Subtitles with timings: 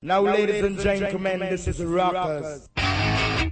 [0.00, 2.68] Now, ladies and gentlemen, this is Rockers.
[2.76, 3.48] on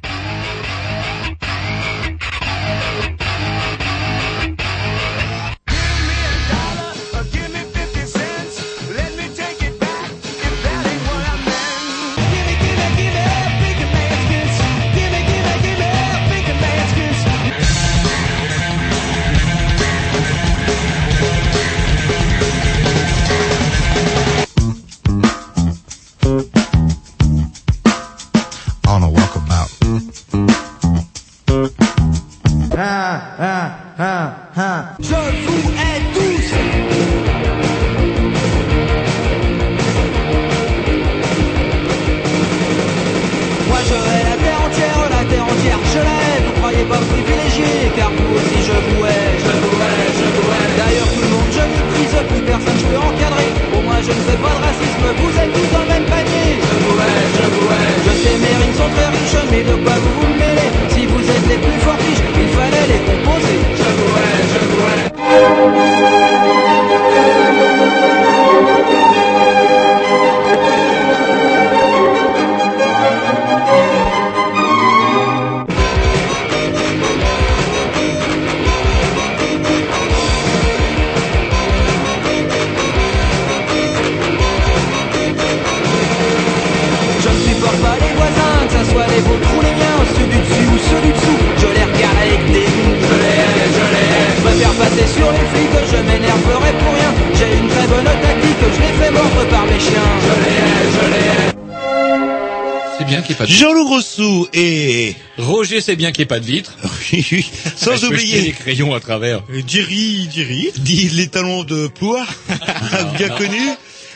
[105.87, 106.73] c'est bien qu'il n'y ait pas de vitre.
[107.12, 109.42] oui, sans jeter les oublier crayons à travers.
[109.67, 112.27] Jerry, Jerry, dit les talons de ploie,
[113.17, 113.61] bien connu.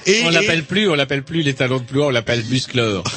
[0.07, 3.05] Et, On et- l'appelle plus, on l'appelle plus les talons de ploie, on l'appelle Musclor.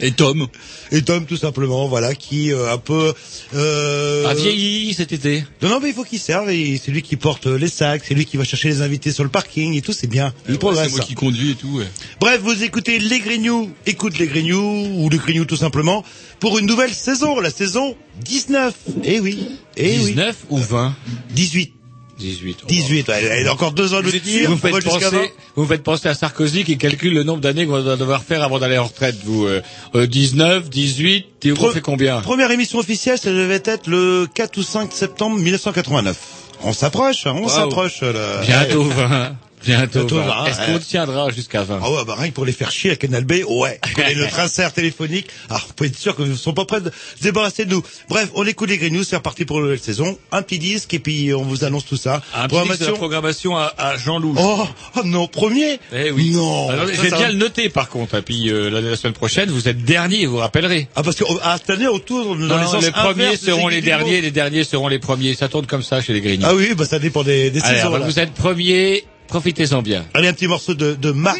[0.00, 0.48] Et Tom
[0.90, 3.12] et Tom tout simplement, voilà, qui euh, un peu.
[3.54, 5.44] Euh, a vieilli cet été.
[5.62, 6.50] Non, non, mais il faut qu'il serve.
[6.50, 9.24] et C'est lui qui porte les sacs, c'est lui qui va chercher les invités sur
[9.24, 9.92] le parking et tout.
[9.92, 10.32] C'est bien.
[10.48, 10.90] Il progresse.
[10.90, 11.78] C'est moi qui conduis et tout.
[11.78, 11.86] ouais.
[12.24, 16.02] Bref, vous écoutez les Grignoux, écoute les Grignoux, ou les Grignoux tout simplement,
[16.40, 18.72] pour une nouvelle saison, la saison 19.
[19.04, 19.46] Eh oui,
[19.76, 20.06] eh oui.
[20.14, 20.94] 19 ou 20
[21.32, 21.74] 18.
[22.18, 22.58] 18.
[22.62, 22.66] oh.
[22.66, 25.18] 18, ouais, elle a encore deux ans de Vous, tir, vous faites jusqu'à 20.
[25.18, 28.42] penser, vous faites penser à Sarkozy qui calcule le nombre d'années qu'on va devoir faire
[28.42, 29.16] avant d'aller en retraite.
[29.22, 29.60] Vous, euh,
[29.94, 34.26] euh, 19, 18, Théo, Pre- on fait combien Première émission officielle, ça devait être le
[34.34, 36.16] 4 ou 5 septembre 1989.
[36.62, 37.50] On s'approche, hein, on Waouh.
[37.50, 38.00] s'approche.
[38.00, 38.40] là.
[38.46, 39.36] Bientôt 20.
[39.64, 40.26] Bientôt, Bientôt 20.
[40.26, 42.90] 20, Est-ce qu'on tiendra jusqu'à 20 Ah ouais, bah rien que pour les faire chier
[42.92, 43.80] à Canal B, ouais.
[44.10, 46.90] Et le traceur téléphonique, ah, vous pouvez être sûr qu'ils ne sont pas prêts de
[47.18, 47.82] se débarrasser de nous.
[48.08, 50.18] Bref, on écoute les Grignoux, c'est reparti pour la nouvelle saison.
[50.32, 52.22] Un petit disque et puis on vous annonce tout ça.
[52.34, 52.94] Un petit disque de Programmation.
[52.94, 54.34] programmation à, à Jean-Loup.
[54.38, 54.66] Oh,
[54.96, 56.30] oh non, premier Eh oui.
[56.32, 56.68] Non.
[56.86, 58.16] Vais ça bien le noter par contre.
[58.16, 60.88] Et puis euh, la, la semaine prochaine, vous êtes dernier, vous rappellerez.
[60.96, 63.68] Ah parce que à cette année, on tourne dans Non, les sens les premiers seront
[63.68, 65.34] les derniers, les derniers seront les premiers.
[65.34, 66.46] Ça tourne comme ça chez les Grignoux.
[66.48, 67.88] Ah oui, bah ça dépend des, des Allez, saisons.
[67.88, 68.06] alors, là.
[68.06, 70.04] vous êtes premiers, profitez-en bien.
[70.14, 71.34] Allez, un petit morceau de, de map.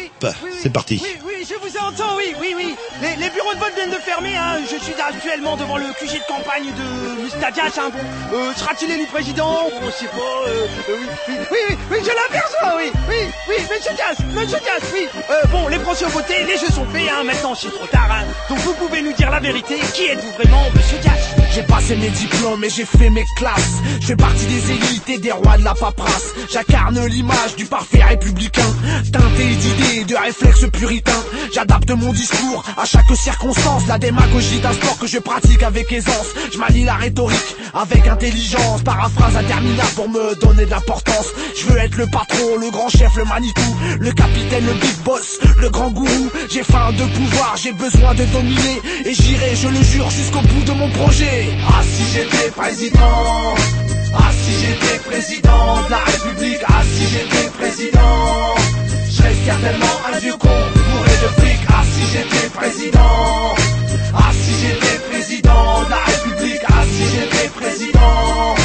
[0.61, 0.99] C'est parti.
[1.03, 2.75] Oui, oui, je vous entends, oui, oui, oui.
[3.01, 4.57] Les, les bureaux de vote viennent de fermer, hein.
[4.63, 7.91] Je suis actuellement devant le QG de campagne de Mustadias, hein.
[7.91, 11.97] Bon, euh, sera-t-il élu président On sait pas, euh, euh, oui, oui, oui, oui, oui,
[12.01, 13.15] je l'aperçois, oui, oui,
[13.49, 15.07] oui, monsieur Dias, monsieur Dias, oui.
[15.29, 17.23] Euh, bon, les Français ont voté, les jeux sont faits, hein.
[17.23, 18.25] Maintenant, c'est trop tard, hein.
[18.49, 19.75] Donc, vous pouvez nous dire la vérité.
[19.93, 21.44] Qui êtes-vous vraiment, monsieur Dias?
[21.55, 23.79] J'ai passé mes diplômes et j'ai fait mes classes.
[24.01, 26.33] Je fais partie des élites et des rois de la paperasse.
[26.51, 28.75] J'incarne l'image du parfait républicain.
[29.09, 31.23] Teinté d'idées et de réflexes puritains.
[31.53, 33.87] J'adapte mon discours à chaque circonstance.
[33.87, 36.27] La démagogie d'un sport que je pratique avec aisance.
[36.51, 38.81] Je manie la rhétorique avec intelligence.
[38.83, 41.27] Paraphrase interminable pour me donner de l'importance.
[41.57, 43.77] Je veux être le patron, le grand chef, le Manitou.
[43.97, 46.29] Le capitaine, le big boss, le grand gourou.
[46.51, 48.81] J'ai faim de pouvoir, j'ai besoin de dominer.
[49.05, 51.44] Et j'irai, je le jure, jusqu'au bout de mon projet.
[51.67, 53.55] Ah si j'étais président
[54.13, 58.55] Ah si j'étais président de la République Ah si j'étais président
[59.07, 61.59] Je serais certainement un vieux con bourré de fric.
[61.69, 63.55] Ah si j'étais président
[64.13, 68.55] Ah si j'étais président de la République Ah si j'étais président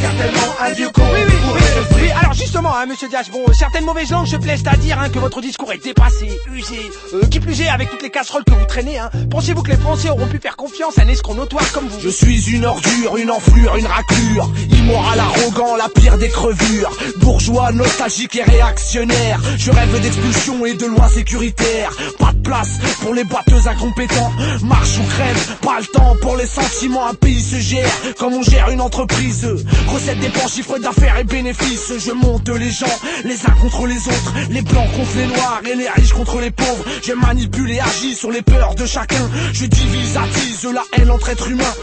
[0.00, 1.02] Certainement un vieux con.
[1.12, 4.62] Oui, oui, oui, oui, alors justement, hein, monsieur Dias, bon, certaines mauvaises langues se plaisent
[4.66, 8.02] à dire hein, que votre discours est dépassé, usé, euh, qui plus est avec toutes
[8.02, 9.10] les casseroles que vous traînez, hein.
[9.30, 12.00] Pensez-vous que les Français auront pu faire confiance à un escroc notoire comme vous?
[12.00, 16.90] Je suis une ordure, une enflure, une raclure Immoral, arrogant, la pire des crevures
[17.20, 19.40] Bourgeois, nostalgique et réactionnaire.
[19.56, 21.92] Je rêve d'expulsion et de lois sécuritaires.
[22.18, 24.32] Pas de place pour les boiteux incompétents.
[24.62, 27.90] Marche ou crève, pas le temps pour les sentiments Un pays se gère.
[28.18, 29.46] Comme on gère une entreprise
[29.88, 32.86] Recette, dépenses, chiffre d'affaires et bénéfices je monte les gens,
[33.24, 36.50] les uns contre les autres, les blancs contre les noirs et les riches contre les
[36.50, 36.84] pauvres.
[37.02, 39.28] Je manipule et agis sur les peurs de chacun.
[39.52, 41.74] Je divise, attise la haine entre êtres humains.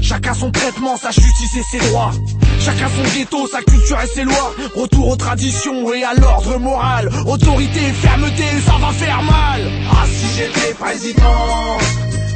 [0.00, 2.12] Chacun son traitement, sa justice et ses droits.
[2.60, 4.54] Chacun son ghetto, sa culture et ses lois.
[4.74, 7.10] Retour aux traditions et à l'ordre moral.
[7.26, 9.70] Autorité et fermeté, ça va faire mal.
[9.90, 11.78] Ah si j'étais président.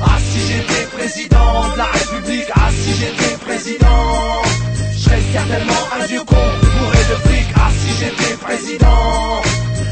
[0.03, 2.51] Ah si j'étais président de la République.
[2.55, 4.43] Ah si j'étais président.
[5.13, 7.47] Serais certainement un vieux con bourré de fric.
[7.55, 9.43] Ah si j'étais président.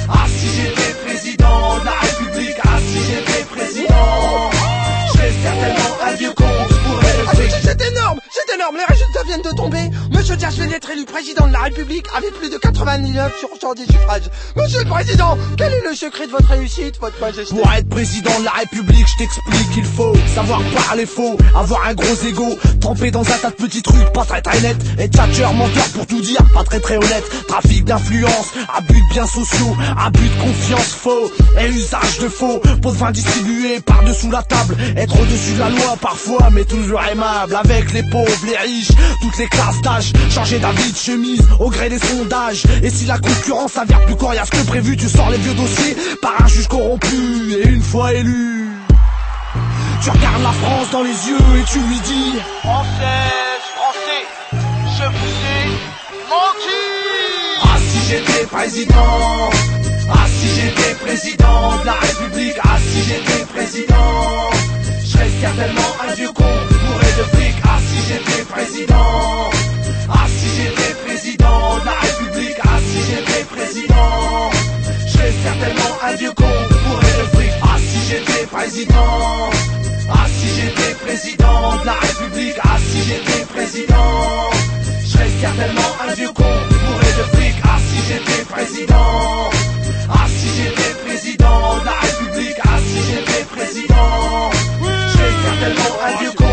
[0.08, 2.56] Ah si j'étais président de la République.
[2.64, 4.50] Ah si j'étais président.
[5.08, 6.39] Je serais certainement un vieux con
[8.46, 9.90] c'est énorme, les résultats viennent de tomber.
[10.12, 13.74] Monsieur Diaz vient d'être élu président de la République avec plus de 89 sur 100
[13.74, 14.30] des suffrages.
[14.56, 18.38] Monsieur le Président, quel est le secret de votre réussite, votre majesté Pour être président
[18.38, 23.10] de la République, je t'explique, il faut savoir parler faux, avoir un gros ego, tremper
[23.10, 26.20] dans un tas de petits trucs, pas très très net, être tchatcheur, menteur pour tout
[26.20, 31.30] dire, pas très très honnête, trafic d'influence, abus de biens sociaux, abus de confiance faux,
[31.60, 35.68] et usage de faux, pot de vin distribué par-dessous la table, être au-dessus de la
[35.70, 40.58] loi parfois, mais toujours aimable, avec les pauvres, les riches, toutes les classes d'âge, changer
[40.58, 44.64] d'avis de chemise au gré des sondages, et si la concurrence s'avère plus coriace que
[44.66, 48.68] prévu, tu sors les vieux dossiers par un juge corrompu, et une fois élu.
[50.02, 52.32] Tu regardes la France dans les yeux et tu lui dis
[52.62, 55.66] Française, Français, je vous ai
[56.30, 56.80] menti
[57.62, 59.50] Ah si j'étais président
[60.10, 64.50] Ah si j'étais président de la République Ah si j'étais président
[65.20, 69.50] serais certainement un vieux con bourré de fric Ah si j'étais président
[70.08, 74.50] Ah si j'étais président de la République Ah si j'étais président
[75.06, 79.50] Je serais certainement un vieux con bourré de fric Ah si j'étais président
[80.10, 84.50] Ah si j'étais président de la République Ah si j'étais président
[85.02, 89.50] Je serais certainement un vieux con bourré de fric Ah si j'étais président
[90.08, 92.56] Ah si j'étais président de la République
[92.86, 94.50] si j'étais président
[94.82, 94.99] Je
[96.04, 96.44] un vieux con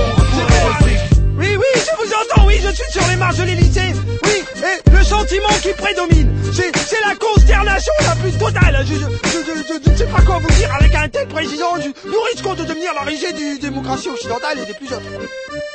[1.38, 3.94] Oui, oui, je vous entends, oui, je suis sur les marges de l'Élysée.
[4.24, 6.72] Oui, et le sentiment qui prédomine, c'est,
[7.06, 8.86] la consternation la plus totale.
[8.86, 11.78] Je, ne sais pas quoi vous dire avec un tel président.
[11.78, 15.04] Nous risquons de devenir la risée des démocraties occidentales et des plus autres.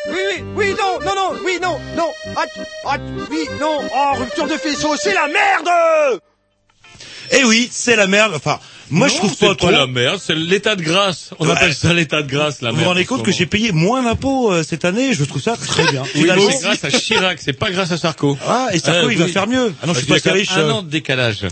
[0.09, 2.11] Oui, oui, oui, non, non, non, oui, non, non.
[2.37, 2.97] Ah,
[3.31, 3.83] oui, non.
[3.95, 6.21] Oh, rupture de faisceau, c'est la merde
[7.31, 8.35] Eh oui, c'est la merde.
[8.35, 8.59] Enfin,
[8.93, 9.71] moi je trouve c'est pas trop.
[9.71, 11.31] la merde, c'est l'état de grâce.
[11.39, 11.53] On Ouais.
[11.53, 12.85] appelle ça l'état de grâce, la Vous merde.
[12.85, 15.85] vous rendez compte que j'ai payé moins d'impôts euh, cette année Je trouve ça très
[15.91, 16.03] bien.
[16.15, 18.37] Oui, c'est grâce à Chirac, c'est pas grâce à Sarko.
[18.47, 19.33] Ah, et Sarko, Euh, il va oui.
[19.33, 19.73] faire mieux.
[19.83, 20.51] Ah non, je suis pas riche.
[20.53, 20.71] Un euh.
[20.73, 21.47] an de décalage.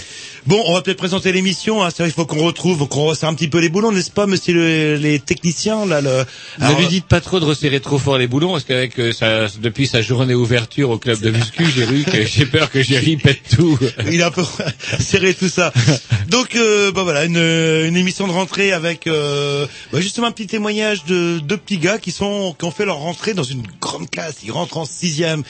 [0.46, 1.82] Bon, on va peut-être présenter l'émission.
[1.84, 1.88] Hein.
[1.90, 4.26] C'est vrai, il faut qu'on retrouve, qu'on resserre un petit peu les boulons, n'est-ce pas,
[4.26, 6.24] monsieur le- les techniciens là le...
[6.58, 9.12] Ne Alors, lui dites pas trop de resserrer trop fort les boulons, parce qu'avec euh,
[9.12, 12.82] sa, depuis sa journée ouverture au club de muscu, j'ai vu que j'ai peur que
[12.82, 13.78] Jerry pète tout.
[14.10, 14.42] Il a un peu
[14.98, 15.72] serré tout ça.
[16.28, 20.46] Donc, euh, bah voilà, une, une émission de rentrée avec euh, bah justement un petit
[20.46, 24.10] témoignage de deux petits gars qui sont qui ont fait leur rentrée dans une grande
[24.10, 24.36] classe.
[24.44, 25.42] Ils rentrent en sixième.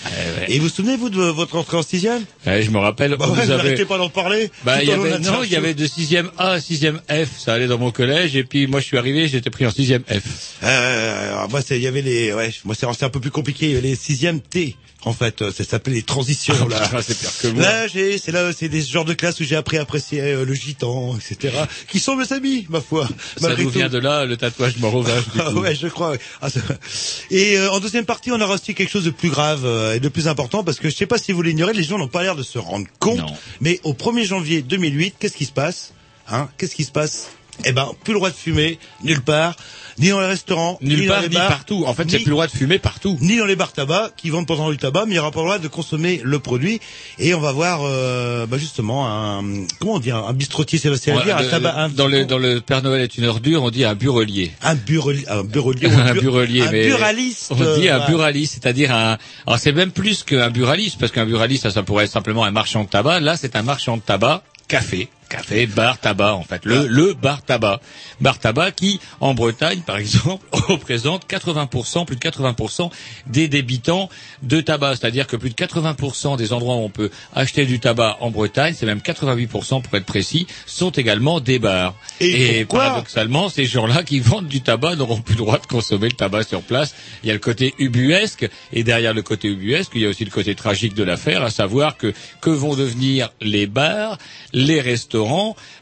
[0.48, 2.22] Et vous vous souvenez-vous de votre rentrée en sixième?
[2.46, 3.62] Ouais, je me rappelle, Bah vous ouais, vous avez...
[3.64, 4.50] n'arrêtez pas d'en parler.
[4.64, 7.66] Bah, y avait, non, il y avait de 6e A à 6e F, ça allait
[7.66, 10.56] dans mon collège, et puis moi je suis arrivé, j'étais pris en 6e F.
[10.62, 13.66] Euh, alors, moi, c'est- il y avait les, ouais, moi c'est un peu plus compliqué.
[13.66, 14.76] Il y avait les sixième T.
[15.04, 16.68] En fait, Euh, ça s'appelait les transitions.
[16.68, 16.76] là.
[16.92, 17.62] Ah, c'est pire que moi.
[17.62, 20.44] Là, j'ai, c'est là, c'est des genres de classes où j'ai appris à apprécier euh,
[20.44, 21.54] le gitan, etc.
[21.88, 23.08] Qui sont mes amis, ma foi.
[23.40, 25.60] Ça vient de là, le tatouage Ah coup.
[25.60, 26.10] ouais, je crois.
[26.10, 26.18] ouais.
[26.42, 26.48] Ah,
[27.30, 30.00] Et euh, en deuxième partie, on aura aussi quelque chose de plus grave euh, et
[30.00, 32.22] de plus important parce que je sais pas si vous l'ignorez, les gens n'ont pas
[32.22, 33.18] l'air de se rendre compte.
[33.18, 33.34] Non.
[33.60, 35.92] Mais au 1er janvier 2008, qu'est-ce qui se passe
[36.28, 36.48] Hein?
[36.58, 37.28] Qu'est-ce qui se passe?
[37.64, 39.54] Eh ben, plus le droit de fumer nulle part,
[40.00, 41.84] ni dans les restaurants, Nulle ni dans part, les ni bars, partout.
[41.86, 43.16] En fait, c'est ni- plus le droit de fumer partout.
[43.20, 45.40] ni dans les bars tabac qui vendent pendant du tabac, mais il n'y aura pas
[45.40, 46.80] le droit de consommer le produit.
[47.18, 49.42] Et on va voir, euh, bah justement, un
[49.78, 52.24] comment on dit, un, bistrotier, c'est c'est à dire, un Ouais, tabac, un, dans le
[52.24, 54.50] dans le Père Noël est une ordure, on dit un burelier.
[54.62, 57.52] un burelier, un burelier, un bu- burelier, un mais buraliste.
[57.52, 59.18] on dit un buraliste, c'est-à-dire un.
[59.46, 62.50] Alors c'est même plus qu'un buraliste, parce qu'un buraliste, ça, ça pourrait être simplement un
[62.50, 63.20] marchand de tabac.
[63.20, 67.42] Là, c'est un marchand de tabac, café, café, bar tabac en fait, le le bar
[67.42, 67.80] tabac,
[68.20, 72.90] bar tabac qui en Bretagne, par exemple, représente 80%, plus de 80%
[73.26, 74.10] des débitants
[74.42, 78.18] de tabac, c'est-à-dire que plus de 80% des endroits où on peut acheter du tabac
[78.20, 81.94] en Bretagne, c'est même 88% pour être précis, sont également des bars.
[82.18, 86.08] Et pourquoi paradoxalement, ces gens-là qui vendent du tabac n'auront plus le droit de consommer
[86.08, 86.94] le tabac sur place.
[87.22, 90.24] Il y a le côté ubuesque, et derrière le côté ubuesque, il y a aussi
[90.24, 94.18] le côté tragique de l'affaire, à savoir que que vont devenir les bars,
[94.52, 95.19] les restaurants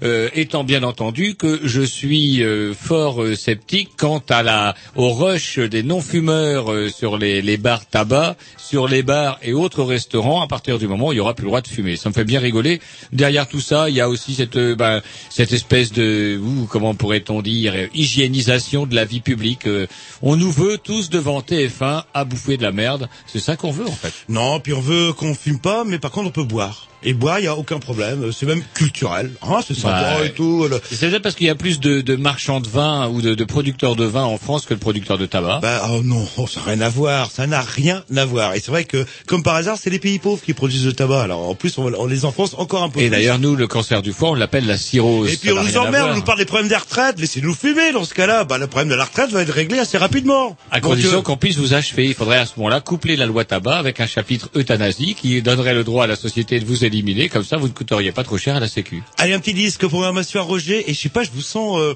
[0.03, 5.13] euh, étant bien entendu que je suis euh, fort euh, sceptique quant à la au
[5.13, 10.43] rush des non-fumeurs euh, sur les, les bars tabac, sur les bars et autres restaurants
[10.43, 11.97] à partir du moment où il y aura plus le droit de fumer.
[11.97, 12.81] Ça me fait bien rigoler.
[13.13, 17.43] Derrière tout ça, il y a aussi cette euh, ben, cette espèce de comment pourrait-on
[17.43, 19.67] dire hygiénisation de la vie publique.
[19.67, 19.87] Euh,
[20.23, 23.09] on nous veut tous devant TF1 à bouffer de la merde.
[23.27, 24.13] C'est ça qu'on veut en fait.
[24.29, 26.88] Non, puis on veut qu'on fume pas, mais par contre on peut boire.
[27.05, 28.33] Et boire, il y a aucun problème.
[28.33, 29.31] C'est même culturel.
[29.43, 30.67] Hein, c'est sympa Bah, et tout.
[30.69, 33.35] le- C'est peut-être parce qu'il y a plus de, de marchands de vin ou de,
[33.35, 35.61] de producteurs de vin en France que de producteurs de tabac.
[35.63, 38.55] Bah oh non, oh, ça n'a rien à voir, ça n'a rien à voir.
[38.55, 41.23] Et c'est vrai que, comme par hasard, c'est les pays pauvres qui produisent le tabac.
[41.23, 44.03] Alors en plus, on, on les enfonce encore un peu et d'ailleurs, nous, le cancer
[44.03, 45.33] du foie, on l'appelle la cirrhose.
[45.33, 48.05] Et puis on nous emmerde, on nous parle des problèmes des retraites, laissez-nous fumer dans
[48.05, 48.43] ce cas-là.
[48.45, 50.57] Bah le problème de la retraite va être réglé assez rapidement.
[50.73, 52.07] À Donc, condition euh, qu'on puisse vous achever.
[52.07, 55.75] Il faudrait à ce moment-là coupler la loi tabac avec un chapitre euthanasie qui donnerait
[55.75, 57.29] le droit à la société de vous éliminer.
[57.29, 59.03] Comme ça, vous ne coûteriez pas trop cher à la Sécu.
[59.17, 60.91] Allez, un petit disque pour un monsieur à Roger.
[60.91, 61.79] Et je sais pas, je vous sens...
[61.79, 61.95] euh,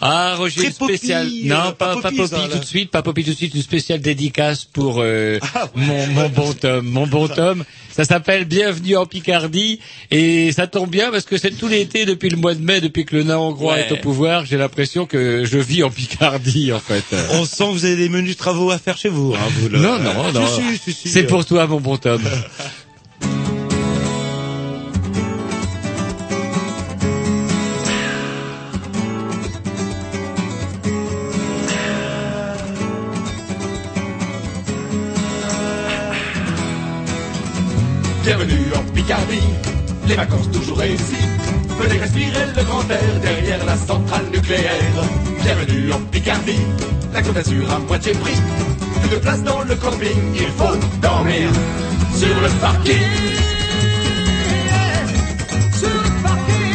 [0.00, 1.26] Ah, Roger, spéciale.
[1.26, 3.52] poppy, non, euh, pas, pas pas poppy, tout de suite, pas poppy tout de suite,
[3.54, 5.70] une spéciale dédicace pour euh, Ah, ouais.
[5.84, 7.64] mon, mon bon Tom, mon bon Tom.
[7.90, 9.78] Ça s'appelle Bienvenue en Picardie
[10.10, 13.04] et ça tombe bien parce que c'est tout l'été depuis le mois de mai, depuis
[13.04, 13.88] que le nain hongrois Ouais.
[13.88, 14.46] est au pouvoir.
[14.46, 17.04] J'ai l'impression que je vis en Picardie en fait.
[17.32, 19.34] on sent que vous avez des menus travaux à faire chez vous.
[19.34, 19.68] Hein, vous.
[19.68, 20.46] Non, non, non.
[20.46, 21.08] Si, si, si, si.
[21.10, 22.22] C'est pour toi, mon bon Tom.
[38.34, 39.44] Bienvenue en Picardie,
[40.08, 41.28] les vacances toujours réussies.
[41.78, 45.04] Venez respirer le grand air derrière la centrale nucléaire.
[45.42, 46.62] Bienvenue en Picardie,
[47.12, 48.40] la Côte à moitié prix.
[49.00, 51.50] Plus de place dans le camping, il faut dormir
[52.14, 53.02] sur le parking.
[55.74, 56.72] Sur le parking.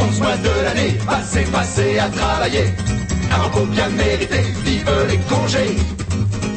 [0.00, 2.74] 11 mois de l'année, passez, passez à travailler.
[3.30, 5.76] Un repos bien mérité, vive les congés,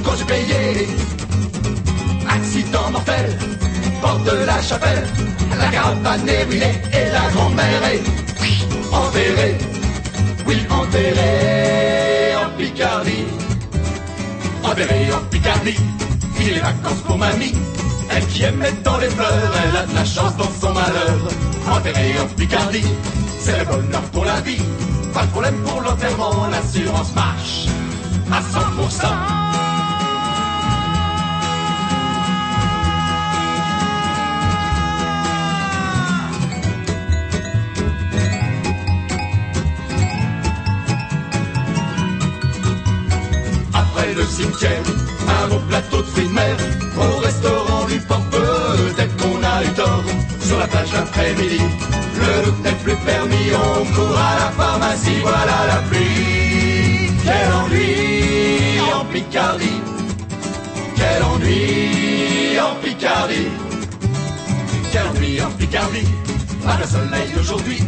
[0.04, 0.88] congés payés.
[2.40, 3.38] Accident mortel,
[4.02, 5.06] porte de la chapelle,
[5.58, 8.02] la caravane est ruinée et la grand-mère est
[8.94, 9.58] enterrée.
[10.48, 13.26] Oui, enterrée en Picardie.
[14.64, 15.80] Enterrée en Picardie,
[16.40, 17.54] il est vacances pour mamie.
[18.10, 21.20] Elle qui mettre dans les fleurs, elle a de la chance dans son malheur.
[21.70, 22.88] Enterrée en Picardie,
[23.38, 24.62] c'est le bonheur pour la vie.
[25.14, 27.68] Pas de problème pour l'enterrement, l'assurance marche
[28.32, 29.49] à 100%.
[44.40, 44.84] Cimetière,
[45.28, 46.56] un beau plateau de fruits de mer.
[46.98, 50.04] Au restaurant du port, peut-être qu'on a eu tort.
[50.42, 51.62] Sur la plage l'après-midi,
[52.22, 53.48] le look n'est plus permis.
[53.54, 57.12] On court à la pharmacie, voilà la pluie.
[57.26, 59.82] Quel ennui en Picardie.
[60.96, 63.50] Quel ennui en Picardie.
[64.92, 66.08] Quel ennui en Picardie.
[66.66, 67.82] Pas de soleil aujourd'hui.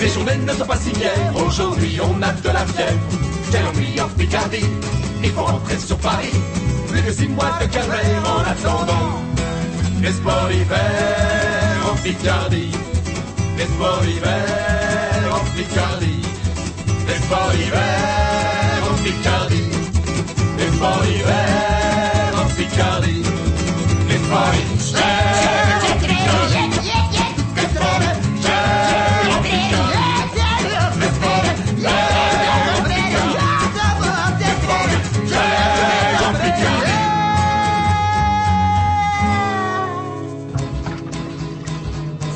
[0.00, 1.32] Les journées ne sont pas si claires.
[1.36, 3.00] Aujourd'hui, on a de la fièvre.
[3.52, 4.66] Quel ennui en Picardie.
[5.24, 6.32] Il faut rentrer sur Paris.
[6.88, 9.22] Plus de six mois de calvaire en attendant.
[10.04, 12.72] Espoir d'hiver en Picardie.
[13.58, 16.22] Espoir d'hiver en Picardie.
[17.08, 19.70] Espoir d'hiver en Picardie.
[20.58, 23.22] Espoir d'hiver en Picardie.
[24.10, 25.61] Espoir d'hiver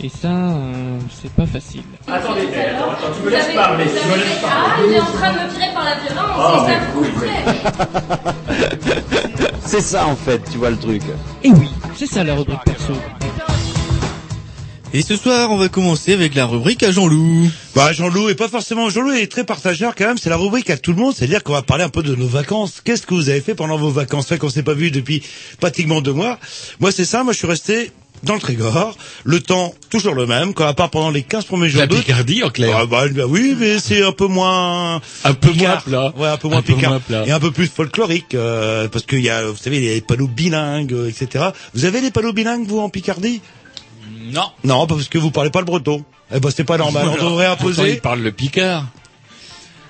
[0.00, 1.82] Et ça, euh, c'est pas facile.
[2.08, 4.88] Attendez, attends, attends, tu me laisses parler, tu me laisses Ah, parler.
[4.88, 9.12] il est en train de me tirer par la violence, Oh, c'est mais ça plaît.
[9.64, 11.02] C'est ça en fait, tu vois le truc.
[11.44, 12.94] Et oui, c'est ça la rubrique perso.
[14.94, 17.48] Et ce soir, on va commencer avec la rubrique à Jean-Loup.
[17.74, 20.18] Bah Jean-Loup et pas forcément Jean-Loup est très partageur quand même.
[20.18, 22.26] C'est la rubrique à tout le monde, c'est-à-dire qu'on va parler un peu de nos
[22.26, 22.82] vacances.
[22.84, 24.26] Qu'est-ce que vous avez fait pendant vos vacances?
[24.26, 25.22] Fait qu'on s'est pas vu depuis
[25.60, 26.38] pratiquement deux mois.
[26.80, 27.22] Moi c'est ça.
[27.24, 27.90] Moi je suis resté
[28.22, 28.96] dans le Trégor.
[29.24, 31.86] Le temps, toujours le même, quoi, à part pendant les 15 premiers jours La.
[31.88, 32.76] Picardie, en clair.
[32.80, 35.00] Ah, bah, bah oui, mais c'est un peu moins...
[35.24, 35.82] Un peu moins Picard.
[35.82, 36.12] plat.
[36.16, 36.90] Ouais, un peu moins Un peu picard.
[36.90, 37.26] moins plat.
[37.26, 40.92] Et un peu plus folklorique, euh, parce qu'il y a, vous savez, les panneaux bilingues,
[40.92, 41.46] euh, etc.
[41.74, 43.40] Vous avez des panneaux bilingues, vous, en Picardie?
[44.32, 44.50] Non.
[44.64, 46.04] Non, parce que vous parlez pas le breton.
[46.34, 47.06] Eh ben, c'est pas normal.
[47.08, 47.92] On devrait Pourtant, imposer.
[47.94, 48.86] il parle le Picard.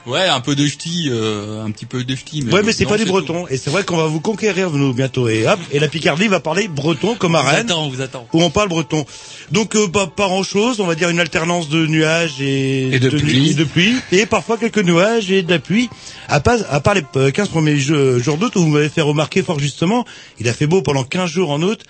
[0.05, 2.43] Ouais, un peu de ch'ti, euh, un petit peu de ch'ti.
[2.51, 3.11] Ouais, mais c'est pas du tout.
[3.13, 3.47] breton.
[3.49, 5.29] Et c'est vrai qu'on va vous conquérir, nous, bientôt.
[5.29, 7.89] Et hop, et la Picardie va parler breton comme à On vous Rennes, attend, on
[7.89, 8.27] vous attend.
[8.33, 9.07] où on parle breton.
[9.53, 10.81] Donc, euh, pas, pas grand chose.
[10.81, 13.51] On va dire une alternance de nuages et, Et de pluie.
[13.51, 13.95] et de pluie.
[14.11, 15.89] Et parfois quelques nuages et de la pluie.
[16.29, 19.03] À part, à part les euh, 15 premiers jeux- jours d'août où vous m'avez fait
[19.03, 20.05] remarquer fort justement,
[20.41, 21.81] il a fait beau pendant 15 jours en août.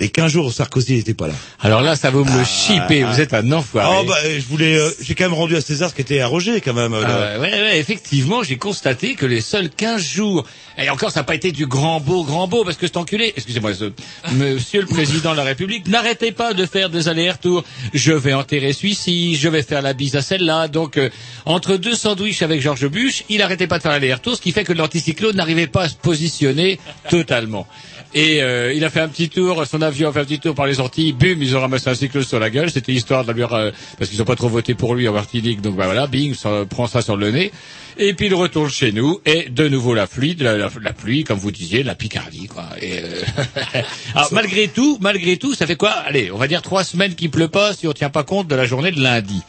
[0.00, 1.34] Les 15 jours Sarkozy n'était pas là.
[1.60, 3.02] Alors là, ça va me le chipper.
[3.02, 3.96] Vous êtes un enfoiré.
[4.00, 6.28] Oh, bah, je voulais, euh, j'ai quand même rendu à César ce qui était à
[6.28, 6.94] Roger, quand même.
[6.94, 10.44] Ah ouais, ouais, ouais, effectivement, j'ai constaté que les seuls 15 jours,
[10.78, 13.32] et encore ça n'a pas été du grand beau, grand beau, parce que cet enculé,
[13.36, 13.92] excusez-moi, ce,
[14.32, 17.64] monsieur le président de la République, n'arrêtez pas de faire des allers-retours.
[17.92, 20.68] Je vais enterrer celui-ci, je vais faire la bise à celle-là.
[20.68, 21.10] Donc, euh,
[21.44, 24.64] entre deux sandwichs avec Georges Bush, il n'arrêtait pas de faire l'aller-retour, ce qui fait
[24.64, 26.78] que l'anticyclone n'arrivait pas à se positionner
[27.10, 27.66] totalement.
[28.20, 30.54] Et euh, il a fait un petit tour, son avion a fait un petit tour
[30.54, 33.32] par les Antilles, bum, ils ont ramassé un cyclone sur la gueule, c'était histoire de
[33.32, 36.06] lui, euh, parce qu'ils ont pas trop voté pour lui en Martinique, donc bah voilà,
[36.08, 37.52] bing, ça prend ça sur le nez.
[37.96, 41.22] Et puis il retourne chez nous, et de nouveau la pluie, la, la- la pluie,
[41.22, 42.64] comme vous disiez, la Picardie, quoi.
[42.82, 43.22] Et euh,
[44.14, 45.90] Alors malgré tout, malgré tout, ça fait quoi?
[45.90, 48.54] Allez, on va dire trois semaines qu'il pleut pas, si on tient pas compte de
[48.56, 49.42] la journée de lundi.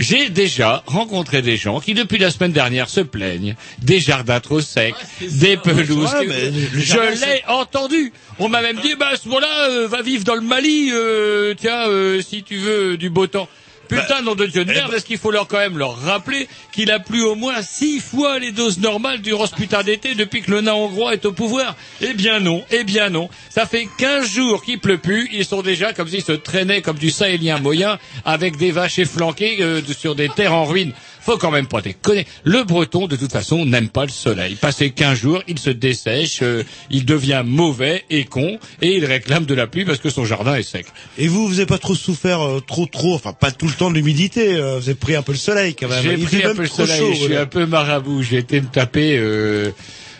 [0.00, 4.62] J'ai déjà rencontré des gens qui, depuis la semaine dernière, se plaignent des jardins trop
[4.62, 6.10] secs, des pelouses.
[6.14, 8.12] Ouais, Je l'ai entendu.
[8.38, 11.54] On m'a même dit, bah, à ce moment-là, euh, va vivre dans le Mali, euh,
[11.54, 13.48] tiens, euh, si tu veux du beau temps.
[13.90, 16.90] Putain, nom de Dieu de merde, est-ce qu'il faut leur quand même leur rappeler qu'il
[16.92, 20.50] a plu au moins six fois les doses normales durant ce putain d'été depuis que
[20.52, 21.76] le nain hongrois est au pouvoir?
[22.00, 23.28] Eh bien non, eh bien non.
[23.48, 26.98] Ça fait 15 jours qu'il pleut plus, ils sont déjà comme s'ils se traînaient comme
[26.98, 30.92] du sahélien moyen avec des vaches efflanquées euh, sur des terres en ruine.
[31.22, 32.26] Faut quand même pas déconner.
[32.44, 34.54] Le breton, de toute façon, n'aime pas le soleil.
[34.54, 39.44] Passé 15 jours, il se dessèche, euh, il devient mauvais et con, et il réclame
[39.44, 40.86] de la pluie parce que son jardin est sec.
[41.18, 43.90] Et vous, vous avez pas trop souffert, euh, trop, trop, enfin pas tout le temps
[43.90, 44.54] de l'humidité.
[44.54, 46.02] euh, vous avez pris un peu le soleil quand même.
[46.02, 48.22] J'ai pris un peu le soleil, chaud, je suis un peu marabout.
[48.22, 49.70] J'ai été me taper euh,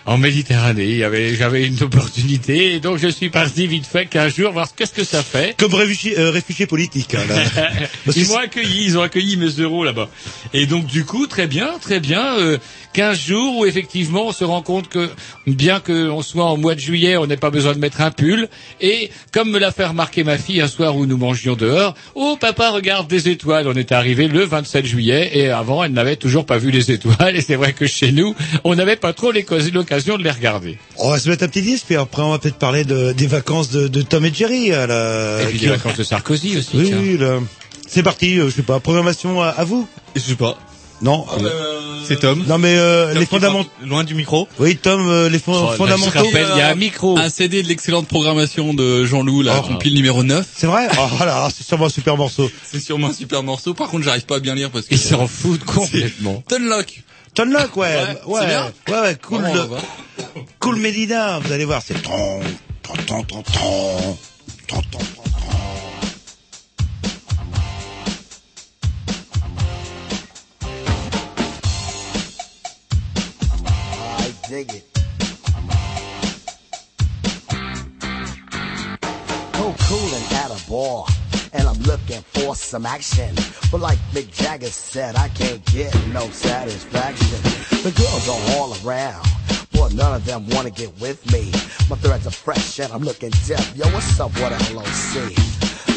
[0.07, 1.05] en Méditerranée.
[1.39, 5.05] J'avais une opportunité, et donc je suis parti vite fait qu'un jour voir qu'est-ce que
[5.05, 5.55] ça fait.
[5.59, 7.15] Comme réfugié, euh, réfugié politique.
[7.15, 7.69] hein, là.
[8.17, 10.09] Ils m'ont accueilli, ils ont accueilli mes euros là-bas.
[10.55, 12.37] Et donc du coup, très bien, très bien.
[12.39, 12.59] Euh,
[12.93, 15.11] 15 jours où effectivement on se rend compte que
[15.47, 18.49] bien qu'on soit en mois de juillet, on n'ait pas besoin de mettre un pull.
[18.81, 22.37] Et comme me l'a fait remarquer ma fille un soir où nous mangions dehors, oh
[22.41, 23.69] papa regarde des étoiles.
[23.69, 27.37] On était arrivé le 27 juillet et avant elle n'avait toujours pas vu les étoiles.
[27.37, 29.45] Et c'est vrai que chez nous, on n'avait pas trop les-
[29.91, 30.79] l'occasion de les regarder.
[30.99, 33.27] On va se mettre un petit disque, puis après on va peut-être parler de, des
[33.27, 34.73] vacances de, de Tom et Jerry.
[34.73, 36.71] à la- Et puis les vacances de Sarkozy aussi.
[36.77, 37.39] Oui, oui, là.
[37.89, 40.57] C'est parti, euh, je sais pas, programmation à, à vous Je sais pas.
[41.03, 41.27] Non
[42.07, 42.45] C'est Tom.
[42.47, 43.71] Non mais euh, Tom les fondamentaux...
[43.85, 44.47] Loin du micro.
[44.59, 46.11] Oui, Tom, euh, les fon- Oh, fondamentaux...
[46.19, 47.17] rappelle, il y a un micro.
[47.19, 49.63] Un CD de l'excellente programmation de Jean-Loup, la Oh.
[49.67, 50.47] compile numéro 9.
[50.55, 52.51] C'est vrai Oh là, c'est sûrement un super morceau.
[52.71, 53.73] C'est sûrement un super morceau.
[53.75, 54.95] Par contre, j'arrive pas à bien lire parce que.
[54.95, 56.45] Ils s'en foutent complètement.
[56.49, 57.03] Tunlock.
[57.41, 58.19] Ouais.
[58.27, 59.45] Ouais, ouais, cool.
[60.59, 62.41] Cool Medina, vous allez voir, c'est tron,
[62.83, 64.17] tron, tron, tron, tron,
[64.67, 65.01] tron, tron.
[74.49, 74.85] dig it.
[79.55, 81.20] Oh, Go a.
[81.53, 83.35] and I'm looking for some action.
[83.71, 87.41] But like Mick Jagger said, I can't get no satisfaction.
[87.83, 89.27] The girls are all around,
[89.73, 91.51] but none of them wanna get with me.
[91.89, 93.77] My threads are fresh and I'm looking deaf.
[93.77, 95.35] Yo, what's up with LOC?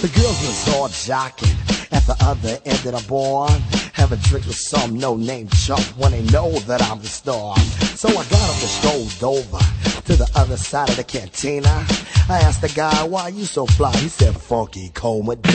[0.02, 1.56] The girls was all jocking
[1.92, 3.50] at the other end of the bar,
[3.94, 7.58] having drinks with some no-name chump when they know that I'm the star.
[7.96, 11.86] So I got up and strolled over to the other side of the cantina.
[12.30, 13.96] I asked the guy, why you so fly?
[13.98, 15.24] He said, Funky Cole.
[15.24, 15.54] Funky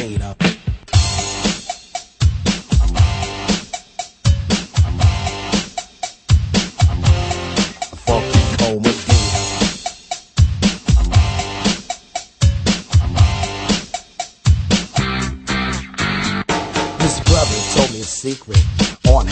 [17.25, 18.88] brother told me a secret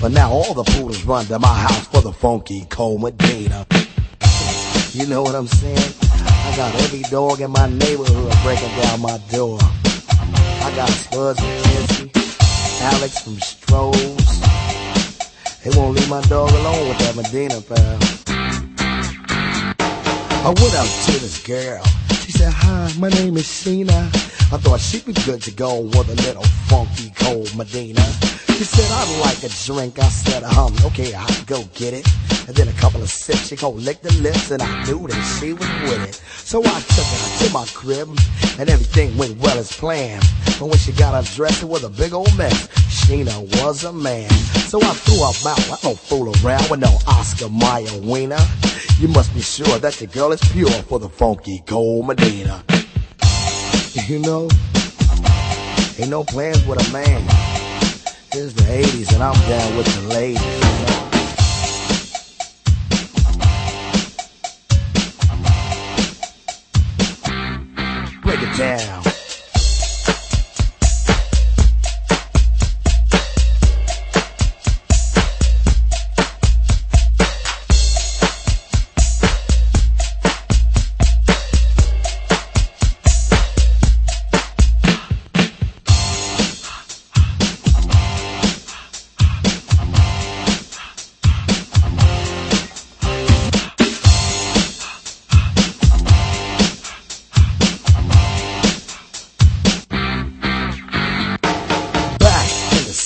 [0.00, 3.66] But now all the poodles run to my house for the funky cold Medina.
[4.92, 5.94] You know what I'm saying?
[6.10, 9.58] I got every dog in my neighborhood breaking down my door.
[9.60, 12.10] I got Spuds from Kinsey,
[12.82, 14.40] Alex from Strohs.
[15.62, 17.98] They won't leave my dog alone with that Medina pal.
[20.42, 21.84] I went up to this girl.
[22.24, 24.08] She said, hi, my name is Sheena.
[24.52, 28.02] I thought she'd be good to go with a little funky cold Medina.
[28.60, 29.98] She said, I'd like a drink.
[29.98, 32.06] I said, um, okay, I'll go get it.
[32.46, 35.38] And then a couple of sips, she go lick the lips, and I knew that
[35.40, 36.16] she was with it.
[36.44, 38.08] So I took her to my crib,
[38.58, 40.22] and everything went well as planned.
[40.58, 42.68] But when she got undressed, it was a big old mess.
[42.92, 44.28] Sheena was a man.
[44.68, 45.70] So I threw her out.
[45.72, 48.44] I don't fool around with no Oscar Mayer wiener.
[48.98, 52.62] You must be sure that your girl is pure for the funky cold Medina.
[54.06, 54.50] You know,
[55.98, 57.39] ain't no plans with a man.
[58.32, 60.40] It's the 80s and I'm down with the ladies.
[68.22, 69.09] Break it down.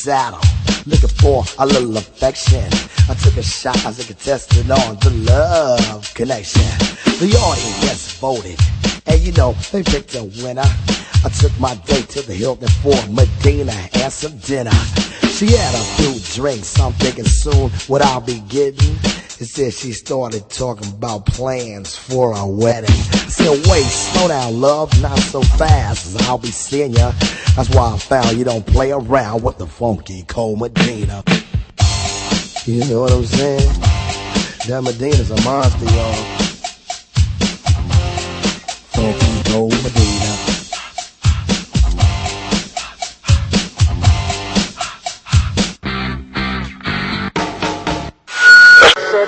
[0.05, 0.41] Saddle,
[0.85, 2.63] looking for a little affection.
[3.09, 6.61] I took a shot as a contestant on the love connection.
[7.21, 8.61] The audience voted,
[9.07, 10.69] and you know they picked a winner.
[11.25, 14.77] I took my date to the Hilton for Medina and some dinner.
[15.33, 18.99] She had a few drinks, I'm thinking soon what I'll be getting.
[19.45, 22.91] Said she started talking about plans for a wedding.
[22.91, 27.13] I said, wait, slow down, love, not so fast, I'll be seeing ya.
[27.55, 31.23] That's why I found you don't play around with the funky cold Medina.
[32.65, 33.73] You know what I'm saying?
[34.67, 36.15] That Medina's a monster, y'all.
[38.91, 40.04] Funky cold Medina.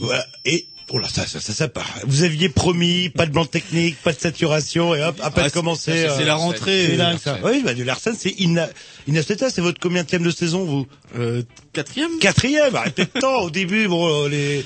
[0.00, 0.24] Voilà.
[0.44, 1.88] Et, oh là, ça, ça, ça, ça part.
[2.06, 5.48] Vous aviez promis, pas de blanc technique, pas de saturation, et hop, à peine Ah,
[5.48, 5.92] c'est- commencé.
[5.92, 6.86] c'est- c'est la rentrée.
[6.90, 7.38] C'est dingue, Larsen.
[7.42, 7.48] ça.
[7.48, 8.68] Oui, bah, du Larsen, c'est Ina,
[9.06, 10.86] Inasteta, c'est votre combien de saison, vous?
[11.18, 12.18] Euh, quatrième?
[12.20, 14.64] Quatrième, arrêtez de temps, au début, bon, euh, les,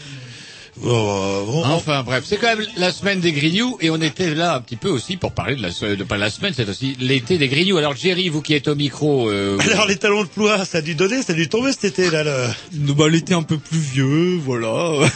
[0.76, 4.56] bon, bon, Enfin bref, c'est quand même la semaine des Grignoux et on était là
[4.56, 7.38] un petit peu aussi pour parler de la de pas la semaine, c'est aussi l'été
[7.38, 7.76] des Grignoux.
[7.78, 10.80] Alors Jerry, vous qui êtes au micro, euh, Alors les talons de ploie, ça a
[10.82, 12.24] dû donner, ça a dû tomber cet été là.
[12.24, 12.92] Le...
[12.94, 15.08] Bah, l'été un peu plus vieux, voilà.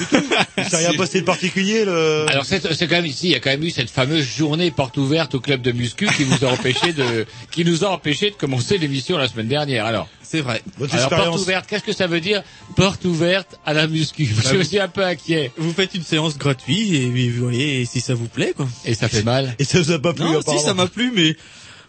[0.69, 2.27] Ça rien passé de particulier le.
[2.29, 4.71] alors c'est c'est quand même ici, il y a quand même eu cette fameuse journée
[4.71, 8.31] porte ouverte au club de muscu qui nous a empêché de qui nous a empêché
[8.31, 9.85] de commencer l'émission la semaine dernière.
[9.85, 10.63] Alors C'est vrai.
[10.79, 11.43] Votre alors porte expérience.
[11.43, 12.43] ouverte, qu'est-ce que ça veut dire
[12.75, 14.27] porte ouverte à la muscu?
[14.27, 15.46] Je suis un peu inquiet.
[15.57, 18.69] Vous faites une séance gratuite et vous voyez si ça vous plaît, quoi.
[18.85, 19.55] Et ça fait mal.
[19.59, 21.37] Et ça vous a pas plu Non, si ça m'a plu, mais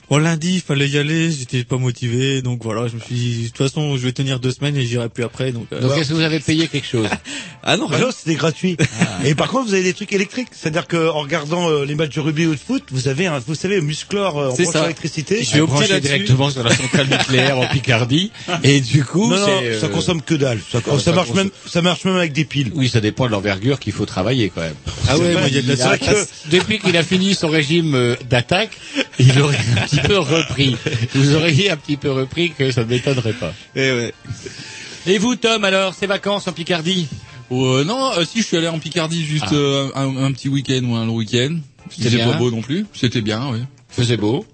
[0.10, 3.44] bon, lundi, il fallait y aller, j'étais pas motivé, donc voilà, je me suis dit,
[3.44, 5.68] de toute façon, je vais tenir deux semaines et j'irai plus après, donc.
[5.74, 7.08] euh, Donc est-ce que vous avez payé quelque chose
[7.64, 8.78] Ah non, Bah non, c'était gratuit.
[9.26, 12.16] Et par contre, vous avez des trucs électriques, c'est-à-dire que en regardant euh, les matchs
[12.16, 14.68] de rugby ou de foot, vous avez un, vous savez, un musclore euh, en branche
[14.74, 14.86] ça.
[14.86, 15.44] électricité.
[15.44, 16.14] Je branché là-dessus.
[16.14, 18.32] directement sur la centrale nucléaire en Picardie
[18.64, 20.60] et du coup Non, non, c'est, ça euh, consomme que dalle.
[20.72, 22.72] Ça, ça ça marche consomme- même, ça marche même avec des piles.
[22.76, 24.76] Oui, ça dépend de l'envergure qu'il faut travailler quand même.
[25.10, 25.98] Ah ouais, il y a de la.
[26.50, 28.78] Depuis qu'il a fini son régime euh, d'attaque,
[29.20, 30.76] il aurait un petit peu repris.
[31.14, 33.54] Vous auriez un petit peu repris que ça ne m'étonnerait pas.
[33.76, 34.14] Eh ouais.
[35.06, 37.08] Et vous, Tom, alors, ces vacances en Picardie
[37.52, 39.54] Euh, non, euh, si je suis allé en Picardie juste Ah.
[39.56, 41.58] euh, un, un petit week-end ou un long week-end.
[41.90, 42.86] C'était pas beau non plus.
[42.94, 43.60] C'était bien, oui.
[43.90, 44.46] Faisait beau.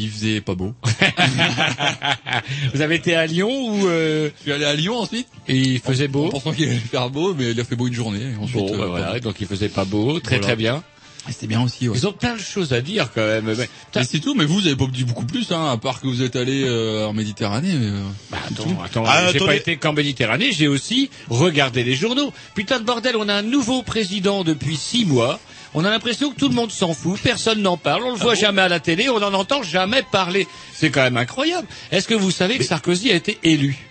[0.00, 0.72] Il faisait pas beau.
[2.74, 5.26] Vous avez été à Lyon ou euh, Je suis allé à Lyon ensuite.
[5.48, 7.88] et il faisait En beau pensant qu'il allait faire beau, mais il a fait beau
[7.88, 8.20] une journée.
[8.20, 10.46] et Ensuite, Bon, euh, bah voilà, donc il faisait pas beau, très Voilà.
[10.46, 10.82] très bien.
[11.26, 11.96] C'était bien aussi, ouais.
[11.98, 13.44] Ils ont plein de choses à dire quand même.
[13.44, 16.00] Mais, Mais c'est tout, mais vous, vous avez pas dit beaucoup plus, hein, à part
[16.00, 17.72] que vous êtes allé euh, en Méditerranée.
[17.74, 21.94] Mais, euh, Bah, attends, attends, Ah, j'ai pas été qu'en Méditerranée, j'ai aussi regardé les
[21.94, 22.32] journaux.
[22.54, 25.38] Putain de bordel, on a un nouveau président depuis six mois.
[25.74, 28.34] On a l'impression que tout le monde s'en fout, personne n'en parle, on le voit
[28.34, 30.46] jamais à la télé, on n'en entend jamais parler.
[30.72, 31.66] C'est quand même incroyable.
[31.92, 33.87] Est-ce que vous savez que Sarkozy a été élu?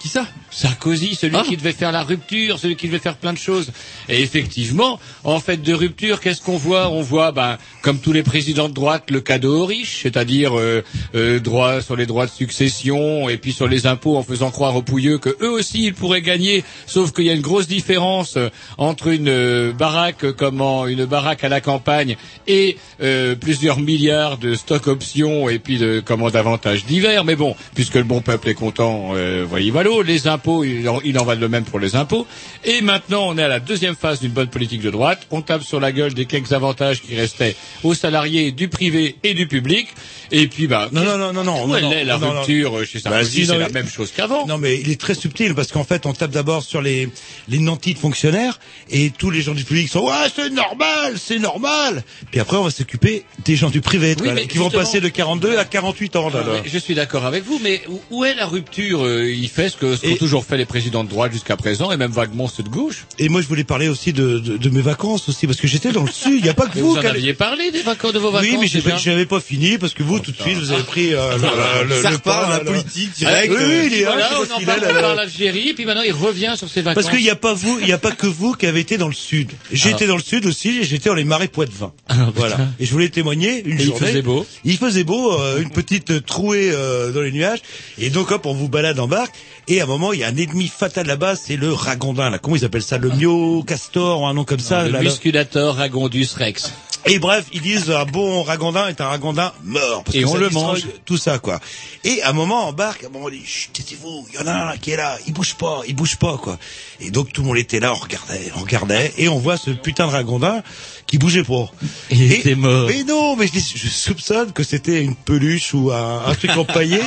[0.00, 0.26] Qui ça?
[0.50, 1.42] Sarkozy, celui Ah.
[1.46, 3.72] qui devait faire la rupture, celui qui devait faire plein de choses.
[4.08, 6.90] Et effectivement, en fait de rupture, qu'est-ce qu'on voit?
[6.90, 10.82] On voit, ben, comme tous les présidents de droite, le cadeau aux riches, c'est-à-dire euh,
[11.14, 14.76] euh, droit sur les droits de succession et puis sur les impôts en faisant croire
[14.76, 16.62] aux pouilleux que eux aussi ils pourraient gagner.
[16.86, 21.42] Sauf qu'il y a une grosse différence euh, entre une euh, baraque comment une baraque
[21.44, 26.84] à la campagne et euh, plusieurs milliards de stock options et puis de comment d'avantages
[26.84, 27.24] divers.
[27.24, 31.00] Mais bon, puisque le bon peuple est content, euh, voyez voilà, les impôts, il en,
[31.04, 32.26] il en va de même pour les impôts.
[32.64, 35.26] Et maintenant, on est à la deuxième phase d'une bonne politique de droite.
[35.30, 39.34] On tape sur la gueule des quelques avantages qui restaient aux salariés du privé et
[39.34, 39.88] du public.
[40.32, 41.64] Et puis, bah, Non, non, non, non, non.
[41.64, 43.66] où non, elle non, est la non, rupture chez Bah, Sarkozy si, non, C'est la
[43.68, 44.46] mais- même chose qu'avant.
[44.46, 47.08] Non, mais il est très subtil parce qu'en fait, on tape d'abord sur les
[47.48, 48.58] les nantis de fonctionnaires
[48.90, 52.02] et tous les gens du public sont ouais, c'est normal, c'est normal.
[52.30, 55.56] Puis après, on va s'occuper des gens du privé Oui, qui vont passer de 42
[55.58, 56.28] à 48 ans.
[56.30, 59.96] là, je suis d'accord avec vous, mais où- est la rupture euh, Il fait que
[59.96, 62.68] ce qu'ont toujours fait les présidents de droite jusqu'à présent, et même vaguement ceux de
[62.68, 63.06] gauche.
[63.18, 65.92] Et moi, je voulais parler aussi de, de, de mes vacances aussi parce que j'étais
[65.92, 66.34] dans le sud.
[66.38, 66.92] Il n'y a pas que Mais vous.
[66.94, 69.94] vous en aviez parlé des vacances de vos vacances Oui, mais j'avais pas fini parce
[69.94, 71.36] que vous, tout de suite, vous avez pris euh,
[71.88, 73.54] le, le, pas, la le- politique Ah, directe.
[73.58, 76.54] Oui, oui, il est là, Voilà, on en parle par l'Algérie, puis maintenant il revient
[76.56, 77.02] sur ses vacances.
[77.04, 78.98] Parce qu'il n'y a pas vous, il n'y a pas que vous qui avez été
[78.98, 79.50] dans le sud.
[79.72, 80.08] J'étais Ah.
[80.08, 81.92] dans le sud aussi, et j'étais dans les marais Poitevin.
[82.34, 82.56] voilà.
[82.80, 84.06] Et je voulais témoigner une Et il journée.
[84.06, 84.46] faisait beau.
[84.64, 87.60] Il faisait beau, euh, une petite euh, trouée euh, dans les nuages.
[87.98, 89.34] Et donc hop, on vous balade en barque.
[89.68, 92.30] Et à un moment, il y a un ennemi fatal là-bas, c'est le ragondin.
[92.30, 94.84] Là, comment ils appellent ça, le mio castor, ou un nom comme ça?
[94.84, 95.04] le là, là.
[95.04, 96.72] musculator ragondus rex.
[97.06, 100.02] Et bref, ils disent un bon ragondin est un ragondin mort.
[100.04, 100.80] Parce Et que on le mange.
[101.04, 101.60] Tout ça, quoi.
[102.04, 104.42] Et à un moment, en barque, à un moment, on dit, chut, taisez-vous, il y
[104.42, 106.58] en a un qui est là, il bouge pas, il bouge pas, quoi.
[107.00, 109.70] Et donc, tout le monde était là, on regardait, on regardait, et on voit ce
[109.70, 110.62] putain de ragondin
[111.06, 111.70] qui bougeait pas.
[112.10, 112.88] Il était mort.
[112.88, 116.56] Mais non, mais je, dis- je soupçonne que c'était une peluche ou un, un truc
[116.56, 117.00] empaillé,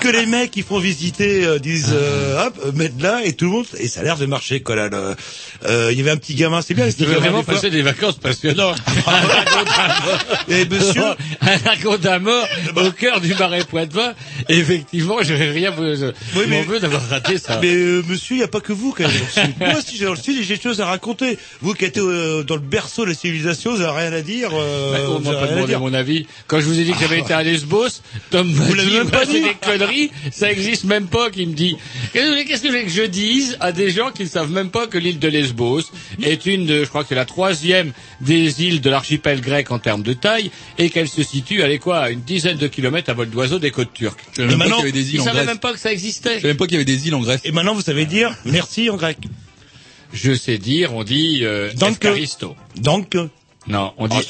[0.00, 3.50] que les mecs qui font visiter euh, disent, euh, hop, mettent là, et tout le
[3.50, 4.88] monde, et ça a l'air de marcher, quoi, là.
[4.88, 5.16] le-
[5.66, 8.78] euh, Il y avait un petit gamin, c'est bien, gamins, vraiment passer des vacances passionnantes.
[10.48, 11.02] Et monsieur,
[12.06, 14.14] un mort au cœur du marais Poitevin.
[14.48, 17.58] Effectivement, je vais rien je Oui, mais- m'en veux d'avoir raté ça.
[17.62, 19.54] Mais euh, monsieur, il n'y a pas que vous qui allez dans le sud.
[19.60, 21.38] Moi, si j'ai dans le sud, j'ai des choses à raconter.
[21.60, 24.50] Vous qui êtes euh, dans le berceau de la civilisation, vous n'avez rien à dire.
[24.52, 26.26] Euh, Bah, m'a avez pas demandé mon avis.
[26.46, 27.88] Quand je vous ai dit que j'avais été à Lesbos,
[28.30, 29.40] Tom m'a dit, même pas dit.
[29.40, 31.76] des conneries, ça existe même pas, qu'il me dit.
[32.12, 32.26] Qu'est-ce
[32.62, 34.98] que je voulez que je dise à des gens qui ne savent même pas que
[34.98, 35.82] l'île de Lesbos
[36.22, 39.78] est une de, je crois que c'est la troisième des îles de l'archipel grec en
[39.78, 43.14] termes de taille, et qu'elle se situe, allez quoi, à une dizaine de kilomètres à
[43.14, 44.24] vol d'oiseau des côtes turques.
[44.36, 46.34] Je savais même pas que ça Je existait.
[46.36, 47.42] savais même pas qu'il y avait des îles en Grèce.
[47.44, 49.18] Et maintenant, vous savez dire merci en grec.
[50.12, 51.70] Je sais dire, on dit, euh,
[52.80, 53.14] Donc,
[53.68, 54.22] Non, on dit Ah,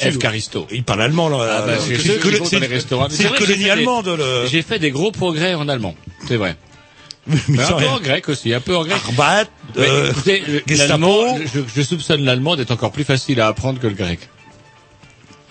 [0.70, 1.38] il parle allemand, là.
[1.40, 4.46] Ah bah, Euh, c'est le colonie fait des- allemand de le...
[4.50, 5.94] J'ai fait des gros progrès en allemand,
[6.28, 6.56] c'est vrai.
[7.26, 8.98] Mais Mais un peu en grec aussi, un peu en grec.
[9.06, 9.44] Arbat,
[9.78, 14.20] euh, écoutez, je, je soupçonne l'allemand d'être encore plus facile à apprendre que le grec.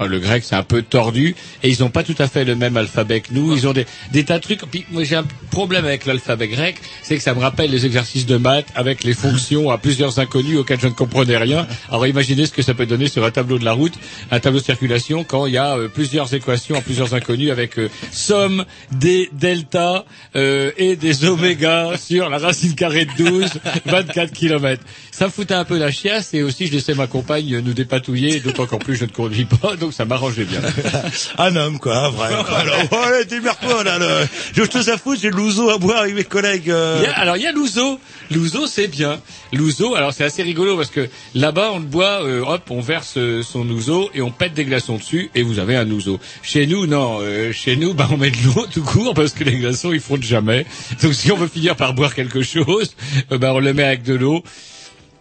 [0.01, 2.55] Ah, Le grec, c'est un peu tordu et ils n'ont pas tout à fait le
[2.55, 3.53] même alphabet que nous.
[3.53, 3.85] Ils ont des,
[4.23, 4.61] tas de trucs.
[4.61, 8.25] Puis moi, j'ai un problème avec l'alphabet grec, c'est que ça me rappelle les exercices
[8.25, 11.67] de maths avec les fonctions à plusieurs inconnus auxquels je ne comprenais rien.
[11.89, 13.93] Alors imaginez ce que ça peut donner sur un tableau de la route,
[14.31, 17.77] un tableau de circulation, quand il y a euh, plusieurs équations à plusieurs inconnus avec
[17.77, 20.05] euh, somme des delta
[20.37, 23.49] euh, et des oméga sur la racine carrée de 12,
[23.85, 24.83] 24 kilomètres.
[25.11, 28.39] Ça me foutait un peu la chiasse et aussi je laissais ma compagne nous dépatouiller,
[28.39, 30.61] d'autant qu'en plus je ne conduis pas, ça m'arrangeait bien.
[31.37, 32.27] un homme, quoi, un vrai.
[32.55, 34.27] Alors, ouais, démerde-toi, là, le...
[34.53, 36.69] J'ai autre chose à foutre, j'ai l'ouzo à boire avec mes collègues.
[36.69, 36.97] euh.
[37.01, 37.99] Il y a- alors il y a l'ouzo.
[38.31, 39.19] L'ouzo c'est bien.
[39.53, 43.15] L'ouzo, alors c'est assez rigolo parce que là-bas on le boit, euh, hop, on verse
[43.17, 46.19] euh, son ouzo et on pète des glaçons dessus et vous avez un ouzo.
[46.43, 49.43] Chez nous non, euh, chez nous bah on met de l'eau tout court parce que
[49.43, 50.65] les glaçons ils fondent jamais.
[51.01, 52.95] Donc si on veut finir par boire quelque chose,
[53.31, 54.43] euh, bah on le met avec de l'eau.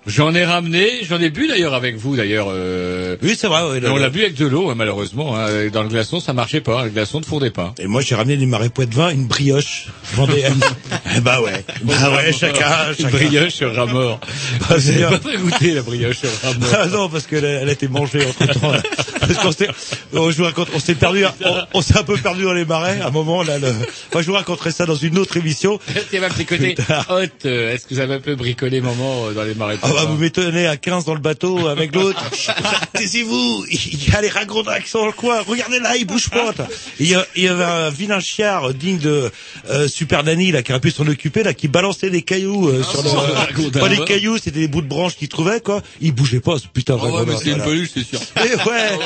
[0.09, 2.49] J'en ai ramené, j'en ai bu d'ailleurs avec vous d'ailleurs.
[2.51, 3.17] Euh...
[3.23, 3.79] Oui, c'est vrai.
[3.81, 5.37] Mais on l'a bu avec de l'eau hein, malheureusement.
[5.37, 5.69] hein.
[5.73, 7.75] Dans le glaçon ça marchait pas, le glaçon ne fondait pas.
[7.79, 10.59] Et moi, j'ai ramené des marais Poitevin, une brioche vendéenne.
[11.23, 11.65] Bah ouais.
[11.83, 13.11] Bah ouais, chacun, Une chacun.
[13.11, 13.61] brioche
[13.93, 14.21] mort.
[14.69, 16.69] Bah, Vous c'est pas très goûté la brioche au rat mort.
[16.81, 18.73] Ah non, parce qu'elle a, elle a été mangée entre temps.
[19.21, 19.69] Parce qu'on s'est,
[20.15, 22.65] on, je vous raconte, on s'est perdu, on, on s'est un peu perdu dans les
[22.65, 23.01] marais.
[23.01, 25.79] À un moment, là, le, enfin, je vous raconterai ça dans une autre émission.
[26.13, 26.75] Avait un petit côté
[27.11, 27.23] hot.
[27.47, 30.05] euh, Est-ce que vous avez un peu bricolé moment euh, dans les marais Ah bah,
[30.11, 32.23] vous m'étonnez à 15 dans le bateau avec l'autre.
[32.95, 35.41] Taisez-vous, il y a les ragondins qui sont dans le coin.
[35.47, 36.53] Regardez là, ils bougent pas.
[36.99, 39.31] Et Il y, a- il y avait un vilain chiard digne de
[39.71, 42.83] euh, Super Nanny là qui aurait pu s'en occuper là, qui balançait des cailloux euh,
[42.83, 43.09] sur le.
[43.09, 43.23] sur
[43.65, 43.71] le.
[43.71, 45.83] Pas des cailloux, c'était des bouts de branches qu'il trouvait quoi.
[46.01, 47.33] Il bougeait pas, ce putain de Ah ouais, ragondin.
[47.33, 48.19] mais c'est une peluche, c'est sûr.
[48.37, 48.99] Eh ouais.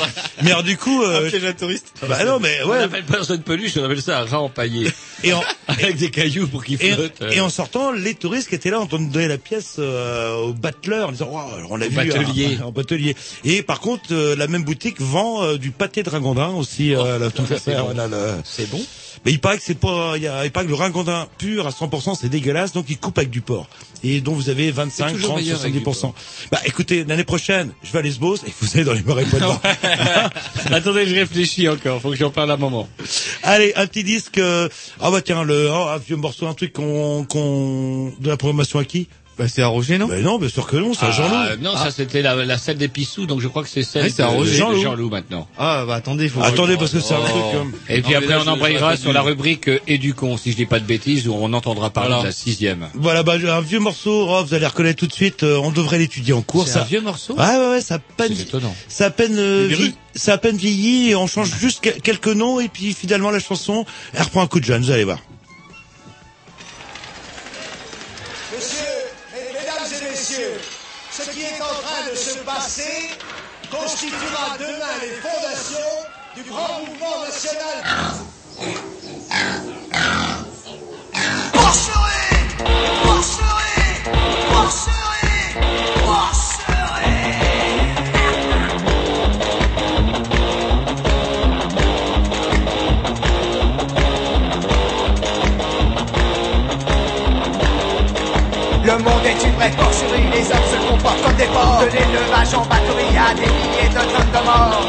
[0.43, 1.93] Mais alors du coup, euh, piège à touriste.
[2.09, 2.79] bah non mais On ouais.
[2.83, 4.91] appelle pas ça une peluche, on appelle ça un rat empaillé.
[5.25, 7.23] Et en, Avec des cailloux pour qu'il et, flotte.
[7.23, 7.31] euh.
[7.31, 11.09] et en sortant, les touristes qui étaient là entendu donner la pièce euh, au battleur
[11.09, 12.59] en disant Waouh, on l'a vu batelier.
[12.61, 13.17] hein, en batelier.
[13.45, 16.95] Et par contre, euh, la même boutique vend euh, du pâté de ragondin aussi.
[16.95, 17.85] euh, ça, c'est bon.
[17.85, 18.81] voilà, le- bon
[19.25, 21.67] Mais il paraît que c'est pas, il, y a, il paraît que le ragondin pur
[21.67, 23.69] à 100% c'est dégueulasse, donc il coupe avec du porc.
[24.05, 26.13] Et dont vous avez 25, C'est toujours 30, meilleur avec du 70%.
[26.51, 29.61] Bah écoutez, l'année prochaine, je vais à Lesbos et vous allez dans les marais poids
[30.73, 32.01] Attendez, je réfléchis encore.
[32.01, 32.89] Faut que j'en parle un moment.
[33.45, 34.39] Allez, un petit disque.
[34.39, 34.69] euh,
[35.01, 38.79] Ah bah tiens, le oh, un vieux morceau, un truc qu'on qu'on de la programmation
[38.81, 39.09] à qui?
[39.43, 41.35] Bah, c'est à Roger, non Bah non, bien sûr que non, c'est à Jean-Loup.
[41.37, 44.05] Ah, non, ça c'était la, la scène des Pissous, donc je crois que c'est celle
[44.05, 44.55] Ouais, c'est à de Roger.
[44.57, 45.09] Jean-Loup Jean-Loup.
[45.11, 45.49] maintenant.
[45.59, 46.41] Ah, bah, attendez, faut...
[46.43, 47.29] Attendez, parce que c'est un Oh.
[47.29, 47.43] truc.
[47.91, 50.37] euh, Et puis Non, mais après, là, on je- embrayera sur la rubrique euh, Éducon,
[50.37, 52.23] si je dis pas de bêtises, où on entendra parler Voilà.
[52.23, 52.87] de la sixième.
[52.95, 54.29] Voilà, bah un vieux morceau.
[54.31, 55.43] Oh, vous allez reconnaître tout de suite.
[55.43, 56.67] euh, on devrait l'étudier en cours.
[56.67, 56.83] C'est Ça.
[56.83, 58.73] un vieux morceau Ouais, ouais, ouais, ça a peine, C'est étonnant.
[58.87, 62.29] ça a peine, euh, vie- ça a peine vieilli et on change juste que- quelques
[62.29, 64.83] noms et puis finalement la chanson, elle reprend un coup de jeune.
[64.83, 65.19] Vous allez voir.
[72.45, 73.11] Passer
[73.71, 77.85] constituera demain les fondations du grand mouvement national.
[81.53, 82.47] Porcherie
[83.05, 84.03] Porcherie
[84.51, 85.23] Porcherie
[98.85, 100.12] Le monde est une vraie porcherie,
[101.03, 104.87] De l'élevage en batterie à des milliers de tonnes de morts.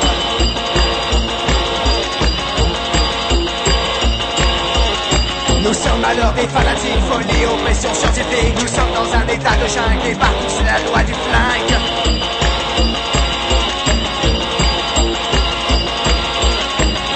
[5.64, 8.54] Nous sommes à l'heure des fanatiques, folie, oppression scientifique.
[8.62, 11.80] Nous sommes dans un état de jungle et partout c'est la loi du flingue.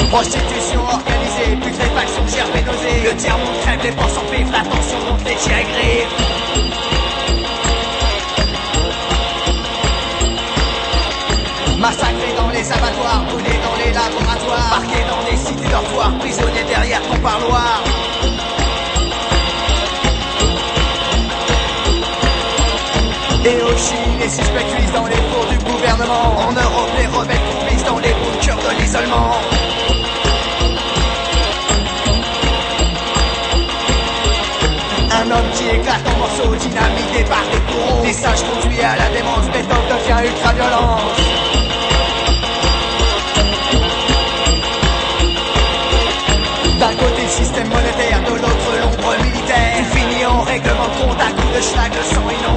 [0.09, 3.03] Prostitution organisée, putréfaction, gerbe nausée.
[3.05, 6.36] Le tiers-monde crève, les porcs s'empivent, la tension monte, les tirs griffes.
[11.79, 17.01] Massacrés dans les abattoirs, brûlés dans les laboratoires, marqués dans les cités dortoirs, prisonniers derrière
[17.03, 17.83] ton parloir.
[23.45, 26.35] Et au Chili, les suspects cuisent dans les fours du gouvernement.
[26.47, 29.35] En Europe, les rebelles courbissent dans les bunkers de l'isolement.
[35.11, 38.01] Un homme qui éclate en morceaux, dynamité par des bourreaux.
[38.03, 40.53] Des sages conduits à la démence, Beethoven devient ultra
[51.69, 52.56] compte à coups de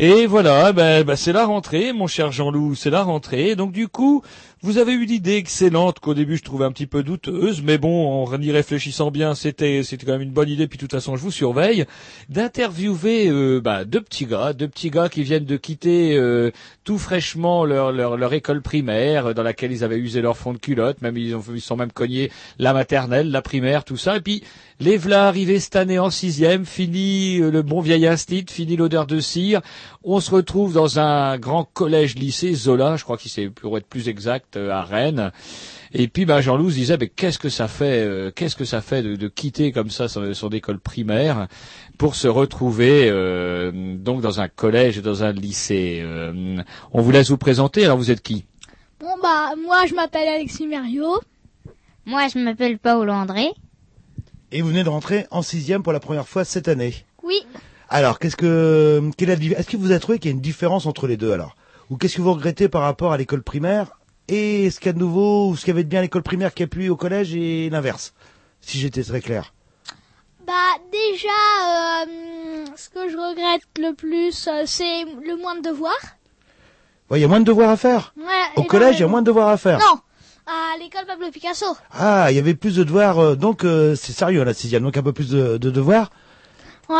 [0.00, 3.56] Et voilà, ben, ben, c'est la rentrée, mon cher Jean-Loup, c'est la rentrée.
[3.56, 4.22] Donc du coup,
[4.60, 8.24] Vous avez eu l'idée excellente qu'au début je trouvais un petit peu douteuse, mais bon,
[8.24, 10.66] en y réfléchissant bien, c'était c'était quand même une bonne idée.
[10.66, 11.84] Puis de toute façon, je vous surveille
[12.28, 16.50] d'interviewer euh, bah, deux petits gars, deux petits gars qui viennent de quitter euh,
[16.82, 21.16] tout fraîchement leur, école primaire dans laquelle ils avaient usé leur fond de culotte, même
[21.16, 24.16] ils ont ils sont même cognés la maternelle, la primaire, tout ça.
[24.16, 24.42] Et puis
[24.80, 29.06] les v'là arrivés cette année en sixième, fini euh, le bon vieil instit, fini l'odeur
[29.06, 29.60] de cire.
[30.02, 34.08] On se retrouve dans un grand collège-lycée, Zola, je crois qu'il c'est pour être plus
[34.08, 35.32] exact, euh, à Rennes.
[35.92, 38.80] Et puis ben, Jean-Loup se disait, mais qu'est-ce que ça fait, euh, qu'est-ce que ça
[38.80, 41.48] fait de, de quitter comme ça son, son école primaire
[41.96, 46.00] pour se retrouver euh, donc dans un collège et dans un lycée.
[46.02, 47.84] Euh, on vous laisse vous présenter.
[47.84, 48.44] Alors vous êtes qui?
[49.00, 51.20] Bon bah moi je m'appelle Alexis Merio.
[52.06, 53.48] Moi je m'appelle Paolo André.
[54.50, 56.94] Et vous venez de rentrer en sixième pour la première fois cette année?
[57.22, 57.40] Oui.
[57.90, 61.06] Alors, qu'est-ce que, quelle est-ce que vous avez trouvé qu'il y a une différence entre
[61.06, 61.54] les deux alors?
[61.90, 63.97] Ou qu'est-ce que vous regrettez par rapport à l'école primaire
[64.28, 66.02] et ce qu'il y a de nouveau ou ce qu'il y avait de bien à
[66.02, 68.12] l'école primaire qui a plu au collège et l'inverse
[68.60, 69.52] Si j'étais très clair.
[70.46, 70.52] Bah
[70.90, 71.28] déjà
[72.02, 75.92] euh, ce que je regrette le plus euh, c'est le moins de devoirs.
[77.10, 78.12] Ouais, il y a moins de devoirs à faire.
[78.18, 78.24] Ouais,
[78.56, 79.78] Au collège, il y a moins de devoirs à faire.
[79.78, 80.00] Non,
[80.46, 81.66] à l'école Pablo Picasso.
[81.90, 84.96] Ah, il y avait plus de devoirs, euh, donc euh, c'est sérieux la sixième, donc
[84.96, 86.10] un peu plus de, de devoirs.
[86.90, 86.96] Ouais.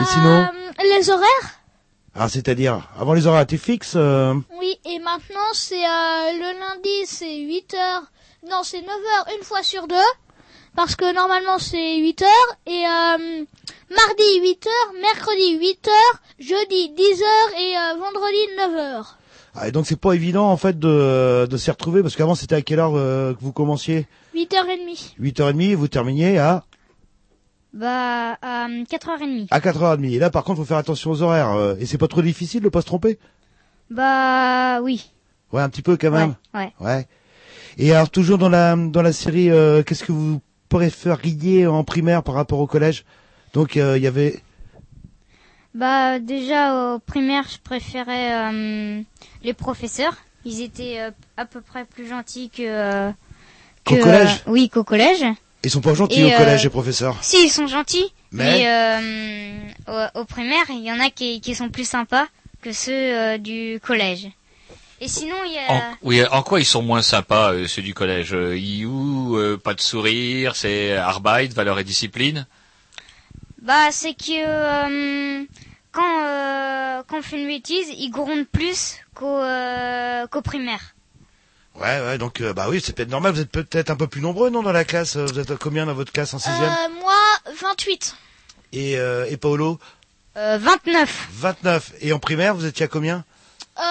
[0.00, 1.60] Et sinon, Euh, les horaires?
[2.14, 3.94] Ah, c'est-à-dire, avant les horaires étaient fixes.
[3.96, 8.02] euh, Oui, et maintenant c'est euh, le lundi c'est 8 heures.
[8.48, 9.96] Non, c'est 9 heures une fois sur deux.
[10.74, 12.56] Parce que normalement c'est 8 heures.
[12.66, 13.44] Et euh,
[13.94, 19.18] mardi 8 heures, mercredi 8 heures, jeudi 10 heures et euh, vendredi 9 heures.
[19.54, 22.54] Ah, et donc c'est pas évident en fait de, de s'y retrouver parce qu'avant c'était
[22.54, 24.06] à quelle heure euh, que vous commenciez?
[24.34, 25.14] 8h30.
[25.20, 26.64] 8h30 et vous terminiez à
[27.74, 29.46] Bah, à 4h30.
[29.50, 30.04] à 4h30.
[30.12, 32.62] Et là par contre faut faire attention aux horaires euh, et c'est pas trop difficile
[32.62, 33.18] de pas se tromper?
[33.90, 35.10] Bah, oui.
[35.52, 36.34] Ouais, un petit peu quand même.
[36.54, 36.72] Ouais.
[36.80, 37.06] Ouais.
[37.78, 42.22] Et alors toujours dans la dans la série euh, qu'est-ce que vous préfériez en primaire
[42.22, 43.04] par rapport au collège?
[43.54, 44.40] Donc euh, il y avait
[45.74, 49.00] Bah, déjà, au primaire, je préférais euh,
[49.42, 50.14] les professeurs.
[50.44, 52.62] Ils étaient euh, à peu près plus gentils que...
[52.62, 53.10] euh,
[53.84, 54.42] Qu'au que, collège?
[54.46, 55.24] euh, Oui, qu'au collège.
[55.64, 57.16] Ils sont pas gentils Et, au collège euh, les professeurs.
[57.22, 58.12] Si, ils sont gentils.
[58.32, 62.26] Mais- Mais, euh, au, au primaire, il y en a qui, qui sont plus sympas
[62.62, 64.28] que ceux euh, du collège.
[65.00, 65.72] Et sinon, il y a...
[65.72, 68.34] En, oui, en quoi ils sont moins sympas, euh, ceux du collège?
[68.34, 72.46] Euh, Ils ou euh, pas de sourire, c'est Arbeit, valeur et discipline?
[73.60, 75.44] Bah, c'est que euh,
[75.90, 80.94] quand, euh, quand on fait une bêtise, ils grondent plus qu'au euh, qu'au primaire.
[81.80, 84.20] Ouais ouais donc euh, bah oui c'est peut-être normal vous êtes peut-être un peu plus
[84.20, 87.14] nombreux non dans la classe vous êtes combien dans votre classe en sixième Euh, moi
[87.60, 88.14] 28.
[88.72, 89.78] et euh, et Paolo
[90.36, 91.28] Euh, 29.
[91.32, 93.24] 29 et en primaire vous étiez à combien
[93.78, 93.82] Euh,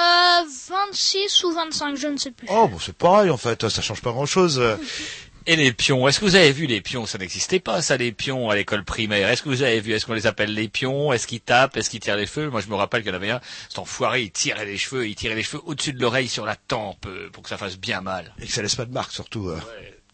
[0.92, 2.48] 26 ou 25, je ne sais plus.
[2.52, 4.62] Oh bon c'est pareil en fait ça change pas grand chose.
[5.48, 7.08] Et les pions, est-ce que vous avez vu les pions?
[7.08, 9.28] Ça n'existait pas, ça, les pions à l'école primaire.
[9.28, 9.92] Est-ce que vous avez vu?
[9.94, 11.12] Est-ce qu'on les appelle les pions?
[11.12, 11.76] Est-ce qu'ils tapent?
[11.78, 12.50] Est-ce qu'ils tirent les cheveux?
[12.52, 15.08] Moi, je me rappelle qu'il y en avait un, cet enfoiré, il tirait les cheveux,
[15.08, 17.78] il tirait les cheveux au-dessus de l'oreille sur la tempe euh, pour que ça fasse
[17.78, 18.34] bien mal.
[18.40, 19.50] Et que ça laisse pas de marque surtout.
[19.50, 19.60] euh.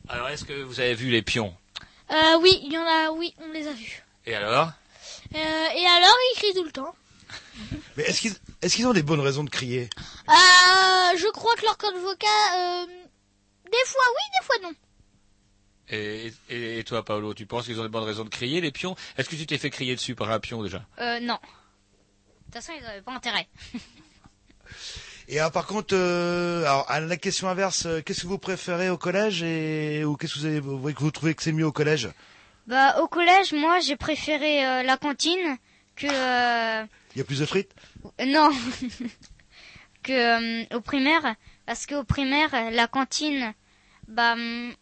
[0.07, 1.53] Alors, est-ce que vous avez vu les pions?
[2.09, 4.01] Euh, oui, il y en a, oui, on les a vus.
[4.25, 4.71] Et alors?
[5.35, 6.95] Euh, et alors, ils crient tout le temps.
[7.97, 9.89] Mais est-ce qu'ils est-ce qu'ils ont des bonnes raisons de crier?
[10.29, 10.33] Euh,
[11.17, 12.85] je crois que leur code vocal, euh,
[13.65, 14.71] des fois oui, des fois non.
[15.89, 18.71] Et, et, et toi, Paolo, tu penses qu'ils ont des bonnes raisons de crier, les
[18.71, 18.95] pions?
[19.17, 20.83] Est-ce que tu t'es fait crier dessus par un pion déjà?
[20.99, 21.35] Euh, non.
[21.35, 21.39] De
[22.45, 23.47] toute façon, ils n'avaient pas intérêt.
[25.29, 28.89] Et alors, par contre, euh, alors, à la question inverse, euh, qu'est-ce que vous préférez
[28.89, 32.09] au collège et ou qu'est-ce que vous, avez, vous, trouvez que c'est mieux au collège?
[32.65, 35.57] Bah, au collège, moi, j'ai préféré euh, la cantine
[35.97, 36.07] que...
[36.07, 36.85] euh,
[37.15, 37.73] Il y a plus de frites?
[38.21, 38.49] euh, non.
[40.03, 41.35] que euh, au primaire.
[41.65, 43.53] Parce qu'au primaire, la cantine,
[44.07, 44.35] bah,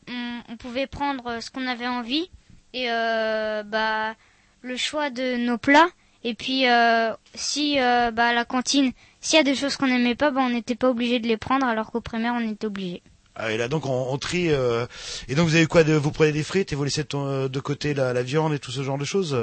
[0.07, 2.29] on, pouvait prendre ce qu'on avait envie.
[2.73, 4.15] Et euh, bah,
[4.61, 5.89] le choix de nos plats.
[6.23, 10.15] Et puis, euh, si euh, bah, la cantine, s'il y a des choses qu'on n'aimait
[10.15, 13.03] pas, bah, on n'était pas obligé de les prendre, alors qu'au primaire, on était obligé.
[13.35, 14.47] ah, Et là, donc, on, on trie.
[14.47, 17.93] et donc, vous avez quoi de, Vous prenez des frites et vous laissez de, côté
[17.93, 19.37] la viande et tout ce genre de choses?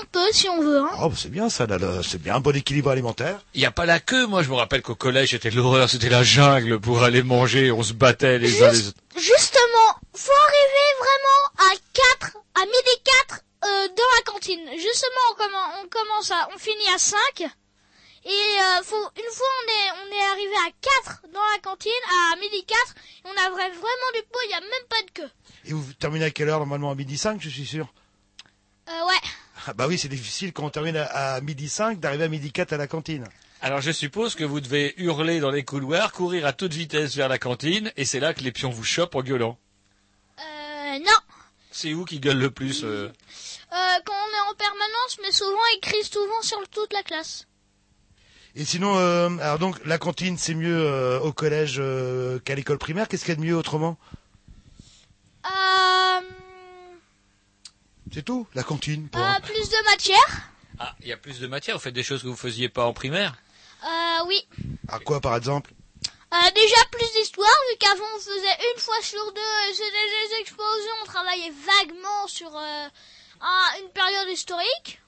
[0.00, 0.90] On peut si on veut, hein.
[1.00, 3.40] Oh, bah, c'est bien ça, là, là, c'est bien, un bon équilibre alimentaire.
[3.54, 6.08] Il n'y a pas la queue, moi je me rappelle qu'au collège c'était l'horreur, c'était
[6.08, 8.96] la jungle pour aller manger, on se battait les uns les autres.
[9.16, 11.76] Justement, faut arriver vraiment à
[12.20, 14.60] 4, à midi 4 euh, dans la cantine.
[14.76, 17.18] Justement, on, commen- on commence à, on finit à 5.
[18.24, 20.70] Et euh, faut, une fois on est, on est arrivé à
[21.04, 21.90] 4 dans la cantine,
[22.32, 25.10] à midi 4, on a vra- vraiment du pot, il n'y a même pas de
[25.10, 25.30] queue.
[25.66, 27.92] Et vous terminez à quelle heure normalement à midi 5, je suis sûr?
[28.88, 29.28] Euh, ouais.
[29.66, 31.04] Ah bah oui, c'est difficile quand on termine à,
[31.34, 33.24] à midi 5 d'arriver à midi 4 à la cantine.
[33.60, 37.28] Alors je suppose que vous devez hurler dans les couloirs, courir à toute vitesse vers
[37.28, 39.56] la cantine, et c'est là que les pions vous chopent en gueulant.
[40.40, 41.20] Euh, non.
[41.70, 43.06] C'est où qui gueule le plus euh
[43.72, 47.46] Euh, quand on est en permanence, mais souvent ils crient souvent sur toute la classe.
[48.54, 52.78] Et sinon, euh, alors donc la cantine c'est mieux euh, au collège euh, qu'à l'école
[52.78, 53.06] primaire.
[53.08, 53.96] Qu'est-ce qu'il y a de mieux autrement
[55.46, 56.20] Euh,
[58.12, 59.08] C'est tout, la cantine.
[59.08, 59.20] Pour...
[59.22, 60.48] euh, plus de matière.
[60.78, 62.84] Ah, il y a plus de matière, vous faites des choses que vous faisiez pas
[62.86, 63.34] en primaire
[63.84, 64.46] Euh, oui.
[64.88, 65.72] À quoi par exemple
[66.32, 70.40] Euh, déjà plus d'histoire, vu qu'avant on faisait une fois sur deux, euh, c'était des
[70.40, 72.86] explosions, on travaillait vaguement sur euh,
[73.40, 75.00] un- une période historique.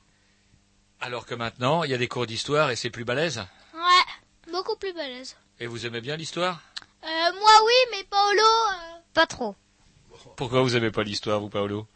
[1.01, 3.45] Alors que maintenant, il y a des cours d'histoire et c'est plus balèze
[3.75, 5.37] Ouais, beaucoup plus balèze.
[5.61, 6.61] Et vous aimez bien l'histoire
[7.05, 7.07] Euh,
[7.39, 8.41] moi oui, mais Paolo...
[8.43, 9.55] euh, Pas trop.
[10.37, 11.87] Pourquoi vous aimez pas l'histoire, vous, Paolo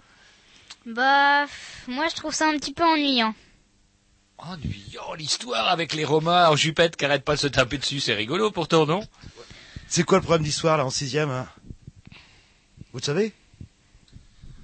[0.89, 1.47] Bah,
[1.87, 3.35] moi je trouve ça un petit peu ennuyant.
[4.39, 8.15] Ennuyant, l'histoire avec les Romains en jupette qui arrêtent pas de se taper dessus, c'est
[8.15, 9.07] rigolo pourtant, non?
[9.89, 11.47] C'est quoi le problème d'histoire là en sixième hein?
[12.93, 13.33] Vous le savez?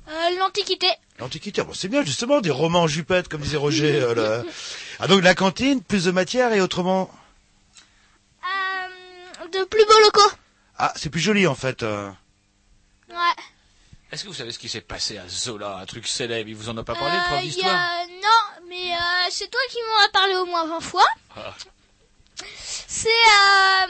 [0.08, 0.86] Euh, L'Antiquité.
[1.18, 3.96] L'Antiquité, bon, c'est bien justement des romans en jupette comme disait Roger.
[4.00, 4.48] euh, le-
[5.00, 7.10] Ah donc la cantine, plus de matière et autrement?
[8.44, 10.34] Euh, de plus beaux locaux.
[10.78, 11.82] Ah c'est plus joli en fait.
[11.82, 12.10] euh.
[13.10, 13.16] Ouais.
[14.14, 16.68] Est-ce que vous savez ce qui s'est passé à Zola, un truc célèbre Il vous
[16.68, 18.06] en a pas parlé, le Euh, prof d'histoire.
[18.22, 18.96] Non, mais euh,
[19.30, 21.04] c'est toi qui m'en as parlé au moins 20 fois.
[21.36, 21.52] Ah.
[22.36, 23.86] C'est euh,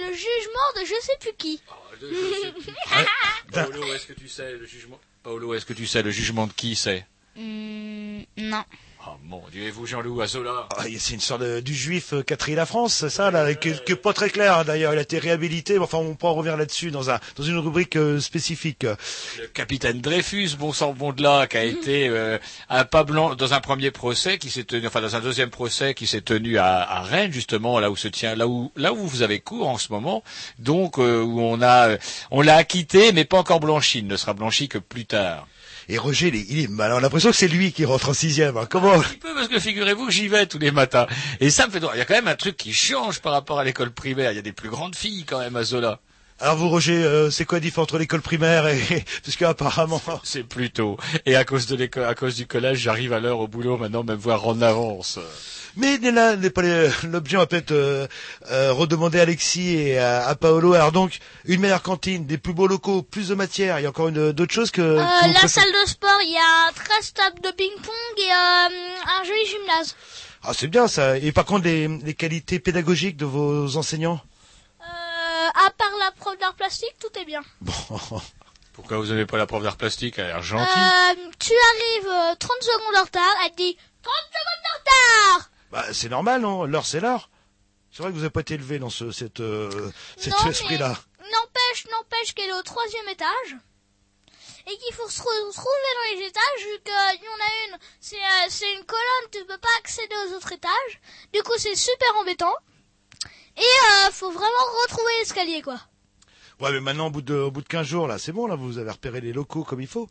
[0.00, 1.62] le jugement de je sais plus qui.
[3.52, 5.00] Paolo, est-ce que tu sais le jugement?
[5.22, 7.06] Paolo, est-ce que tu sais le jugement de qui c'est?
[7.34, 8.64] Hmm, non.
[9.04, 10.68] Oh mon Dieu, et vous, Jean-Loup, à Zola?
[10.78, 13.32] Ah, c'est une sorte de, du juif euh, qui a trahi la France, c'est ça
[13.32, 14.92] là, qui, est- qui est pas très clair hein, d'ailleurs.
[14.92, 17.96] Il a été réhabilité, mais enfin on pourra revenir là-dessus dans un dans une rubrique
[17.96, 18.84] euh, spécifique.
[18.84, 22.38] Le capitaine Dreyfus, bon sang bon de là, qui a été euh,
[22.68, 25.94] un pas blanc dans un premier procès qui s'est tenu, enfin dans un deuxième procès
[25.94, 28.98] qui s'est tenu à, à Rennes justement, là où se tient, là où là où
[29.04, 30.22] vous avez cours en ce moment,
[30.60, 31.98] donc euh, où on a euh,
[32.30, 35.48] on l'a acquitté, mais pas encore blanchi, il ne sera blanchi que plus tard.
[35.88, 36.68] Et Roger, il est, il.
[36.76, 38.56] On a l'impression que c'est lui qui rentre en sixième.
[38.56, 38.66] hein.
[38.68, 41.06] Comment Un petit peu parce que figurez-vous que j'y vais tous les matins.
[41.40, 41.94] Et ça me fait drôle.
[41.94, 44.32] Il y a quand même un truc qui change par rapport à l'école primaire.
[44.32, 46.00] Il y a des plus grandes filles quand même à Zola.
[46.42, 48.76] Alors vous, Roger, euh, c'est quoi la différence entre l'école primaire et
[49.24, 50.96] parce qu'apparemment C'est plutôt.
[51.24, 54.02] Et à cause de l'école, à cause du collège, j'arrive à l'heure au boulot maintenant,
[54.02, 55.20] même voir en avance.
[55.76, 56.62] Mais là n'est pas
[57.04, 57.36] l'objet.
[57.36, 58.08] On va peut-être euh,
[58.50, 60.74] euh, redemander à Alexis et à, à Paolo.
[60.74, 63.78] Alors donc, une meilleure cantine, des plus beaux locaux, plus de matière.
[63.78, 64.82] Il y a encore une d'autres choses que.
[64.82, 69.24] Euh, la salle de sport, il y a 13 tables de ping-pong et euh, un
[69.24, 69.94] joli gymnase.
[70.42, 71.18] Ah, c'est bien ça.
[71.18, 74.20] Et par contre, les, les qualités pédagogiques de vos enseignants?
[75.62, 77.42] Euh, à part la prof d'art plastique, tout est bien.
[77.60, 77.74] Bon.
[78.72, 80.18] Pourquoi vous avez pas la prof d'art plastique?
[80.18, 80.66] Elle a l'air gentille.
[80.82, 85.50] Euh, tu arrives euh, 30 secondes en retard, elle te dit 30 secondes en retard
[85.70, 86.64] Bah, c'est normal, non?
[86.64, 87.28] L'heure, c'est l'heure.
[87.90, 90.96] C'est vrai que vous n'avez pas été élevé dans ce, cette, euh, cet esprit-là.
[91.20, 93.56] N'empêche, n'empêche qu'elle est au troisième étage.
[94.66, 97.66] Et qu'il faut se re- se trouver dans les étages, vu qu'il y en a
[97.74, 101.00] une, c'est euh, c'est une colonne, tu peux pas accéder aux autres étages.
[101.34, 102.54] Du coup, c'est super embêtant.
[103.56, 104.48] Et euh, faut vraiment
[104.82, 105.78] retrouver l'escalier, quoi.
[106.60, 108.54] Ouais, mais maintenant, au bout de, au bout de 15 jours, là, c'est bon, là,
[108.56, 110.08] vous avez repéré les locaux comme il faut.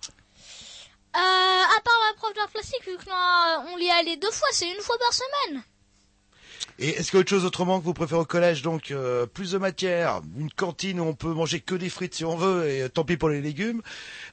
[1.14, 4.70] Euh, à part la prof d'art plastique, vu qu'on y est allé deux fois, c'est
[4.70, 5.64] une fois par semaine.
[6.80, 9.26] Et est-ce qu'il y a autre chose autrement que vous préférez au collège Donc, euh,
[9.26, 12.70] plus de matière, une cantine où on peut manger que des frites si on veut,
[12.70, 13.82] et euh, tant pis pour les légumes.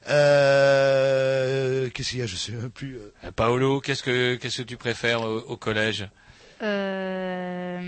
[0.09, 2.95] Euh, Qu'est-ce qu'il y a Je sais même plus.
[2.97, 3.13] euh.
[3.25, 6.07] Euh, Paolo, qu'est-ce que qu'est-ce que tu préfères au, au collège?
[6.61, 7.81] Euh...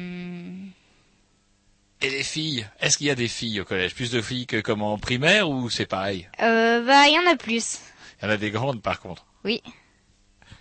[2.01, 3.93] Et les filles Est-ce qu'il y a des filles au collège?
[3.95, 6.27] Plus de filles que comme en primaire ou c'est pareil?
[6.41, 7.79] Euh, bah, il y en a plus.
[8.21, 9.25] Il y en a des grandes par contre.
[9.43, 9.61] Oui.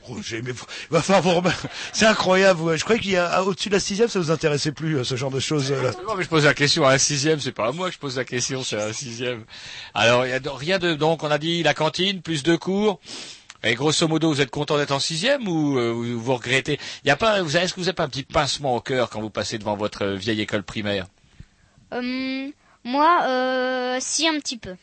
[0.03, 0.53] Roger, mais
[0.91, 2.76] va falloir vous remettre- C'est incroyable.
[2.76, 5.05] Je croyais qu'il y a ah, au-dessus de la sixième, ça vous intéressait plus euh,
[5.05, 5.70] ce genre de choses.
[5.72, 5.91] euh, là.
[6.09, 7.99] Non, mais je pose la question à un sixième, c'est pas à moi que je
[7.99, 9.45] pose la question, c'est à un sixième.
[9.95, 12.99] Alors, il y a rien de, donc on a dit la cantine, plus de cours.
[13.62, 16.80] Et grosso modo, vous êtes content d'être en sixième ou euh, vous, regrettez?
[17.05, 18.80] Il y a pas, vous avez, est-ce que vous n'avez pas un petit pincement au
[18.80, 21.07] cœur quand vous passez devant votre vieille école primaire?
[22.84, 24.76] Moi, euh, si un petit peu.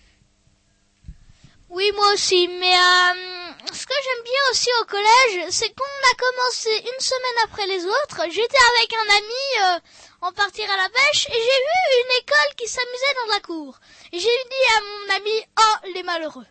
[1.70, 6.16] Oui, moi aussi, mais euh, ce que j'aime bien aussi au collège, c'est qu'on a
[6.18, 8.22] commencé une semaine après les autres.
[8.32, 9.80] J'étais avec un ami euh,
[10.22, 13.80] en partir à la pêche et j'ai vu une école qui s'amusait dans la cour.
[14.14, 16.46] Et j'ai dit à mon ami, oh, les malheureux.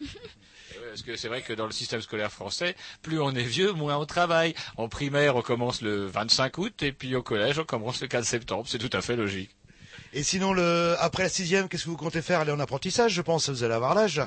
[0.00, 0.08] Ouais,
[0.88, 3.96] Parce que c'est vrai que dans le système scolaire français, plus on est vieux, moins
[3.96, 4.54] on travaille.
[4.76, 8.24] En primaire, on commence le 25 août et puis au collège, on commence le 4
[8.24, 8.66] septembre.
[8.66, 9.57] C'est tout à fait logique.
[10.18, 12.40] Et sinon, le après la sixième, qu'est-ce que vous comptez faire?
[12.40, 13.48] Aller en apprentissage, je pense.
[13.50, 14.20] Vous allez avoir l'âge.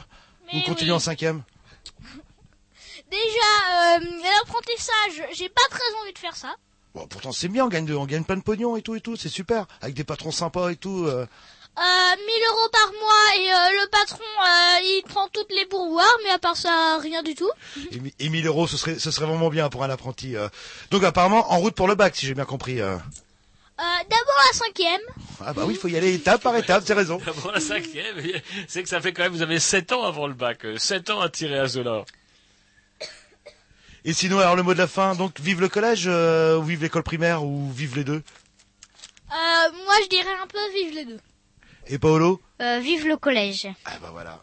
[0.53, 0.95] Vous continuez oui.
[0.95, 1.43] en cinquième?
[3.11, 3.99] Déjà, euh,
[4.39, 6.55] l'apprentissage, j'ai pas très envie de faire ça.
[6.95, 9.01] Bon, pourtant c'est bien, on gagne, de, on gagne plein de pognon et tout et
[9.01, 11.03] tout, c'est super, avec des patrons sympas et tout.
[11.05, 11.25] euh.
[11.77, 16.17] Euh, 1000 euros par mois et euh, le patron, euh, il prend toutes les pourvoirs,
[16.23, 17.49] mais à part ça, rien du tout.
[17.91, 20.37] Et, et 1000 euros, ce serait, ce serait vraiment bien pour un apprenti.
[20.37, 20.47] euh.
[20.91, 22.79] Donc apparemment en route pour le bac, si j'ai bien compris.
[23.81, 23.83] Euh.
[23.83, 25.01] Euh, D'abord la cinquième.
[25.43, 27.17] Ah bah oui, il faut y aller étape par étape, c'est raison.
[27.19, 28.15] Pour la cinquième,
[28.67, 31.21] c'est que ça fait quand même, vous avez 7 ans avant le bac, 7 ans
[31.21, 32.05] à tirer à Zola.
[34.03, 36.81] Et sinon, alors le mot de la fin, donc vive le collège, euh, ou vive
[36.81, 38.21] l'école primaire, ou vive les deux?
[39.31, 41.19] Euh, moi je dirais un peu vive les deux.
[41.87, 42.41] Et Paolo?
[42.61, 43.67] Euh, vive le collège.
[43.85, 44.39] Ah bah voilà.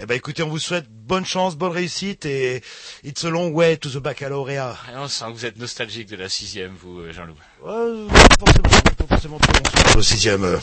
[0.00, 2.62] Eh ben écoutez, on vous souhaite bonne chance, bonne réussite et
[3.02, 4.76] it's a long way to the baccalauréat.
[4.86, 7.34] Ah, on sent que vous êtes nostalgique de la sixième, vous, euh, Jean-Loup.
[7.62, 8.06] Ouais,
[8.38, 10.44] pas forcément, pas forcément trop long sur le sixième.
[10.44, 10.58] euh.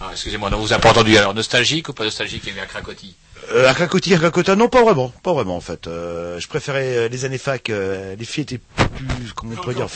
[0.00, 1.16] Ah, excusez-moi, on vous a pas entendu.
[1.16, 3.14] Alors, nostalgique ou pas nostalgique, il y a eu un cracotis
[3.52, 5.86] Euh, à Cracoti, à Cracota, non, pas vraiment, pas vraiment en fait.
[5.86, 7.68] Euh, je préférais euh, les années fac.
[7.70, 9.86] euh, les filles étaient plus, comment on pourrait dire,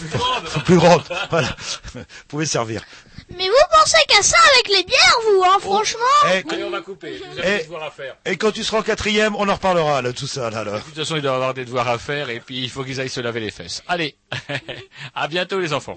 [0.64, 1.02] plus grandes.
[1.30, 1.48] Voilà,
[2.28, 2.82] pouvaient servir.
[3.36, 6.00] Mais vous pensez qu'à ça avec les bières, vous, hein, franchement
[6.32, 7.20] Eh, Allez, on va couper.
[7.32, 8.16] Vous avez des devoirs à faire.
[8.24, 10.64] Et quand tu seras en quatrième, on en reparlera là, tout ça là.
[10.64, 10.78] là.
[10.78, 13.00] De toute façon, il doit avoir des devoirs à faire et puis il faut qu'ils
[13.00, 13.82] aillent se laver les fesses.
[13.88, 14.16] Allez,
[15.14, 15.96] à bientôt les enfants.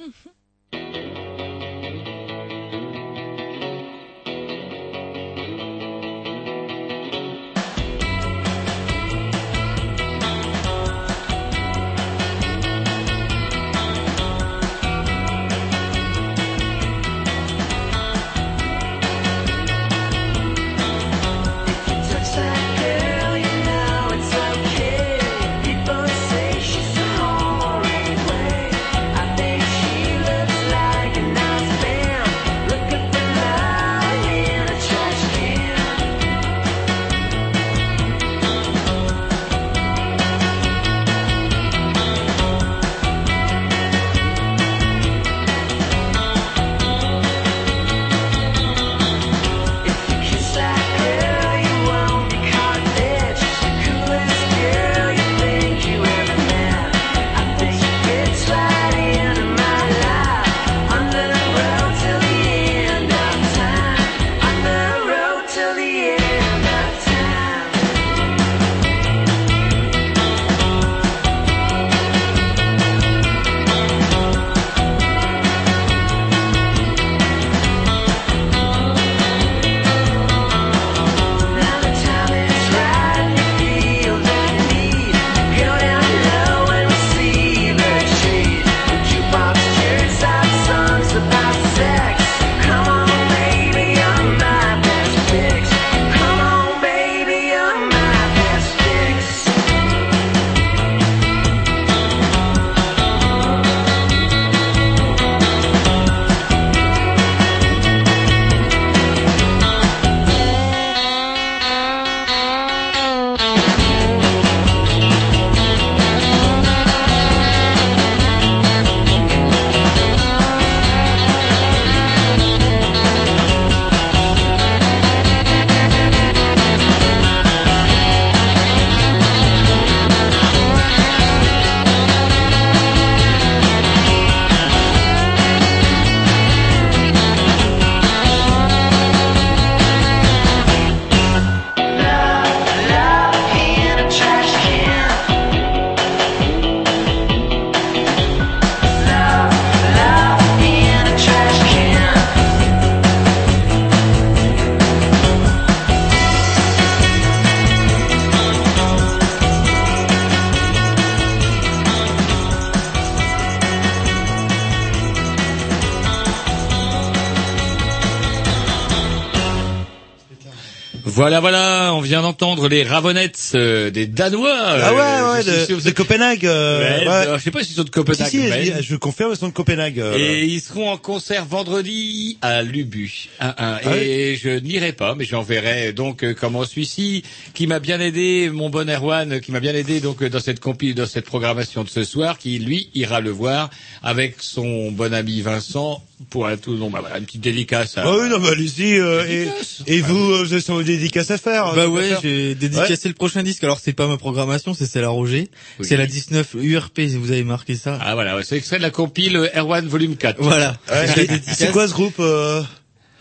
[171.31, 174.53] Voilà, voilà, on vient d'entendre les Ravenettes euh, des Danois.
[174.53, 175.33] Ah ouais, euh,
[175.69, 176.45] ouais, de, Copenhague.
[176.45, 178.27] euh, Ouais, alors, Je sais pas s'ils sont de Copenhague.
[178.29, 180.01] Si, si, mais- je, je confirme, ils sont de Copenhague.
[180.01, 180.17] euh.
[180.17, 183.29] Et ils seront en concert vendredi à Lubu.
[183.39, 183.53] Un, un.
[183.81, 187.23] Ah et je n'irai pas, mais j'enverrai donc euh, comment celui-ci
[187.53, 190.59] qui m'a bien aidé, mon bon Erwan, qui m'a bien aidé donc euh, dans cette
[190.59, 193.69] compi, dans cette programmation de ce soir, qui lui ira le voir
[194.03, 196.75] avec son bon ami Vincent pour un tout.
[196.75, 197.97] Non, bah voilà, une petite dédicace.
[197.97, 198.03] À...
[198.05, 198.97] Ah oui, non, bah allez-y.
[198.99, 199.47] euh, et,
[199.87, 201.67] et vous, euh, vous avez sans dédicace à faire.
[201.67, 203.63] hein, Bah ouais, j'ai dédicacé le prochain disque.
[203.63, 205.49] Alors c'est pas ma programmation, c'est celle à Roger.
[205.79, 205.85] Oui.
[205.87, 207.99] C'est la 19 URP, si vous avez marqué ça.
[208.01, 210.37] Ah voilà, ouais, c'est extrait de la compile Erwan volume 4.
[210.41, 210.77] Voilà.
[210.91, 211.07] Ouais,
[211.47, 212.63] c'est quoi ce groupe euh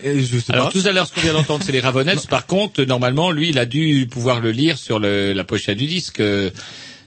[0.02, 0.80] je sais Alors pas.
[0.80, 2.26] tout à l'heure, ce qu'on vient d'entendre, c'est les Ravenettes.
[2.26, 5.84] Par contre, normalement, lui, il a dû pouvoir le lire sur le, la pochette du
[5.86, 6.22] disque.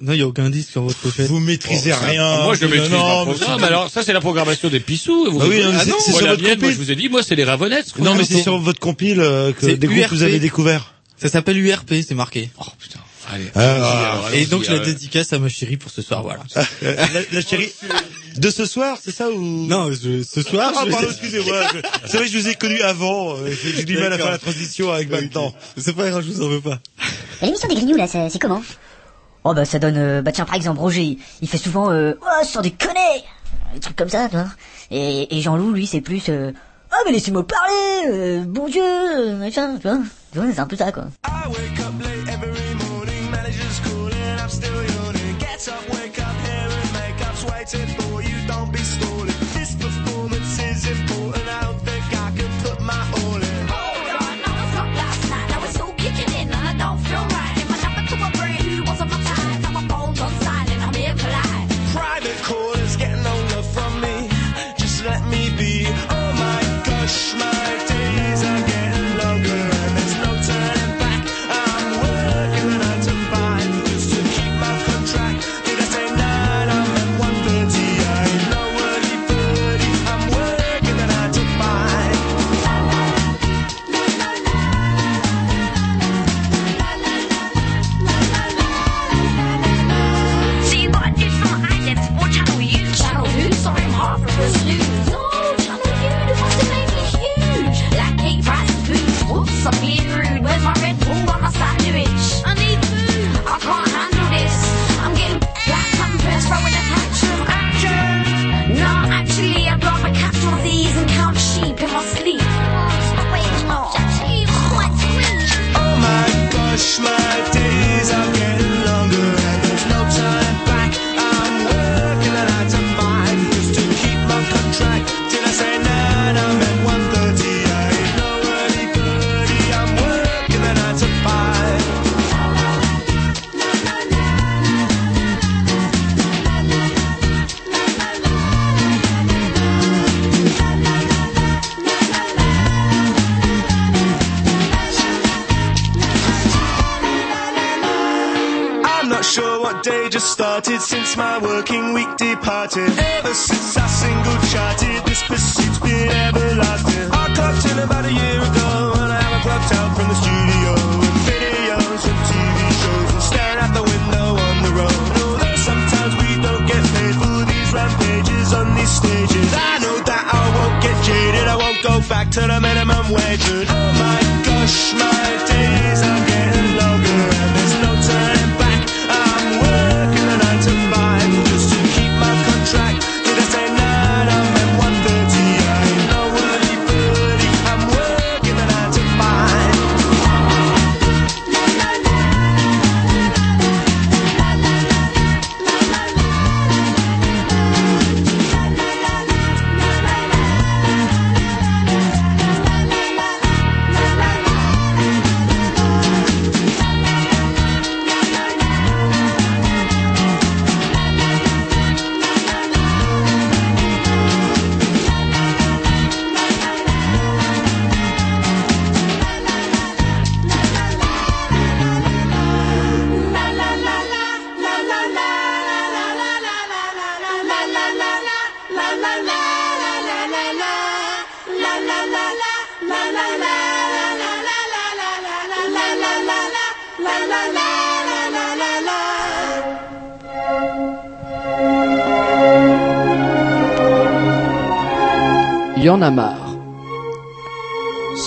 [0.03, 1.27] Euh, Non, il y a aucun disque sur votre pochette.
[1.27, 2.43] Vous maîtrisez rien.
[2.43, 5.31] Moi, je maîtrise non, ma mais Alors, ça, c'est la programmation des Pissous.
[5.31, 6.95] Vous Bah oui, non, Ah c'est- non, sur la votre mienne, moi, je vous ai
[6.95, 7.97] dit, moi, c'est les Ravenettes.
[7.99, 10.23] Non, mais c'est sur votre compile euh, que des groupes que vous URP.
[10.23, 10.93] avez découverts.
[11.17, 12.49] Ça s'appelle URP, c'est marqué.
[12.59, 12.99] Oh putain.
[13.31, 13.45] Allez.
[13.55, 13.61] Ah,
[14.11, 16.41] alors, Et donc je la euh, dédicace à ma chérie pour ce soir, voilà.
[16.81, 16.93] la,
[17.31, 17.71] la chérie
[18.35, 19.39] de ce soir, c'est ça ou?
[19.67, 20.73] Non, je- ce soir.
[20.75, 21.61] Ah, je- pardon, excusez-moi.
[21.73, 21.79] je-
[22.09, 23.37] C'est vrai que je vous ai connu avant.
[23.37, 25.55] euh, J'ai du mal à faire la transition avec maintenant.
[25.77, 26.79] C'est pas grave, je vous en veux pas.
[27.41, 28.61] L'émission des Grignoux, là, c'est comment?
[29.43, 29.97] Oh bah ça donne...
[29.97, 31.91] euh, bah tiens, par exemple, Roger, il, fait souvent...
[31.91, 33.23] Euh, oh, sans déconner
[33.73, 34.47] Des trucs comme ça, tu vois.
[34.89, 36.29] Et, et Jean-Loup, lui, c'est plus...
[36.29, 36.51] Euh,
[36.91, 39.99] oh, mais laissez-moi parler euh, Bon Dieu euh, Machin, tu vois.
[40.31, 41.05] Tu vois, c'est un peu ça, quoi.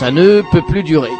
[0.07, 1.11] Ça ne peut plus durer.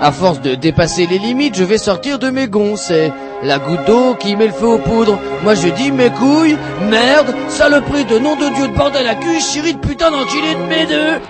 [0.00, 2.76] À force de dépasser les limites, je vais sortir de mes gonds.
[2.76, 3.12] C'est
[3.42, 5.20] la goutte d'eau qui met le feu aux poudres.
[5.42, 6.56] Moi je dis mes couilles,
[6.88, 10.62] merde, saloperie de nom de Dieu de bordel à cul, chérie de putain d'enculé de
[10.62, 11.20] mes deux.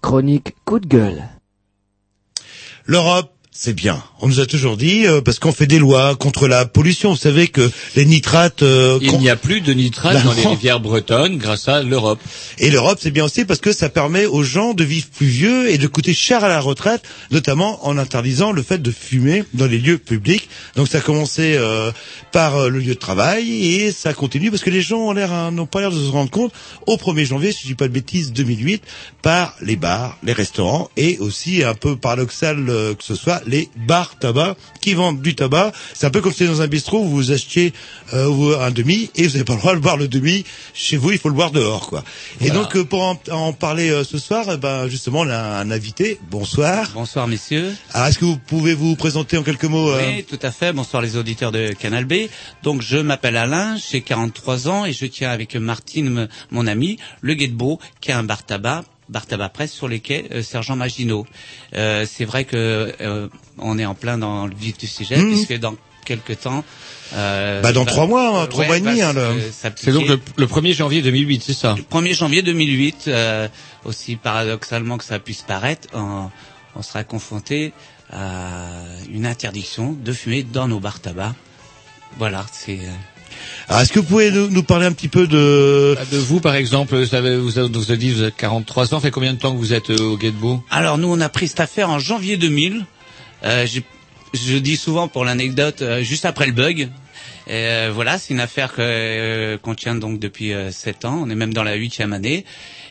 [0.00, 1.24] Chronique coup de gueule.
[2.86, 4.02] L'Europe, c'est bien.
[4.20, 7.10] On nous a toujours dit euh, parce qu'on fait des lois contre la pollution.
[7.10, 8.62] Vous savez que les nitrates.
[8.62, 12.18] euh, Il n'y a plus de nitrates Bah dans les rivières bretonnes grâce à l'Europe.
[12.58, 15.68] Et l'Europe, c'est bien aussi parce que ça permet aux gens de vivre plus vieux
[15.70, 19.66] et de coûter cher à la retraite, notamment en interdisant le fait de fumer dans
[19.66, 20.48] les lieux publics.
[20.76, 21.92] Donc ça a commencé euh,
[22.32, 25.30] par euh, le lieu de travail et ça continue parce que les gens ont l'air
[25.30, 26.52] hein, n'ont pas l'air de se rendre compte
[26.86, 28.82] au 1er janvier, si je dis pas de bêtises, 2008,
[29.20, 33.68] par les bars, les restaurants et aussi un peu paradoxal euh, que ce soit les
[33.86, 35.72] bars bar tabac qui vendent du tabac.
[35.94, 37.72] C'est un peu comme si dans un bistrot où vous achetiez
[38.14, 40.44] euh, vous, un demi et vous n'avez pas le droit de boire le demi
[40.74, 42.04] chez vous, il faut le boire dehors, quoi.
[42.40, 45.38] Et donc euh, pour en, en parler euh, ce soir, eh ben justement, on a
[45.38, 46.18] un invité.
[46.30, 46.90] Bonsoir.
[46.94, 47.74] Bonsoir messieurs.
[47.92, 50.72] Alors est-ce que vous pouvez vous présenter en quelques mots euh, Oui, tout à fait.
[50.72, 52.28] Bonsoir les auditeurs de Canal B.
[52.62, 57.34] Donc je m'appelle Alain, j'ai 43 ans et je tiens avec Martine, mon ami, le
[57.34, 61.26] Guetbeau, qui a un bar tabac, bar tabac presse sur les quais euh, Sergent Maginot.
[61.74, 63.28] Euh, c'est vrai que euh,
[63.58, 65.32] on est en plein dans le vif du sujet Mhm.
[65.32, 66.64] puisque dans quelques temps.
[67.14, 69.40] euh, Bah, dans trois mois, hein, trois ouais, mois et demi, hein, le-.
[69.76, 71.74] C'est donc le, le 1er janvier 2008, c'est ça?
[71.90, 73.48] 1er janvier 2008, euh,
[73.84, 76.30] aussi paradoxalement que ça puisse paraître, on,
[76.76, 77.72] on sera confronté
[78.12, 78.68] à
[79.12, 81.34] une interdiction de fumer dans nos bars tabac.
[82.18, 82.78] Voilà, c'est.
[83.68, 86.40] Alors, est-ce que vous pouvez nous, nous parler un petit peu de Bah, De vous,
[86.40, 89.32] par exemple, vous avez, vous avez, vous avez dit, vous avez 43 ans, fait combien
[89.34, 91.90] de temps que vous êtes euh, au Guetbeau Alors nous, on a pris cette affaire
[91.90, 92.84] en janvier 2000.
[93.44, 93.84] Euh, j'ai-
[94.34, 96.88] je dis souvent pour l'anecdote, euh, juste après le bug.
[97.48, 101.20] Euh, voilà, c'est une affaire euh, qu'on tient donc depuis euh, sept ans.
[101.24, 102.44] On est même dans la huitième année.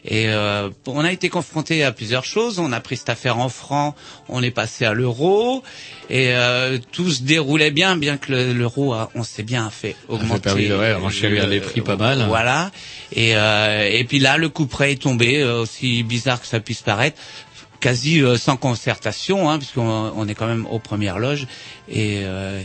[0.07, 2.59] Et euh, on a été confronté à plusieurs choses.
[2.59, 3.95] On a pris cette affaire en francs,
[4.29, 5.63] on est passé à l'euro,
[6.11, 9.95] et euh, tout se déroulait bien, bien que le- l'euro, a- on s'est bien fait
[10.07, 10.49] augmenter.
[10.69, 12.19] de, ouais, renchérir le- les prix pas mal.
[12.27, 12.69] Voilà.
[13.13, 16.83] Et, euh, et puis là, le coup près est tombé, aussi bizarre que ça puisse
[16.83, 17.17] paraître
[17.79, 21.47] quasi euh, sans concertation, hein, puisqu'on on est quand même aux premières loges,
[21.89, 22.61] et euh,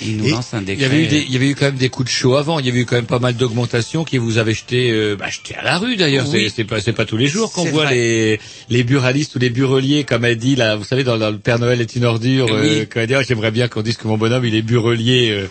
[0.00, 0.82] il nous lance un Il décret.
[0.82, 2.58] y avait eu des, il y avait eu quand même des coups de chaud avant.
[2.58, 5.28] Il y avait eu quand même pas mal d'augmentations qui vous avaient jeté, euh, bah,
[5.28, 6.26] jeté à la rue d'ailleurs.
[6.32, 6.50] Oui.
[6.54, 7.94] C'est, pas, pas tous les jours qu'on voit vrai.
[7.94, 8.40] les,
[8.70, 10.76] les buralistes ou les bureliers, comme a dit là.
[10.76, 12.86] Vous savez, dans, dans le Père Noël est une ordure, euh, Oui.
[12.90, 15.30] quand elle dit, Ah, j'aimerais bien qu'on dise que mon bonhomme il est burelier.
[15.30, 15.46] euh.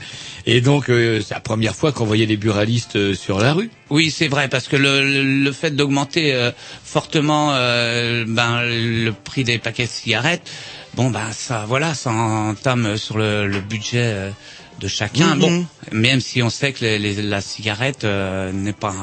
[0.45, 3.69] et donc, euh, c'est la première fois qu'on voyait les buralistes euh, sur la rue.
[3.89, 6.51] Oui, c'est vrai, parce que le, le, le fait d'augmenter euh,
[6.83, 10.49] fortement euh, ben, le prix des paquets de cigarettes,
[10.95, 14.29] bon ben ça, voilà, ça entame sur le, le budget euh,
[14.79, 15.35] de chacun.
[15.35, 15.39] Mhm.
[15.39, 18.93] Bon, même si on sait que les, les- la cigarette euh, n'est pas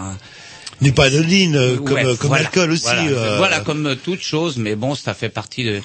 [0.81, 3.87] n'est pas anodine euh, comme, Ouais, euh, comme voilà, l'alcool aussi Voilà, euh, Voilà, comme
[3.87, 5.83] euh, toute chose, mais bon, ça fait partie de-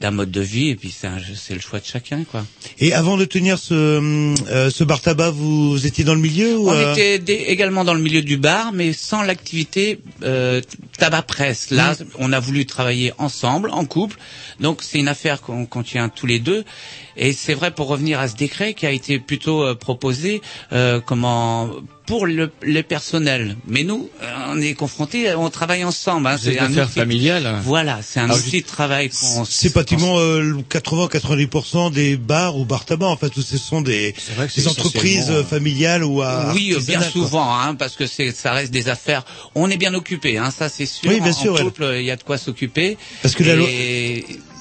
[0.00, 2.44] d'un mode de vie et puis c'est le choix de chacun, quoi.
[2.78, 6.68] Et avant de tenir ce, euh, ce bar tabac, vous étiez dans le milieu ou
[6.68, 10.60] On euh, était également dans le milieu du bar, mais sans l'activité euh,
[10.98, 11.70] tabac presse.
[11.70, 12.04] Là, Mm.
[12.18, 14.18] on a voulu travailler ensemble, en couple.
[14.60, 16.64] Donc c'est une affaire qu'on qu'on tient tous les deux.
[17.16, 20.42] Et c'est vrai pour revenir à ce décret qui a été plutôt euh, proposé,
[20.72, 21.70] euh, comment
[22.06, 23.56] pour le, le personnel.
[23.66, 26.28] Mais nous, euh, on est confrontés, on travaille ensemble.
[26.28, 27.60] Hein, C'est une affaire familiale.
[27.64, 32.64] Voilà, c'est un Alors, outil de travail qu'on C'est pratiquement euh, 80-90% des bars ou
[32.64, 34.14] bars tabac en fait où ce sont des,
[34.56, 38.52] des entreprises euh, familiales ou à Oui, euh, bien souvent, hein, parce que c'est, ça
[38.52, 39.24] reste des affaires.
[39.54, 41.10] On est bien occupé, hein, ça c'est sûr.
[41.10, 41.62] Oui, bien En- sûr, En ouais.
[41.64, 42.96] couple, il y a de quoi s'occuper.
[43.22, 43.66] Parce que la loi-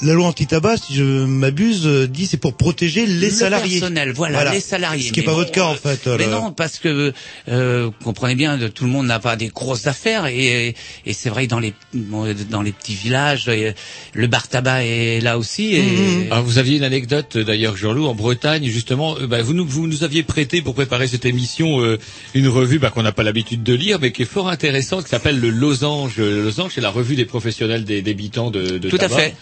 [0.02, 3.80] La loi anti-tabac, si je m'abuse, euh, dit c'est pour protéger les le salariés.
[3.80, 5.08] personnel, voilà, les salariés.
[5.08, 6.06] Ce qui n'est Mais pas bon, votre cas en fait.
[6.08, 7.14] euh, Mais le- non, parce que
[7.48, 10.76] euh, comprenez bien, tout le monde n'a pas des grosses affaires et,
[11.06, 13.72] et c'est vrai dans les dans les petits villages, euh,
[14.14, 15.76] le bar tabac est là aussi.
[15.76, 15.82] Et...
[15.82, 16.32] Mhm.
[16.32, 19.16] Alors, vous aviez une anecdote d'ailleurs, Jean-Loup, en Bretagne, justement.
[19.28, 21.98] bah, vous, nous, vous nous aviez prêté pour préparer cette émission euh,
[22.34, 25.10] une revue bah, qu'on n'a pas l'habitude de lire, mais qui est fort intéressante, qui
[25.12, 26.18] s'appelle le Losange.
[26.18, 29.16] Le Losange, c'est la revue des professionnels des débitants de, de Tout à tabac.
[29.16, 29.36] fait.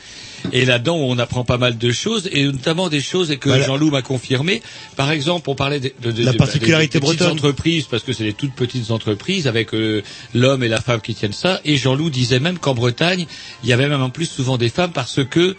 [0.51, 3.65] Et là-dedans, on apprend pas mal de choses, et notamment des choses et que Voilà.
[3.65, 4.61] Jean-Loup m'a confirmé.
[4.95, 7.37] Par exemple, on parlait de, de- de- La de- particularité des petites bretonne.
[7.37, 10.01] entreprises, parce que c'est des toutes petites entreprises avec euh,
[10.33, 11.61] l'homme et la femme qui tiennent ça.
[11.65, 13.25] Et Jean-Loup disait même qu'en Bretagne,
[13.63, 15.55] il y avait même en plus souvent des femmes parce que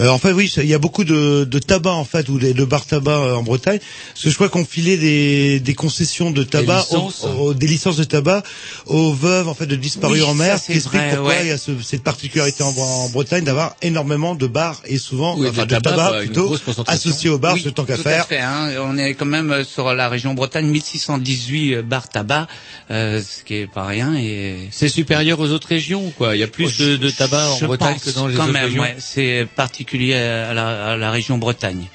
[0.00, 2.64] Euh, en fait, oui, il y a beaucoup de, de tabac en fait ou de
[2.64, 3.78] bars tabac euh, en Bretagne.
[4.12, 7.24] Parce que je crois qu'on filait des, des concessions de tabac, Des licences.
[7.24, 8.42] aux- aux- des licences de tabac
[8.86, 10.58] aux veuves en fait de disparus Oui, en mer.
[10.58, 11.40] c'est qui explique vrai, pourquoi ouais.
[11.44, 15.36] il y a ce- cette particularité en, en Bretagne d'avoir énormément de bars et souvent
[15.38, 17.10] Oui, enfin, de de tabac, tabac, quoi, une plutôt grosse concentration.
[17.10, 18.22] associé aux bars, Oui, ce tant qu'à tout faire.
[18.22, 18.70] À fait, hein.
[18.82, 22.46] On est quand même euh, sur la région Bretagne, 1618 bars tabac,
[22.90, 24.14] euh, ce qui est pas rien.
[24.16, 26.36] Et c'est supérieur aux autres régions, quoi.
[26.36, 28.52] Il y a plus de, de tabac en Bretagne pense que dans les quand autres
[28.52, 28.82] même, régions.
[28.82, 31.86] ouais, c'est particulier à la, à la région Bretagne.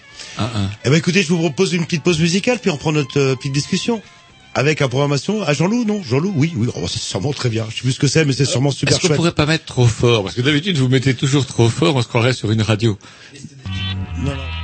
[0.85, 3.35] Eh ben écoutez, je vous propose une petite pause musicale, puis on prend notre euh,
[3.35, 4.01] petite discussion.
[4.53, 6.03] Avec la programmation à Jean-Loup, non?
[6.03, 7.65] Jean-Loup, oui, oui, oh, c'est sûrement très bien.
[7.69, 9.63] Je sais plus ce que c'est, mais c'est sûrement super Est-ce qu'on pourrait pas mettre
[9.63, 10.23] trop fort?
[10.23, 12.99] Parce que d'habitude, vous mettez toujours trop fort, on se croirait sur une radio.
[14.17, 14.60] Non, non.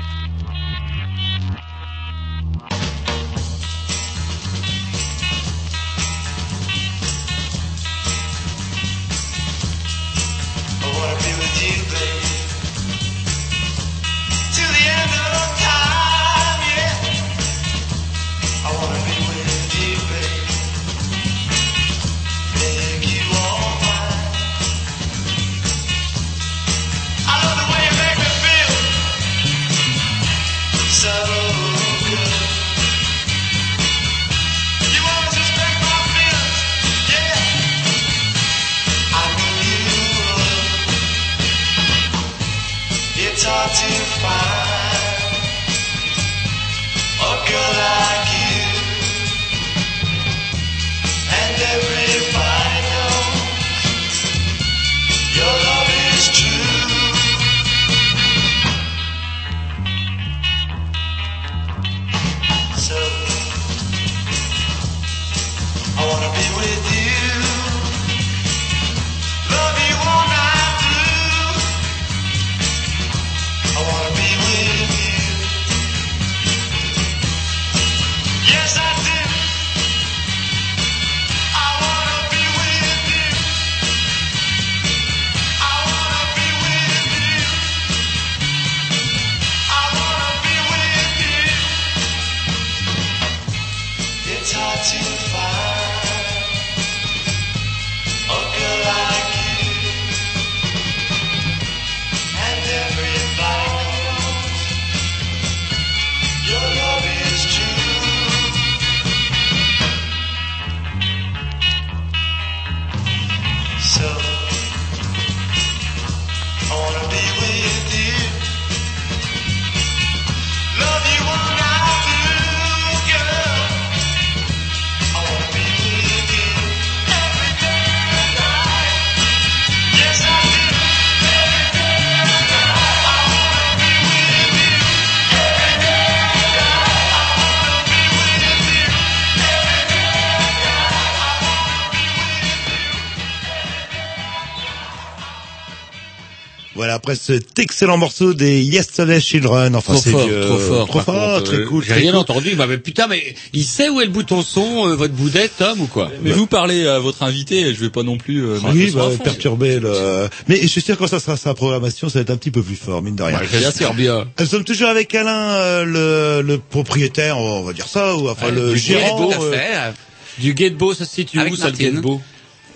[147.08, 149.78] Après cet excellent morceau des Yesterday Children.
[149.78, 150.42] Enfin, Trop c'est fort, vieux.
[150.42, 150.88] trop fort.
[150.88, 151.84] Trop fort, contre, très euh, cool.
[151.84, 152.20] J'ai très rien cool.
[152.20, 152.56] entendu.
[152.56, 155.80] Bah, mais putain, mais il sait où est le bouton son, euh, votre boudette, Tom,
[155.80, 158.46] ou quoi Mais vous parlez à votre invité, je vais pas non plus.
[158.46, 160.28] euh, mettre Oui, bah, perturber le...
[160.50, 162.52] Mais je suis sûr que quand ça sera sa programmation, ça va être un petit
[162.52, 163.40] peu plus fort, mine de rien.
[163.58, 164.28] Bien sûr, bien.
[164.38, 168.48] Nous sommes toujours avec Alain, euh, le, le propriétaire, on va dire ça, ou enfin
[168.48, 169.32] Ouais, le du gérant.
[169.32, 169.94] Euh, tout à fait.
[170.40, 171.78] Du Guetbo, ça se situe Avec où, ça, le.
[171.78, 172.22] Guetbo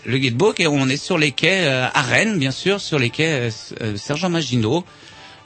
[0.05, 3.09] Le Guetbo, qui- on est sur les quais euh, à Rennes, bien sûr, sur les
[3.09, 3.49] quais euh,
[3.81, 4.83] euh, Sergent Maginot.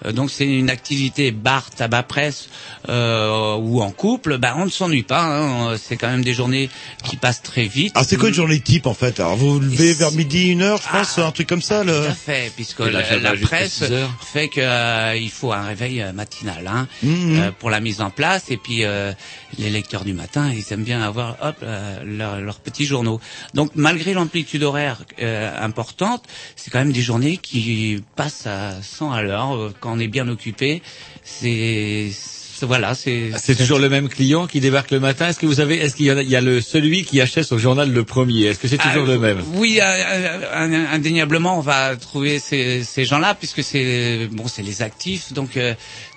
[0.06, 2.50] Euh, donc c'est une activité bar, tabac, presse
[2.90, 4.38] euh, ou en couple.
[4.38, 5.24] Bah, on ne s'ennuie pas.
[5.24, 5.78] hein.
[5.78, 6.70] C'est quand même des journées
[7.04, 7.94] qui passent très vite.
[7.96, 9.20] Ah, c'est quoi une journée type, en fait?
[9.20, 11.94] Alors, vous vous levez vers midi, une heure, je pense, un truc comme ça, le...
[11.94, 13.02] Tout à fait, puisque la,
[13.38, 14.10] presse 6 heures.
[14.22, 17.40] fait que euh, il faut un réveil euh, matinal hein, Mhm.
[17.40, 18.50] euh, pour la mise en place.
[18.50, 19.12] Et puis euh,
[19.58, 23.20] les lecteurs du matin, ils aiment bien avoir hop euh, leur- leurs petits journaux.
[23.54, 26.24] Donc malgré l'amplitude horaire euh, importante,
[26.56, 30.28] c'est quand même des journées qui passent à 100 à l'heure quand on est bien
[30.28, 30.82] occupé.
[31.24, 32.10] C'est
[32.62, 35.28] voilà, c'est C'est toujours le même client qui débarque le matin.
[35.28, 37.44] Est-ce que vous avez, est-ce qu'il y a, il y a le celui qui achète
[37.44, 39.44] son journal le premier Est-ce que c'est toujours Ah, le même?
[39.56, 44.82] Oui, euh, euh, indéniablement, on va trouver ces, ces gens-là puisque c'est bon, c'est les
[44.82, 45.74] actifs, donc euh,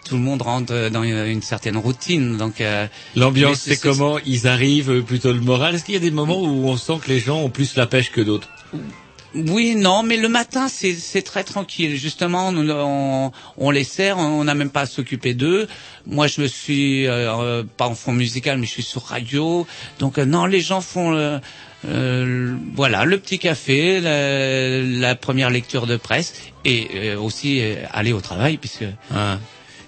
[0.09, 2.37] tout le monde rentre dans une, certaine routine.
[2.37, 4.19] Donc euh, L'ambiance, c'est comment?
[4.25, 5.75] Ils arrivent, euh, plutôt le moral.
[5.75, 7.87] Est-ce qu'il y a des moments où on sent que les gens ont plus la
[7.87, 8.49] pêche que d'autres?
[9.35, 11.97] Oui, non, mais le matin, c'est très tranquille.
[11.97, 15.69] Justement, nous, on, on les sert, on n'a même pas à s'occuper d'eux.
[16.07, 19.67] Moi, je me suis euh, euh, pas en fond musical, mais je suis sur radio.
[19.99, 21.39] Donc, euh, non, les gens font euh,
[21.87, 27.75] euh, voilà le petit café, la, la première lecture de presse et euh, aussi euh,
[27.93, 29.39] aller au travail, puisque Ah.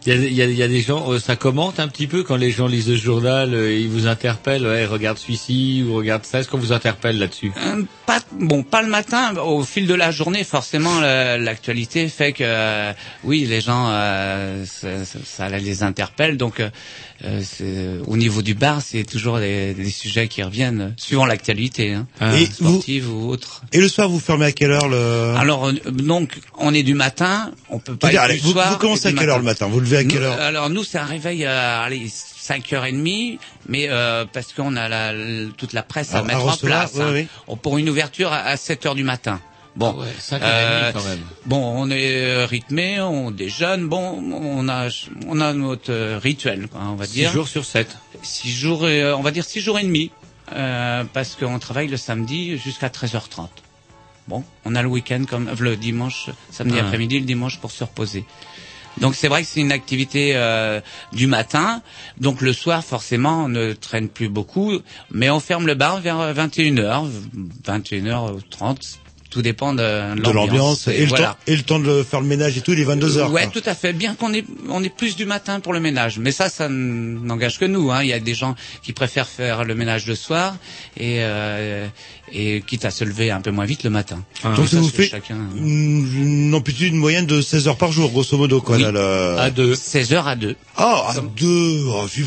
[0.07, 2.07] Il y a, il y, a, il y a des gens, ça commente un petit
[2.07, 6.25] peu quand les gens lisent le journal, ils vous interpellent, ouais, regarde celui-ci ou regarde
[6.25, 6.41] ça.
[6.41, 7.53] Est-ce qu'on vous interpelle là-dessus?
[8.11, 9.35] Pas bon, pas le matin.
[9.37, 12.93] Au fil de la journée, forcément, la- l'actualité fait que euh,
[13.25, 16.37] oui, les gens, euh, ça, ça- ça les interpelle.
[16.37, 16.71] Donc, euh,
[17.25, 21.25] euh, c'est- au niveau du bar, c'est toujours des, des sujets qui reviennent euh, suivant
[21.27, 23.63] l'actualité, hein, Et vous- sportive ou autre.
[23.73, 25.35] Et le soir, vous fermez à quelle heure le...
[25.39, 27.53] Alors, euh, donc, on est du matin.
[27.69, 29.45] On peut pas C'est-à-dire, être allez, du vous, soir vous commencez à quelle heure le
[29.45, 30.41] matin Vous levez à quelle Nous, heure?
[30.41, 32.07] Alors nous, c'est un réveil à allez,
[32.59, 33.39] 5h30,
[33.69, 35.13] mais euh, parce qu'on a la,
[35.57, 36.93] toute la presse à, À- à mettre recevoir, en place.
[36.97, 37.27] oui, hein.
[37.49, 37.57] oui.
[37.63, 39.41] Pour une ouverture à, à 7h du matin.
[39.77, 41.21] Bon, Ah ouais, 5h30 euh, quand même.
[41.47, 43.87] Bon, on est euh, rythmé, on déjeune.
[43.89, 44.89] Bon, on a
[45.29, 47.31] on a notre rituel, quoi, on va Six dire.
[47.33, 47.97] jours sur 7.
[48.23, 50.11] Six jours, et, on va dire six jours et demi,
[50.55, 53.47] euh, parce qu'on travaille le samedi jusqu'à 13h30.
[54.27, 56.85] Bon, on a le week-end comme le dimanche, samedi Ah.
[56.87, 58.25] après-midi, le dimanche pour se reposer.
[58.99, 60.81] Donc c'est vrai que c'est une activité euh,
[61.13, 61.83] du matin.
[62.19, 64.73] Donc le soir, forcément, on ne traîne plus beaucoup,
[65.11, 67.09] mais on ferme le bar vers 21h,
[67.65, 68.99] 21h30.
[69.31, 71.29] Tout dépend de, De l'ambiance et, le voilà.
[71.29, 73.31] temps et le temps de faire le ménage et tout, il est 22 heures.
[73.33, 73.61] Ouais, quoi.
[73.61, 73.93] tout à fait.
[73.93, 77.59] Bien qu'on est, on est plus du matin pour le ménage, mais ça, ça n'engage
[77.59, 77.91] que nous.
[77.91, 78.03] Hein.
[78.03, 80.55] Il y a des gens qui préfèrent faire le ménage le soir
[80.97, 81.87] et euh,
[82.33, 84.23] et quitte à se lever un peu moins vite le matin.
[84.45, 85.37] Donc Mais ça vous fait chacun.
[85.57, 88.77] une, une amplitude moyenne de 16 heures par jour, grosso modo, quoi.
[88.77, 88.83] Oui.
[88.83, 89.75] là, le- À deux.
[89.75, 90.55] 16 heures à deux.
[90.77, 91.85] Ah, à deux.
[91.89, 92.25] Oh, j'ai-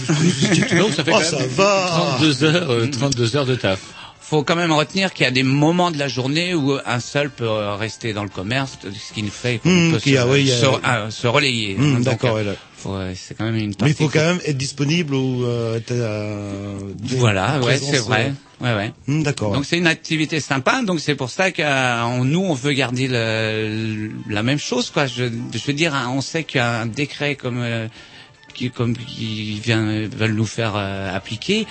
[0.68, 2.16] j'ai- Donc ça fait Oh, quand ça même va.
[2.18, 3.80] 32 heures, euh, 32 heures de taf.
[4.26, 7.30] Faut quand même retenir qu'il y a des moments de la journée où un seul
[7.30, 10.17] peut euh, rester dans le commerce, ce qui nous fait qu'on Hmm, peut qu'il y
[10.17, 11.76] a- se, oui, y a- se- ah, se relayer.
[11.76, 12.55] Donc, d'accord, euh,
[12.86, 15.91] ouais, c'est quand même une Mais il faut quand même être disponible ou euh, être,
[15.91, 18.28] euh, Voilà, ouais, c'est vrai.
[18.61, 18.91] euh, Ouais, ouais.
[19.07, 19.51] Hmm, D'accord.
[19.51, 24.09] Donc c'est une activité sympa, donc c'est pour ça que nous on veut garder le-
[24.30, 25.05] la même chose, quoi.
[25.05, 27.88] Je, je veux dire, on sait qu'un décret comme euh,
[28.53, 31.67] qui comme qui vient veulent nous faire euh, appliquer,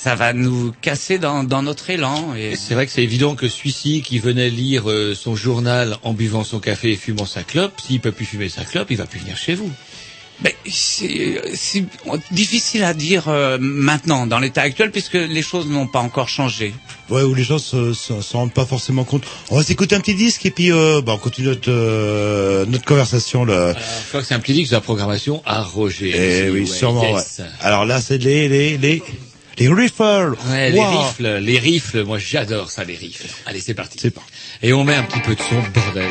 [0.00, 2.34] ça va nous casser dans, dans notre élan.
[2.36, 6.12] Et C'est vrai que c'est évident que celui-ci qui venait lire euh, son journal en
[6.12, 9.06] buvant son café et fumant sa clope, s'il peut plus fumer sa clope, il va
[9.06, 9.70] plus venir chez vous.
[10.40, 11.84] Ben, c'est c'est
[12.30, 16.72] difficile à dire euh, maintenant dans l'état actuel puisque les choses n'ont pas encore changé.
[17.10, 19.24] Ouais, où les gens se, se, se rendent pas forcément compte.
[19.50, 22.84] On va s'écouter un petit disque et puis euh, bah, on continue notre, euh, notre
[22.84, 23.44] conversation.
[23.44, 23.72] Là.
[23.74, 26.12] Je crois que c'est un petit disque de la programmation à Roger.
[26.14, 27.02] Eh oui, Ouais, sûrement.
[27.02, 27.40] yes.
[27.40, 27.44] ouais.
[27.60, 29.02] Alors là, c'est les les les
[29.58, 30.34] les riffles.
[30.50, 30.98] Ouais, les Wow.
[31.02, 33.26] rifles, les rifles, moi j'adore ça, les rifles.
[33.46, 33.98] Allez, c'est parti.
[34.00, 34.30] C'est parti.
[34.62, 36.08] Et on met un petit peu de son, bordel.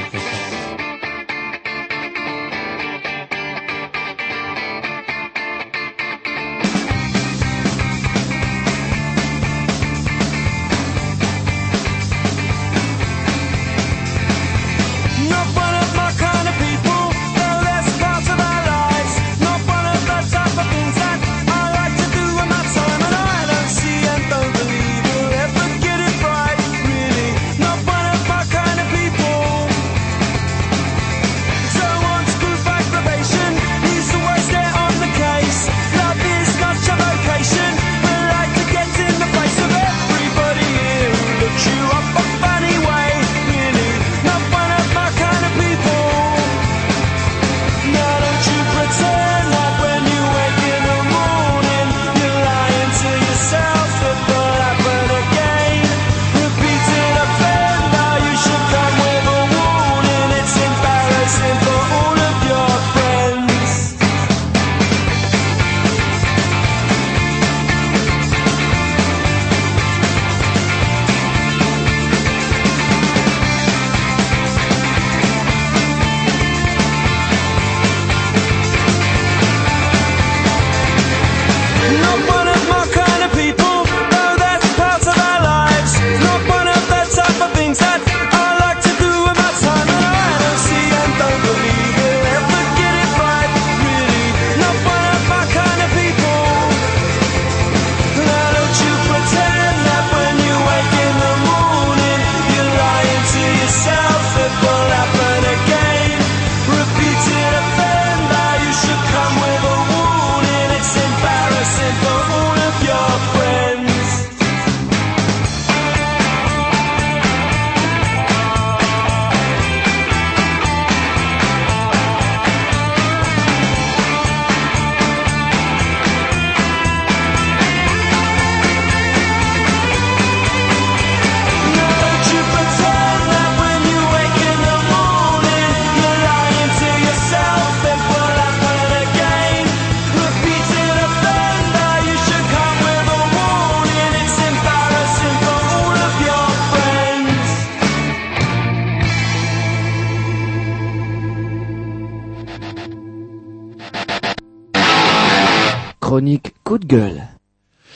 [156.18, 157.22] Chronique coup de gueule.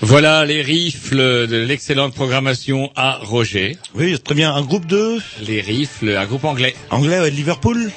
[0.02, 3.78] Voilà les rifles de l'excellente programmation à Roger.
[3.96, 4.54] Oui, très bien.
[4.54, 5.18] Un groupe de
[5.48, 6.76] Les rifles, un groupe anglais.
[6.92, 7.90] anglais ouais, de Liverpool.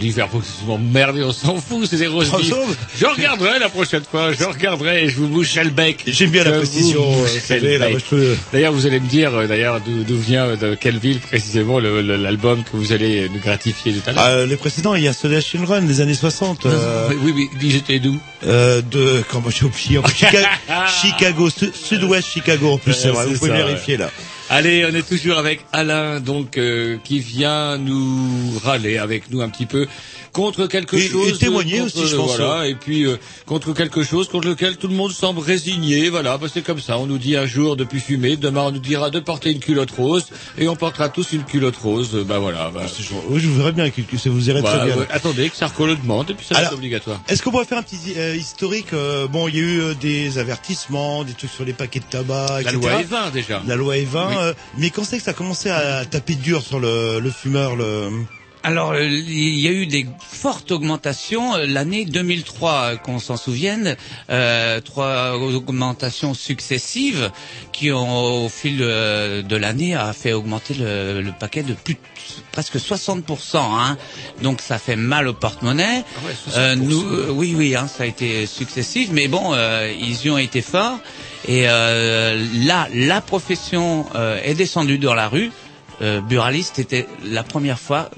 [0.00, 2.30] Liverpool, c'est souvent merdé, on s'en fout, c'est des roses.
[2.98, 6.02] Je regarderai la prochaine fois, je regarderai et je vous boucherai le bec.
[6.06, 7.02] J'aime bien la Je précision.
[7.02, 7.26] euh,
[8.52, 12.62] D'ailleurs, vous allez me dire, euh, d'ailleurs, d'où vient, euh, de quelle ville précisément l'album
[12.64, 14.22] que vous allez nous gratifier tout à l'heure?
[14.24, 16.66] Ah, les précédents, il y a Soda Children des années 60.
[16.66, 18.16] euh, Oui, oui, ils étaient d'où?
[18.46, 20.00] euh, de comment j'ai oublié
[21.02, 23.26] Chicago, su- Sud-Ouest Chicago en plus, c'est vrai.
[23.26, 24.10] Vous pouvez vérifier là.
[24.50, 29.50] Allez, on est toujours avec Alain, donc euh, qui vient nous râler avec nous un
[29.50, 29.86] petit peu
[30.38, 31.38] contre quelque Et- et chose.
[31.38, 34.86] témoigner contre- aussi, je pense, Voilà, et puis euh, contre quelque chose contre lequel tout
[34.86, 36.10] le monde semble résigné.
[36.10, 36.96] Voilà, bah, c'est comme ça.
[36.98, 39.58] On nous dit un jour de plus fumer, demain on nous dira de porter une
[39.58, 42.10] culotte rose, et on portera tous une culotte rose.
[42.14, 42.70] Euh, Bah voilà.
[42.72, 42.82] Bah,
[43.30, 44.96] Oui, je voudrais bien que que ça vous irait bah, très bien.
[44.96, 47.20] ouais, attendez que Sarko le demande, et puis ça va Alors, être obligatoire.
[47.28, 49.94] Est-ce qu'on pourrait faire un petit euh, historique euh, Bon, il y a eu euh,
[49.94, 52.76] des avertissements, des trucs sur les paquets de tabac, La etc.
[52.76, 53.62] loi E20 déjà.
[53.66, 54.28] La loi E20.
[54.28, 54.34] Oui.
[54.38, 57.74] euh, mais quand c'est que ça a commencé à taper dur sur le, le fumeur
[57.76, 58.08] le...
[58.64, 63.36] Alors, euh, il y a eu des fortes augmentations euh, l'année 2003, euh, qu'on s'en
[63.36, 63.96] souvienne,
[64.30, 67.30] euh, trois augmentations successives
[67.72, 71.94] qui ont, au fil euh, de l'année, a fait augmenter le, le paquet de plus
[71.94, 71.98] de
[72.52, 73.22] presque 60%.
[73.56, 73.96] Hein.
[74.42, 76.04] Donc, ça fait mal au porte-monnaie.
[76.56, 80.30] Euh, nous, euh, oui, oui, hein, ça a été successif, mais bon, euh, ils y
[80.30, 80.98] ont été forts.
[81.46, 85.52] Et euh, là, la profession euh, est descendue dans la rue.
[86.00, 88.10] Euh, buraliste était la première fois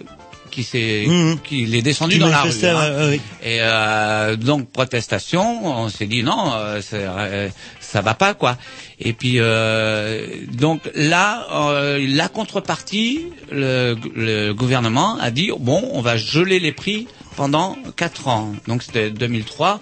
[0.51, 1.07] qui s'est,
[1.45, 2.51] qu'il est descendu Qui dans la rue.
[2.65, 3.09] hein.
[3.09, 3.21] ouais.
[3.43, 7.49] Et euh, donc protestation, on s'est dit non, euh, euh,
[7.81, 8.57] ça va pas quoi.
[8.99, 16.01] Et puis euh, donc là, euh, la contrepartie, le, le gouvernement a dit bon, on
[16.03, 17.07] va geler les prix
[17.37, 18.53] pendant quatre ans.
[18.67, 19.81] Donc c'était 2003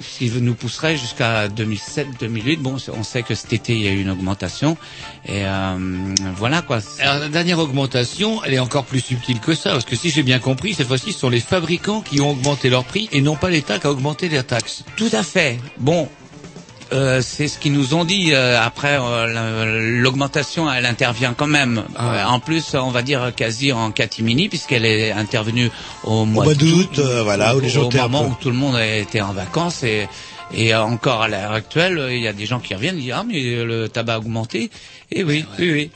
[0.00, 2.58] ce qui nous pousserait jusqu'à 2007-2008.
[2.58, 4.76] Bon, on sait que cet été il y a eu une augmentation
[5.24, 6.78] et euh, voilà quoi.
[7.00, 10.22] Alors, la dernière augmentation, elle est encore plus subtile que ça, parce que si j'ai
[10.22, 13.36] bien compris, cette fois-ci, ce sont les fabricants qui ont augmenté leur prix et non
[13.36, 14.84] pas l'État qui a augmenté les taxes.
[14.96, 15.58] Tout à fait.
[15.78, 16.08] Bon,
[16.92, 18.30] euh, c'est ce qu'ils nous ont dit.
[18.32, 19.64] euh, après, euh, la-
[20.00, 21.82] l'augmentation, elle intervient quand même.
[22.00, 25.70] Euh, en plus, on va dire quasi en catimini, puisqu'elle est intervenue
[26.04, 29.20] au mois, mois d'août, voilà, où les gens au moment où tout le monde était
[29.20, 30.08] en vacances et
[30.54, 33.24] et encore à l'heure actuelle, il y a des gens qui reviennent et disent ah
[33.26, 34.70] mais le tabac a augmenté.
[35.12, 35.90] Et oui, oui, oui.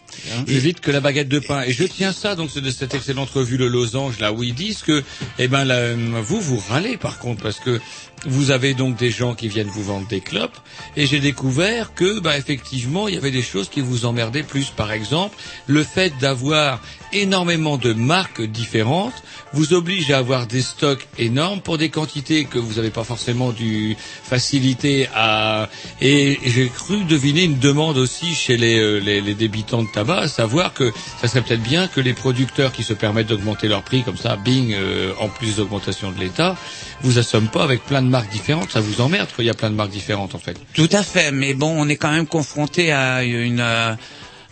[0.47, 1.63] Plus vite que la baguette de pain.
[1.63, 4.83] Et je tiens ça, donc, de cette excellente revue Le Losange, là, où ils disent
[4.83, 5.03] que,
[5.39, 7.81] eh ben, là, vous, vous râlez, par contre, parce que
[8.27, 10.57] vous avez donc des gens qui viennent vous vendre des clopes,
[10.97, 14.71] et j'ai découvert que, bah, effectivement, il y avait des choses qui vous emmerdaient plus.
[14.71, 15.37] Par exemple,
[15.67, 16.81] le fait d'avoir
[17.13, 19.23] énormément de marques différentes
[19.53, 23.51] vous oblige à avoir des stocks énormes pour des quantités que vous n'avez pas forcément
[23.51, 25.69] dû faciliter à...
[26.01, 30.21] Et j'ai cru deviner une demande aussi chez les, euh, les, les débitants de tabac,
[30.21, 33.83] à savoir que ça serait peut-être bien que les producteurs qui se permettent d'augmenter leur
[33.83, 36.57] prix comme ça, bing, euh, en plus d'augmentation de l'État,
[37.03, 38.71] vous assomment pas avec plein de marques différentes.
[38.71, 40.57] Ça vous emmerde qu'il y a plein de marques différentes en fait.
[40.75, 43.95] Tout à fait, mais bon, on est quand même confronté à une euh,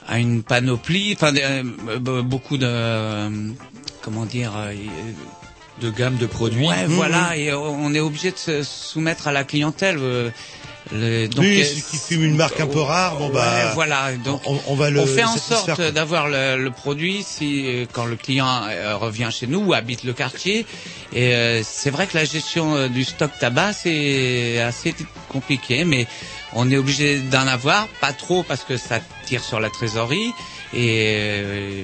[0.08, 1.62] à une panoplie, enfin euh,
[2.22, 3.28] beaucoup de euh,
[4.02, 4.72] comment dire euh,
[5.82, 6.66] de gamme de produits.
[6.66, 6.94] Ouais, Mhm.
[6.94, 9.98] voilà, et on est obligé de se soumettre à la clientèle.
[10.92, 13.44] Euh, le- donc, oui, euh, celui qui fume une marque un peu rare, bon bah,
[13.68, 14.12] Ouais, voilà.
[14.16, 17.86] Donc, on, on va le on fait en sorte d'avoir le, le produit si euh,
[17.92, 20.66] quand le client euh, revient chez nous ou habite le quartier.
[21.12, 24.94] Et euh, c'est vrai que la gestion euh, du stock tabac c'est assez
[25.28, 26.06] compliqué, mais
[26.54, 30.32] on est obligé d'en avoir, pas trop parce que ça tire sur la trésorerie.
[30.74, 31.82] Et euh,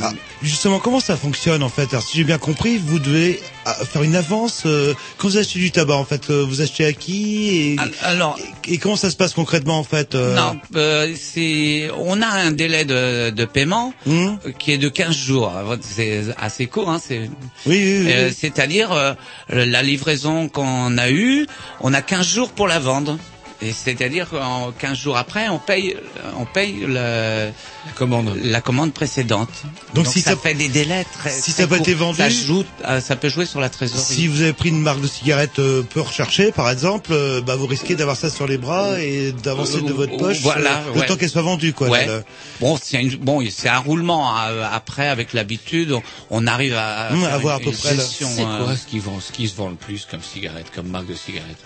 [0.00, 0.12] Ah,
[0.42, 4.02] justement, comment ça fonctionne en fait Alors, si j'ai bien compris, vous devez ah, faire
[4.02, 5.94] une avance euh, quand vous achetez du tabac.
[5.96, 8.38] En fait, euh, vous achetez à qui et, alors,
[8.68, 12.52] et, comment ça se passe concrètement en fait euh, Non, euh, c'est on a un
[12.52, 15.52] délai de, de paiement euh, qui est de 15 jours.
[15.80, 17.00] C'est assez court, hein.
[17.04, 17.28] C'est oui,
[17.66, 18.12] oui, oui.
[18.12, 19.12] Euh, c'est-à-dire euh,
[19.48, 21.46] la livraison qu'on a eue,
[21.80, 23.18] on a 15 jours pour la vendre.
[23.62, 25.94] Et c'est-à-dire qu'en 15 jours après, on paye,
[26.38, 29.50] on paye le, la commande, la commande précédente.
[29.94, 31.30] Donc, si ça, ça- fait des délais très.
[31.30, 33.68] si très ça n'a pas été vendu- ça, joue, euh, ça peut jouer sur la
[33.68, 34.02] trésorerie.
[34.14, 37.56] Si vous avez pris une marque de cigarette euh, peu recherchée, par exemple, euh, bah,
[37.56, 41.06] vous risquez d'avoir ça sur les bras et d'avancer de votre poche Voilà, le ouais.
[41.06, 41.74] temps qu'elle soit vendue.
[41.74, 42.06] Quoi, Ouais.
[42.06, 42.22] là, là.
[42.60, 44.38] Bon, c'est une- bon, un roulement.
[44.38, 47.70] euh, Après, avec l'habitude, on, on arrive à, Mmh, faire à voir à une- peu
[47.72, 50.22] une près, C'est euh, quoi ce qui, vend, ce qui se vend le plus comme
[50.22, 51.58] cigarette, comme marque de cigarette?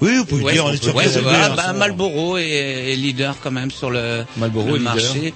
[0.00, 1.72] Oui, vous pouvez Ouais, le dire, on est sur ouais, hein, bah, ça.
[1.72, 2.44] Marlboro est,
[2.92, 4.80] est leader quand même sur le, le leader.
[4.80, 5.34] marché.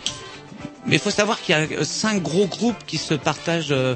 [0.87, 3.95] Mais il faut savoir qu'il y a cinq gros groupes qui se partagent euh,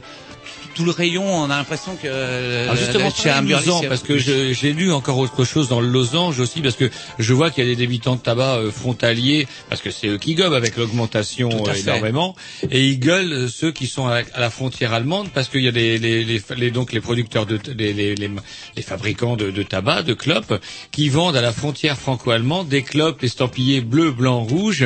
[0.76, 1.24] tout le rayon.
[1.26, 4.92] On a l'impression que euh, Alors justement, chez un buraliste, amusant, parce que j'ai lu
[4.92, 7.76] encore autre chose dans le losange aussi, parce que je vois qu'il y a des
[7.76, 11.80] débitants de tabac euh, frontaliers, parce que c'est eux qui gobent avec l'augmentation euh, fait.
[11.80, 12.36] énormément,
[12.70, 15.70] et ils gueulent euh, ceux qui sont à, la frontière allemande, parce qu'il y a
[15.70, 18.30] les, les, les, les- donc les producteurs de les, les, les,
[18.76, 20.60] les fabricants de, de tabac, de clopes,
[20.92, 24.84] qui vendent à la frontière franco-allemande des clopes estampillées bleu, blanc, rouge,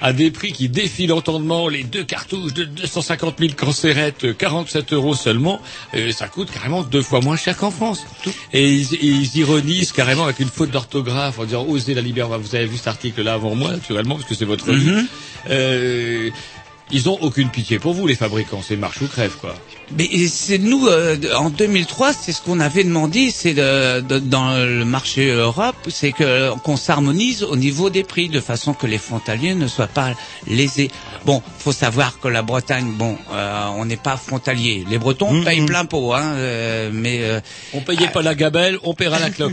[0.00, 5.14] à des prix qui défient l'entendement, les deux cartouches de 250 000 cancérettes, 47 euros
[5.14, 5.29] seulement,
[5.94, 8.06] euh, ça coûte carrément deux fois moins cher qu'en France.
[8.52, 12.34] Et ils, ils ironisent carrément avec une faute d'orthographe en disant osez la liberté.
[12.40, 14.92] Vous avez vu cet article-là avant moi, naturellement, parce que c'est votre revue.
[14.92, 15.06] Mhm.
[15.48, 16.30] Euh,
[16.92, 18.62] Ils ont aucune pitié pour vous, les fabricants.
[18.66, 19.54] C'est marche ou crève, quoi.
[19.96, 24.54] Mais c'est nous euh, en 2003, c'est ce qu'on avait demandé, c'est de, de- dans
[24.56, 28.98] le marché Europe, c'est que qu'on s'harmonise au niveau des prix de façon que les
[28.98, 30.14] frontaliers ne soient pas
[30.46, 30.90] lésés.
[31.26, 34.84] Bon, faut savoir que la Bretagne, bon, euh, on n'est pas frontalier.
[34.88, 37.40] Les Bretons Mmh, payent plein pot, hein, euh, mais euh,
[37.72, 39.52] On payait pas la gabelle, on paiera la clope.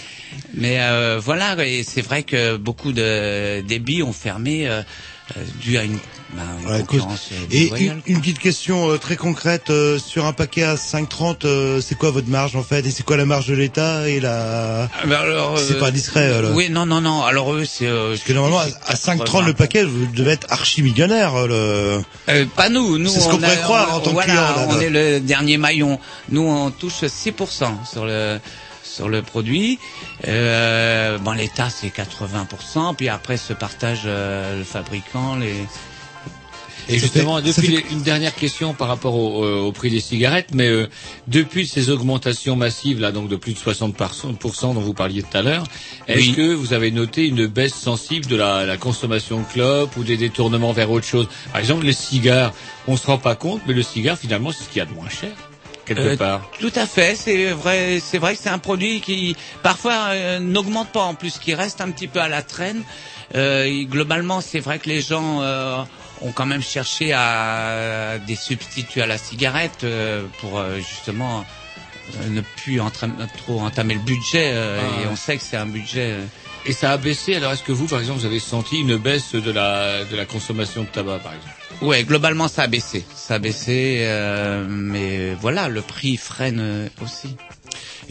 [0.54, 4.82] mais euh, voilà, et c'est vrai que beaucoup de débits ont fermé euh,
[5.60, 5.98] dû à une,
[6.34, 10.26] bah, une Ouais, concurrence euh, Et une, une petite question euh, très concrète euh, sur
[10.26, 13.24] un paquet à 5,30, euh, c'est quoi votre marge en fait Et c'est quoi la
[13.24, 16.32] marge de l'État et la Ah, bah alors, C'est euh, pas discret.
[16.34, 16.52] alors.
[16.54, 17.22] Oui, non, non, non.
[17.22, 20.46] Alors eux, c'est euh, Parce que normalement à, à 5,30 le paquet, vous devez être
[20.50, 21.46] archi millionnaire.
[21.46, 22.00] Le...
[22.28, 24.32] Euh, pas nous, nous C'est ce qu'on on pourrait croire on- en tant que voilà,
[24.32, 24.82] client, là, on là.
[24.82, 25.98] est le dernier maillon.
[26.30, 28.38] Nous on touche 6% sur le
[28.92, 29.78] sur le produit.
[30.28, 35.54] Euh, bon, l'État c'est 80%, puis après se partage euh, le fabricant, les.
[36.88, 40.48] Et justement, depuis les- une dernière question par rapport au, euh, au prix des cigarettes,
[40.52, 40.88] mais euh,
[41.28, 45.42] depuis ces augmentations massives là, donc de plus de 60% dont vous parliez tout à
[45.42, 45.64] l'heure,
[46.08, 46.32] est-ce Oui.
[46.34, 50.16] que vous avez noté une baisse sensible de la, la consommation de clopes ou des
[50.16, 51.28] détournements vers autre chose?
[51.52, 52.52] Par exemple, les cigares,
[52.88, 54.92] on se rend pas compte, mais le cigare finalement c'est ce qu'il y a de
[54.92, 55.30] moins cher
[55.84, 56.42] quelque Euh, part.
[56.60, 60.90] Tout à fait, c'est vrai, c'est vrai que c'est un produit qui parfois euh, n'augmente
[60.90, 62.82] pas en plus, qui reste un petit peu à la traîne.
[63.34, 65.82] Euh, globalement, c'est vrai que les gens euh,
[66.20, 71.44] ont quand même cherché à des substituts à la cigarette euh, pour euh, justement
[72.20, 74.50] euh, ne plus entra- trop entamer le budget.
[74.54, 75.02] euh, Ah.
[75.02, 76.16] Et on sait que c'est un budget.
[76.64, 77.34] Et ça a baissé.
[77.34, 80.24] Alors, est-ce que vous, par exemple, vous avez senti une baisse de la de la
[80.24, 81.84] consommation de tabac, par exemple?
[81.84, 83.04] Ouais, globalement, ça a baissé.
[83.14, 87.36] Ça a baissé, euh, mais voilà, le prix freine euh, aussi.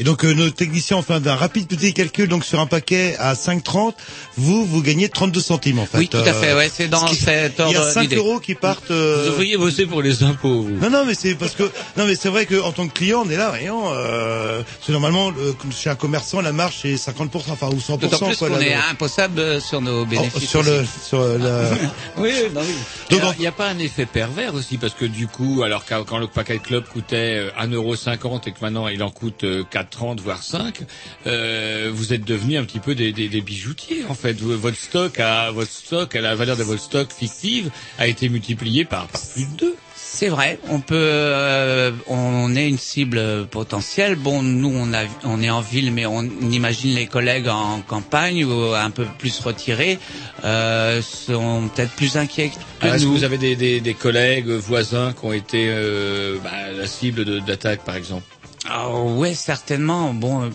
[0.01, 3.15] Et donc euh, nos techniciens ont fait un rapide petit calcul donc sur un paquet
[3.19, 3.93] à 5,30,
[4.35, 5.99] vous vous gagnez 32 centimes en fait.
[5.99, 6.55] Oui, tout à fait.
[6.55, 8.87] Ouais, c'est dans ce qui, cet ordre Il y a 5 euros qui partent.
[8.87, 10.63] Vous euh, devriez bosser pour les impôts.
[10.63, 10.75] Vous.
[10.77, 13.29] Non, non, mais c'est parce que non, mais c'est vrai qu'en tant que client, on
[13.29, 13.93] est là, voyons.
[13.93, 15.31] Euh, parce que normalement,
[15.69, 17.99] chez un commerçant, la marge est 50% enfin ou 100%.
[17.99, 20.49] D'autant plus qu'on qu est imposable sur nos oh, bénéfices.
[20.49, 21.73] Sur le sur la...
[21.73, 21.75] Ah.
[22.17, 23.19] oui, non, oui.
[23.19, 26.17] Donc il n'y a pas un effet pervers aussi parce que du coup, alors quand
[26.17, 30.41] le paquet club coûtait euh, 1,50€ et que maintenant il en coûte 4 30 voire
[30.41, 30.81] 5,
[31.27, 34.39] euh, vous êtes devenu un petit peu des, des, des bijoutiers en fait.
[34.41, 37.69] Votre stock, à votre stock, la valeur de votre stock fictive
[37.99, 39.75] a été multipliée par, plus de deux.
[40.13, 44.15] C'est vrai, on peut, euh, on est une cible potentielle.
[44.15, 48.43] Bon, nous, on, a, on est en ville, mais on imagine les collègues en campagne
[48.43, 49.99] ou un peu plus retirés
[50.43, 52.93] euh, sont peut-être plus inquiets que nous.
[52.93, 56.87] Est-ce que vous avez des, des, des, collègues voisins qui ont été euh, bah, la
[56.87, 58.25] cible d'attaque, par exemple?
[58.67, 60.13] Ah, ouais, certainement.
[60.13, 60.49] Bon, euh,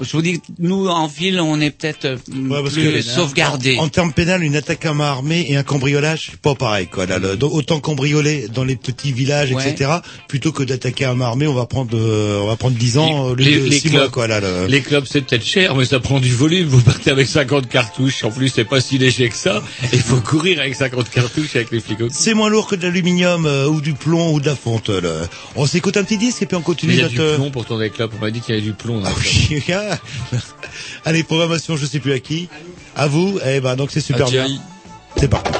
[0.00, 2.16] je vous dis, que nous en ville, on est peut-être euh,
[2.48, 3.76] Ouais, plus que sauvegardés.
[3.78, 6.86] En, en termes pénal, une attaque à main armée et un cambriolage, c'est pas pareil
[6.86, 7.06] quoi.
[7.06, 9.68] Là, le- autant cambrioler dans les petits villages, Ouais.
[9.70, 9.90] etc.
[10.28, 13.30] Plutôt que d'attaquer à main armée, on va prendre, euh, on va prendre 10 ans,
[13.30, 14.26] euh, les, les mois, clubs, quoi.
[14.26, 16.66] Là, le- les clubs c'est peut-être cher, mais ça prend du volume.
[16.68, 18.24] Vous partez avec 50 cartouches.
[18.24, 19.62] En plus, c'est pas si léger que ça.
[19.92, 21.98] Il faut courir avec 50 cartouches avec les flics.
[22.10, 24.88] C'est moins lourd que de l'aluminium euh, ou du plomb ou de la fonte.
[24.88, 25.10] là.
[25.56, 27.14] On s'écoute un petit disque et puis on continue il y a notre.
[27.30, 28.10] du plomb pour tourner les clubs.
[28.16, 29.00] On m'a dit qu'il y avait du plomb.
[29.00, 29.60] Dans les.
[31.04, 32.48] Allez, programmation, je sais plus à qui.
[32.96, 33.38] À vous.
[33.44, 34.46] Eh ben donc c'est super À bien.
[35.16, 35.52] C'est parti.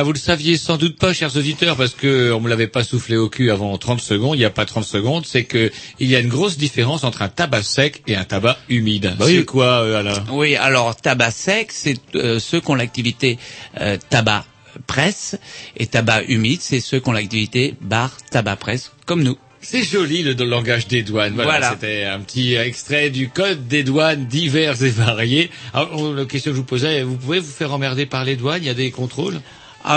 [0.00, 2.82] Ben vous le saviez sans doute pas, chers auditeurs, parce que on me l'avait pas
[2.82, 4.34] soufflé au cul avant 30 secondes.
[4.34, 7.20] Il n'y a pas 30 secondes, c'est que il y a une grosse différence entre
[7.20, 9.14] un tabac sec et un tabac humide.
[9.18, 9.36] Bah oui.
[9.36, 10.24] c'est quoi, euh, Alain?
[10.30, 13.38] Oui, alors tabac sec, c'est euh, ceux qui ont l'activité
[13.78, 14.46] euh, tabac
[14.86, 15.38] presse,
[15.76, 19.36] et tabac humide, c'est ceux qui ont l'activité bar tabac presse, comme nous.
[19.60, 21.34] C'est joli le, langage des douanes.
[21.34, 21.70] Voilà, Voilà.
[21.72, 25.50] c'était un petit extrait du code des douanes divers et variés.
[25.74, 28.62] Alors, la question que je vous posais, vous pouvez vous faire emmerder par les douanes?
[28.62, 29.42] Il y a des contrôles?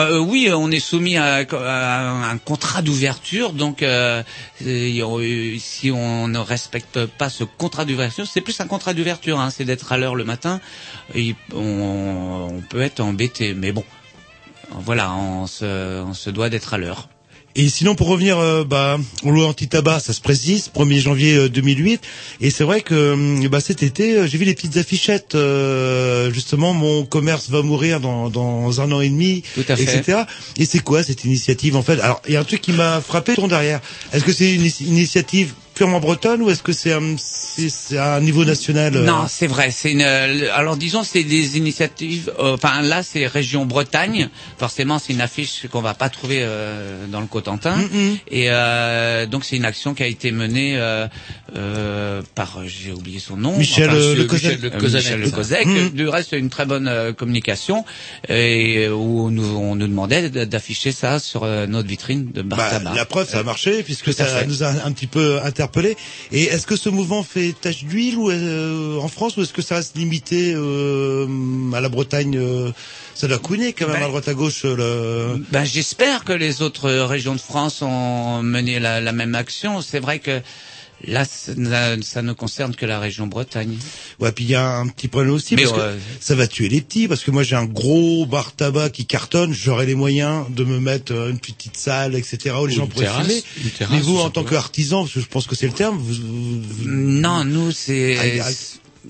[0.02, 4.24] Euh, oui, on est soumis à, un contrat d'ouverture, donc euh,
[4.66, 9.50] euh, si on ne respecte pas ce contrat d'ouverture, c'est plus un contrat d'ouverture, hein,
[9.50, 10.62] c'est d'être à l'heure le matin,
[11.54, 13.84] on peut être embêté, mais bon,
[14.72, 17.10] voilà, on se, on se doit d'être à l'heure.
[17.56, 21.50] Et sinon, pour revenir, euh, bah, aux lois anti-tabac, ça se précise, 1er janvier euh,
[21.50, 22.02] 2008.
[22.42, 25.36] Et c'est vrai que euh, bah, cet été, euh, j'ai vu les petites affichettes.
[25.36, 29.84] euh, justement, mon commerce va mourir dans, dans un an et demi, Tout à fait.
[29.84, 30.24] etc.
[30.58, 32.00] Et c'est quoi cette initiative en fait?
[32.00, 33.82] Alors, il y a un truc qui m'a frappé ton derrière.
[34.14, 37.98] Est-ce que c'est une ini- initiative purement bretonne ou est-ce que c'est un, c'est, c'est
[37.98, 39.72] à un niveau national euh, Non, c'est vrai.
[39.72, 40.02] C'est une.
[40.02, 42.32] euh, Alors disons, c'est des initiatives.
[42.40, 44.30] euh, Enfin là, c'est région Bretagne.
[44.58, 47.78] Forcément, c'est une affiche qu'on va pas trouver euh, dans le Cotentin.
[47.78, 48.18] Mm-mm.
[48.30, 51.08] Et euh, donc c'est une action qui a été menée euh,
[51.56, 53.58] euh, par, j'ai oublié son nom.
[53.58, 54.62] Michel, Enfin, Le Cozec.
[54.62, 55.66] Michel, Le ça.
[55.66, 55.90] Mhm.
[55.90, 57.86] Du reste, une très bonne euh, communication
[58.30, 62.58] et où on nous, on nous demandait d'afficher ça sur euh, notre vitrine de bar
[62.84, 64.46] Bah, la preuve, ça a marché puisque ça fait.
[64.48, 65.96] nous a un petit peu interpellé.
[66.32, 69.62] Et est-ce que ce mouvement fait tache d'huile ou euh, en France ou est-ce que
[69.62, 71.28] ça reste limité euh,
[71.74, 72.72] à la Bretagne euh,
[73.16, 74.64] Ça doit couiner quand même Ben, à droite à gauche.
[74.66, 74.76] euh,
[75.36, 75.44] Le...
[75.52, 79.82] Ben, j'espère que les autres régions de France ont mené la, la même action.
[79.82, 80.42] C'est vrai que
[81.06, 81.52] là, ça,
[82.02, 83.78] ça ne concerne que la région Bretagne.
[84.20, 86.70] Ouais, puis il y a un petit problème aussi Mais parce que ça va tuer
[86.70, 90.46] les petits parce que moi j'ai un gros bar tabac qui cartonne, j'aurais les moyens
[90.50, 92.56] de me mettre euh, une petite salle, etc.
[92.62, 93.44] où les Ou gens pourraient fumer.
[93.92, 96.14] Mais vous, en tant qu'artisan, parce que je pense que c'est le terme, vous,
[96.62, 98.40] vous- Non, nous, c'est...
[98.42, 98.50] Ah,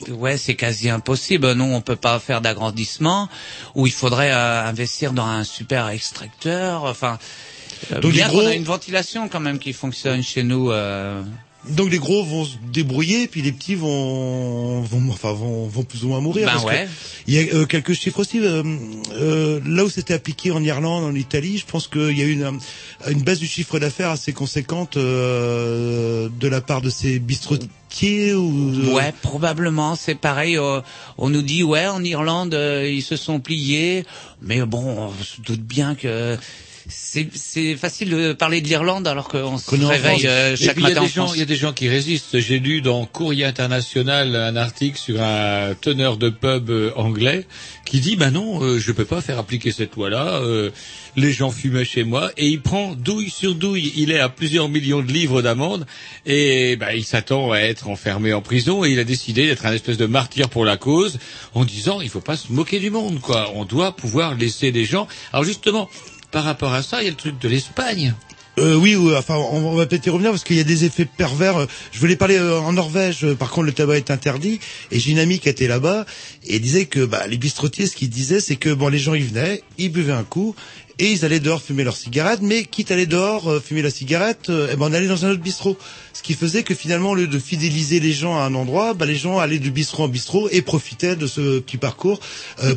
[0.10, 1.52] Ouais, c'est quasi impossible.
[1.54, 3.30] Nous, on peut pas faire d'agrandissement
[3.76, 6.86] où il faudrait euh, investir dans un super extracteur.
[6.86, 7.20] Enfin,
[7.92, 10.72] euh, Donc, bien gros- qu'on a une ventilation quand même qui fonctionne chez nous.
[10.72, 11.22] euh,
[11.70, 16.04] Donc les gros vont se débrouiller, puis les petits vont, vont enfin vont, vont plus
[16.04, 16.46] ou moins mourir.
[16.48, 16.88] Ben parce que ouais.
[17.28, 18.40] il y a euh, quelques chiffres aussi.
[18.40, 18.64] euh,
[19.14, 22.34] euh, là où c'était appliqué en Irlande, en Italie, je pense qu'il y a eu
[22.34, 22.60] une,
[23.10, 28.94] une baisse du chiffre d'affaires assez conséquente euh, de la part de ces bistrotiers ou.
[28.94, 30.58] Ouais, probablement, c'est pareil.
[30.58, 30.82] euh,
[31.18, 32.54] on nous dit, ouais, en Irlande,
[32.86, 34.04] ils se sont pliés.
[34.42, 34.84] Mais bon,
[35.18, 36.38] on se doute bien que
[36.88, 40.90] c'est c'est facile de parler de l'Irlande alors qu'on se réveille euh, chaque puis, il
[40.90, 41.36] y a matin des en gens, France.
[41.36, 42.40] il y a des gens qui résistent.
[42.40, 47.46] J'ai lu dans Courrier International un article sur un teneur de pub euh, anglais
[47.86, 50.40] qui dit ben non, euh, je peux pas faire appliquer cette loi-là.
[50.42, 50.72] euh,
[51.16, 53.94] les gens fumaient chez moi et il prend douille sur douille.
[53.96, 55.86] Il est à plusieurs millions de livres d'amende
[56.26, 59.74] et ben il s'attend à être enfermé en prison et il a décidé d'être un
[59.74, 61.20] espèce de martyr pour la cause
[61.54, 63.52] en disant il faut pas se moquer du monde quoi.
[63.56, 65.08] On doit pouvoir laisser les gens.
[65.32, 65.90] Alors justement.
[66.34, 68.16] Par rapport à ça, il y a le truc de l'Espagne.
[68.60, 71.06] Euh, oui, oui, enfin, on va peut-être y revenir parce qu'il y a des effets
[71.06, 71.58] pervers.
[71.58, 73.24] Euh, Je voulais parler euh, en Norvège.
[73.24, 74.60] euh, Par contre, le tabac est interdit.
[74.92, 76.06] Et j'ai une amie qui était là-bas
[76.48, 79.26] et disait que bah, les bistrotiers, ce qu'ils disaient, c'est que bon, les gens ils
[79.26, 80.56] venaient, ils buvaient un coup
[81.00, 82.42] et ils allaient dehors fumer leur cigarette.
[82.44, 85.32] Mais quitte à aller dehors euh, fumer la cigarette, eh ben, on allait dans un
[85.32, 85.76] autre bistrot.
[86.14, 89.06] Ce qui faisait que finalement, au lieu de fidéliser les gens à un endroit, bah,
[89.08, 92.20] les gens allaient de bistrot en bistrot et profitaient de ce petit parcours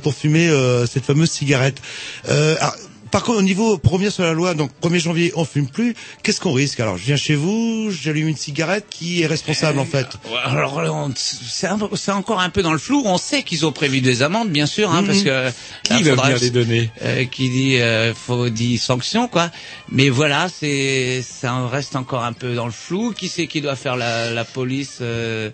[0.02, 0.50] pour fumer
[0.90, 1.82] cette fameuse cigarette.
[2.26, 2.74] Alors,
[3.10, 5.94] par contre, au niveau, pour revenir sur la loi, donc 1er janvier, on fume plus.
[6.22, 6.80] Qu'est-ce qu'on risque?
[6.80, 8.86] Alors, je viens chez vous, j'allume une cigarette.
[8.90, 10.06] Qui est responsable, en fait?
[10.28, 13.02] Ouais, Alors, on- c'est encore un peu dans le flou.
[13.04, 15.06] On sait qu'ils ont prévu des amendes, bien sûr, hein, Mhm.
[15.06, 15.50] parce que
[15.84, 16.90] Qui va venir les donner?
[17.02, 19.50] Euh, Qui dit euh, faut dit sanction, quoi.
[19.90, 23.12] Mais voilà, c'est ça reste encore un peu dans le flou.
[23.12, 25.50] Qui c'est qui doit faire la, la police euh,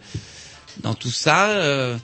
[0.83, 1.97] dans tout ça euh,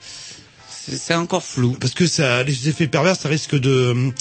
[0.91, 1.77] c'est c'est encore flou.
[1.81, 4.13] Parce que ça, les effets pervers, ça risque de,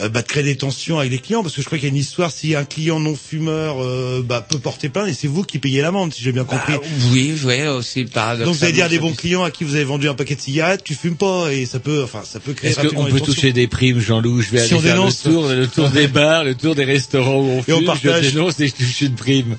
[0.00, 1.42] euh, bah, de créer des tensions avec les clients.
[1.42, 4.22] Parce que je crois qu'il y a une histoire, si un client non fumeur euh,
[4.24, 6.74] bah, peut porter plainte, et c'est vous qui payez l'amende, si j'ai bien compris.
[6.74, 6.80] Bah,
[7.12, 8.52] oui, oui, aussi paradoxalement.
[8.52, 10.34] Donc vous allez dire à des bons clients à qui vous avez vendu un paquet
[10.34, 13.20] de cigarettes, tu fumes pas, et ça peut, enfin, ça peut créer Est-ce qu'on peut
[13.20, 15.24] toucher des primes, Jean-Loup Je vais Si aller on faire dénonce.
[15.24, 17.86] le tour, le tour des bars, le tour des restaurants où on Et on fume,
[17.86, 18.24] partage.
[18.24, 19.56] je dénonce et je touche une prime.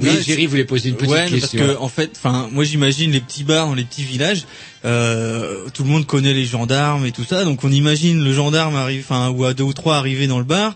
[0.00, 1.58] Oui, voulait poser une petite ouais, question.
[1.58, 4.44] parce que en fait, enfin, moi j'imagine les petits bars dans les petits villages.
[4.84, 8.76] Euh, tout le monde connaît les gendarmes et tout ça, donc on imagine le gendarme
[8.76, 10.74] arrive, enfin, ou à deux ou trois arriver dans le bar.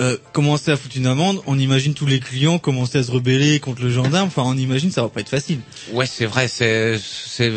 [0.00, 3.58] Euh, commencer à foutre une amende, on imagine tous les clients commencer à se rebeller
[3.58, 4.28] contre le gendarme.
[4.28, 5.58] Enfin, on imagine ça va pas être facile.
[5.92, 7.50] Ouais, c'est vrai, c'est c'est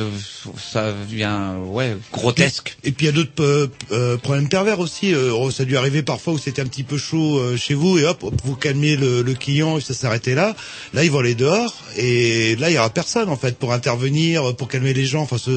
[0.58, 1.38] ça devient
[1.68, 2.78] ouais grotesque.
[2.84, 5.14] Et puis il y a d'autres euh, euh, problèmes pervers aussi.
[5.14, 8.00] Euh, ça a dû arriver parfois où c'était un petit peu chaud euh, chez vous
[8.00, 10.56] et hop, vous calmez le, le client et ça s'arrêtait là.
[10.96, 14.56] Là, ils vont aller dehors et là, il y aura personne en fait pour intervenir,
[14.56, 15.22] pour calmer les gens.
[15.22, 15.52] Enfin, ce...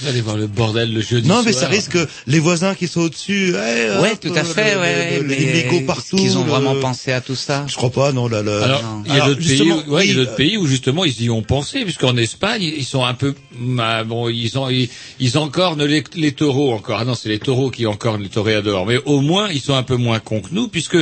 [0.00, 1.64] Vous allez voir le bordel le jeudi Non, mais soir.
[1.64, 3.48] ça risque les voisins qui sont au-dessus.
[3.56, 6.22] eh, Ouais, hop, tout à fait, le- ouais, le- mais les mégots est-ce partout.
[6.24, 7.64] qu'ils ont le- vraiment pensé à tout ça?
[7.66, 8.28] Je crois pas, non.
[8.28, 8.62] Là, là.
[8.64, 10.66] Alors, il y a d'autres pays, où, ouais, il y a oui, d'autres pays où
[10.66, 13.34] justement ils y ont pensé, puisqu'en Espagne ils sont un peu,
[13.78, 14.88] ah, bon, ils ont, ils,
[15.20, 16.98] ils encornent les, les taureaux encore.
[17.00, 18.86] Ah non, c'est les taureaux qui encornent les toréadors.
[18.86, 20.96] Mais au moins ils sont un peu moins cons que nous, puisque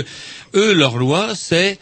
[0.54, 1.78] eux leur loi c'est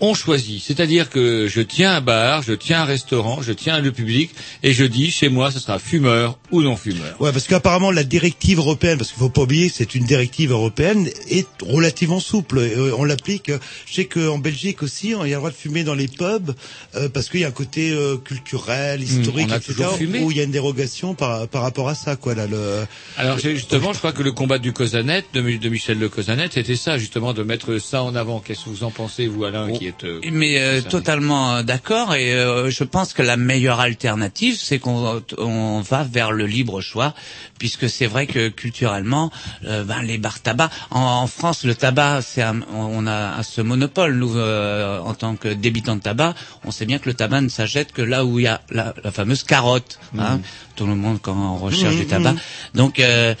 [0.00, 0.62] on choisit.
[0.62, 4.30] C'est-à-dire que je tiens un bar, je tiens un restaurant, je tiens le public,
[4.62, 7.16] et je dis chez moi ce sera fumeur ou non fumeur.
[7.20, 10.50] Ouais, parce qu'apparemment la directive européenne, parce qu'il faut pas oublier que c'est une directive
[10.52, 12.60] européenne, est relativement souple.
[12.60, 13.50] Et, euh, on l'applique.
[13.86, 16.08] Je sais qu'en Belgique aussi, on- il y a le droit de fumer dans les
[16.08, 16.52] pubs
[16.96, 19.84] euh, parce qu'il y a un côté euh, culturel, historique, on a etc.
[19.98, 20.20] fumé.
[20.20, 22.34] Où il y a une dérogation par, par rapport à ça, quoi.
[22.34, 22.86] Là, le...
[23.16, 26.48] Alors justement, je crois que le combat du Cosanet, de, Mi- de Michel Le Cosanet,
[26.52, 28.40] c'était ça justement de mettre ça en avant.
[28.40, 32.14] Qu'est-ce que vous en pensez, vous, Alain, qui est euh, Mais euh, totalement euh, d'accord
[32.14, 36.80] et euh, je pense que la meilleure alternative c'est qu'on on va vers le libre
[36.80, 37.14] choix
[37.58, 39.30] puisque c'est vrai que culturellement
[39.66, 43.60] euh, ben, les bars tabac en, en France le tabac c'est un- on a ce
[43.60, 46.34] monopole nous euh, en tant que débitants de tabac.
[46.64, 48.94] On sait bien que le tabac ne s'achète que là où il y a la,
[49.04, 50.42] la fameuse carotte hein, Mhm.
[50.80, 52.38] Tout le monde quand on recherche Mhm, du tabac mhm.
[52.80, 53.34] donc euh,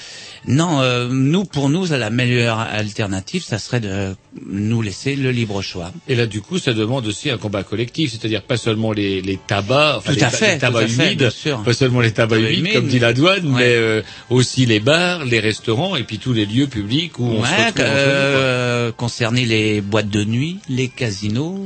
[0.46, 4.14] non euh, nous pour nous la meilleure alternative ça serait de
[4.46, 8.12] nous laisser le libre choix Et là, du coup, ça demande aussi un combat collectif,
[8.12, 10.96] c'est-à-dire pas seulement les, les tabacs, enfin Tout les, à fait, les tabacs tout à
[10.96, 11.62] fait, humides, bien sûr.
[11.64, 13.58] pas seulement les tabacs humides, humides, comme dit la douane, ouais.
[13.60, 17.42] mais euh, aussi les bars, les restaurants et puis tous les lieux publics où on
[17.44, 17.84] se Ouais, retrouve.
[17.86, 21.58] euh, concerner les boîtes de nuit, les casinos.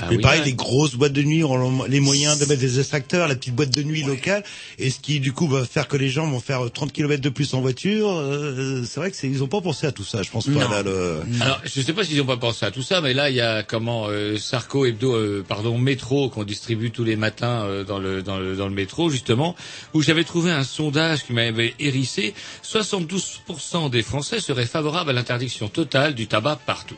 [0.00, 3.28] Ah Mais pareil, les grosses boîtes de nuit ont les moyens de mettre des extracteurs,
[3.28, 4.42] la petite boîte de nuit locale,
[4.78, 7.28] et ce qui du coup va faire que les gens vont faire 30 km de
[7.28, 8.08] plus en voiture.
[8.10, 10.52] euh, c'est vrai que c'est, ils ont pas pensé à tout ça, je pense pas.
[10.52, 10.70] Non.
[10.70, 11.20] Là, le...
[11.40, 13.40] Alors, je sais pas s'ils ont pas pensé à tout ça, mais là, il y
[13.40, 17.98] a comment euh, Sarko Hebdo, euh, pardon, Métro qu'on distribue tous les matins euh, dans
[17.98, 19.54] le dans le dans le métro justement,
[19.94, 22.34] où j'avais trouvé un sondage qui m'avait hérissé.
[22.64, 26.96] 72% des Français seraient favorables à l'interdiction totale du tabac partout.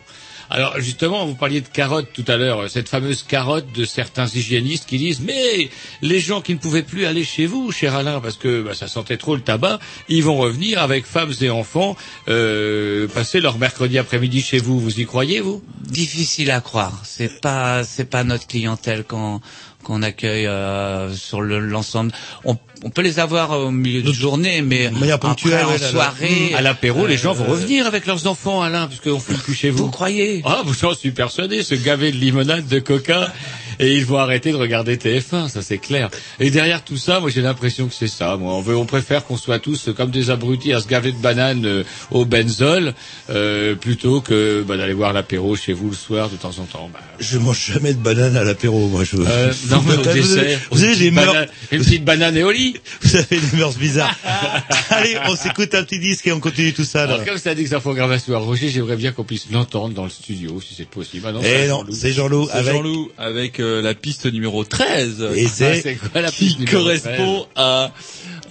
[0.51, 4.87] Alors justement, vous parliez de carotte tout à l'heure, cette fameuse carotte de certains hygiénistes
[4.87, 5.69] qui disent mais
[6.01, 8.89] les gens qui ne pouvaient plus aller chez vous, cher Alain, parce que bah, ça
[8.89, 11.97] sentait trop le tabac, ils vont revenir avec femmes et enfants
[12.29, 14.81] euh, passer leur mercredi après-midi chez vous.
[14.81, 15.63] Vous y croyez vous?
[15.81, 17.03] Difficile à croire.
[17.05, 19.41] C'est pas, c'est pas notre clientèle qu'on
[19.85, 22.13] qu'on accueille euh, sur le- l'ensemble.
[22.45, 25.29] On, on peut les avoir au milieu de journée, mais après,
[25.65, 29.37] en soirée, à l'apéro, les gens vont euh, revenir avec leurs enfants, Alain, puisqu'on fume
[29.39, 29.85] plus chez vous.
[29.87, 30.43] Vous croyez?
[30.45, 33.33] Ah, j'en suis persuadé, se gaver de limonade, de coca,
[33.81, 36.11] et ils vont arrêter de regarder TF1, ça c'est clair.
[36.41, 38.37] Et derrière tout ça, moi j'ai l'impression que c'est ça.
[38.37, 41.19] Moi, on veut, on préfère qu'on soit tous comme des abrutis à se gaver de
[41.19, 42.95] bananes euh, au benzol,
[43.31, 46.91] euh, plutôt que bah, d'aller voir l'apéro chez vous le soir de temps en temps.
[46.93, 49.05] Bah, Je mange jamais de banane à l'apéro, moi.
[49.05, 49.17] Je...
[49.17, 52.37] euh, non, mais au Vous avez- dessert, vous avez une des mœurs, une petite banane
[52.37, 52.77] et au lit.
[53.03, 54.15] vous avez des mœurs bizarres.
[54.91, 57.07] Allez, on s'écoute un petit disque et on continue tout ça.
[57.07, 57.15] Là.
[57.15, 59.95] Alors, comme ça dit que ça faut graver à Roger, j'aimerais bien qu'on puisse l'entendre
[59.95, 61.25] dans le studio, si c'est possible.
[61.29, 61.93] Ah non, Eh c'est non, Jean-Loup.
[61.95, 65.29] c'est Jean-Loup C'est avec- Jean-Loup avec euh, la piste numéro 13.
[65.35, 67.91] Et c'est- Ah, c'est quoi la qui piste numéro correspond à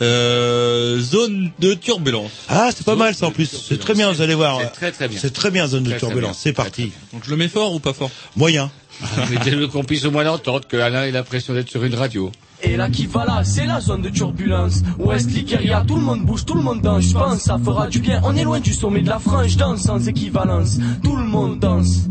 [0.02, 2.32] euh, zone de turbulence.
[2.50, 3.50] Ah, c'est pas mal ça en plus.
[3.68, 4.60] C'est très bien, vous allez voir.
[4.62, 5.20] C'est très très bien.
[5.20, 6.38] C'est très bien zone de Très, turbulence.
[6.42, 6.92] C'est parti.
[7.14, 8.12] Donc je le mets fort ou pas fort?
[8.36, 8.72] Moyen.
[9.30, 12.32] Mais dès qu'on puisse au moins l'entendre, que Alain ait l'impression d'être sur une radio.
[12.64, 14.82] Et va là, c'est la zone de turbulence.
[14.98, 17.04] Ouest Ligueria, tout le monde bouge, tout le monde danse.
[17.04, 18.20] Je pense ça fera du bien.
[18.24, 20.78] On est loin du sommet de la frange, danse sans équivalence.
[21.04, 22.08] Tout le monde danse.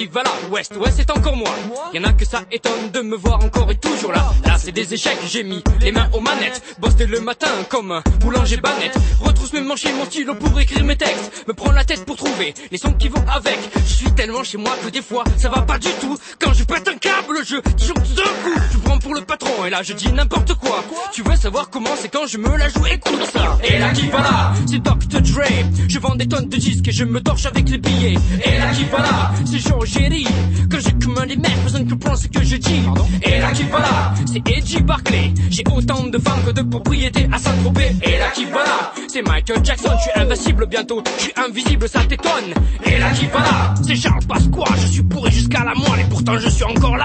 [0.00, 1.50] Et va là, ouest, ouest c'est encore moi.
[1.92, 4.32] Y'en a que ça étonne de me voir encore et toujours là.
[4.46, 6.62] Là c'est des échecs, j'ai mis les mains aux manettes.
[6.78, 8.96] Bosse dès le matin comme un boulanger banette.
[9.20, 11.44] Retrousse mes manches et mon stylo pour écrire mes textes.
[11.46, 13.58] Me prends la tête pour trouver les sons qui vont avec.
[13.76, 16.16] Je suis tellement chez moi que des fois ça va pas du tout.
[16.38, 18.60] Quand je pète un câble, je toujours d'un coup.
[18.72, 20.84] Je prends pour le patron et là je dis n'importe quoi.
[21.12, 23.58] Tu veux savoir comment c'est quand je me la joue, écoute ça.
[23.64, 25.20] Et là qui va là, c'est Dr.
[25.20, 25.42] Dre.
[25.88, 28.14] Je vends des tonnes de disques et je me torche avec les billets.
[28.44, 30.26] Et là qui va là, c'est Jean Géry.
[30.70, 32.82] Quand je commande les mecs, personne ne comprend ce que je dis.
[33.22, 35.32] Et là qui va là, c'est Edgy Barclay.
[35.50, 37.96] J'ai autant de fans que de propriétés à Saint-Tropez.
[38.02, 41.88] Et là qui va là, c'est Michael Jackson, je suis invincible bientôt, je suis invisible,
[41.88, 42.54] ça t'étonne.
[42.84, 46.08] Et là qui va là, c'est Charles Pasqua, je suis pourri jusqu'à la moelle et
[46.08, 47.04] pourtant je suis encore là.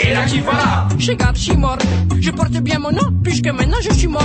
[0.00, 1.78] Et là qui va là, je garde, je suis mort,
[2.20, 4.22] je porte bien mon nom puisque maintenant je suis mort.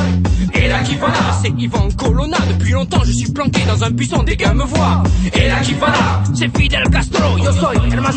[0.53, 3.91] Et là qui va là, c'est Ivan Colonna, depuis longtemps je suis planqué dans un
[3.91, 5.03] buisson, des gars me voient.
[5.33, 8.15] Et là qui va là, c'est Fidel Castro, yo soy el más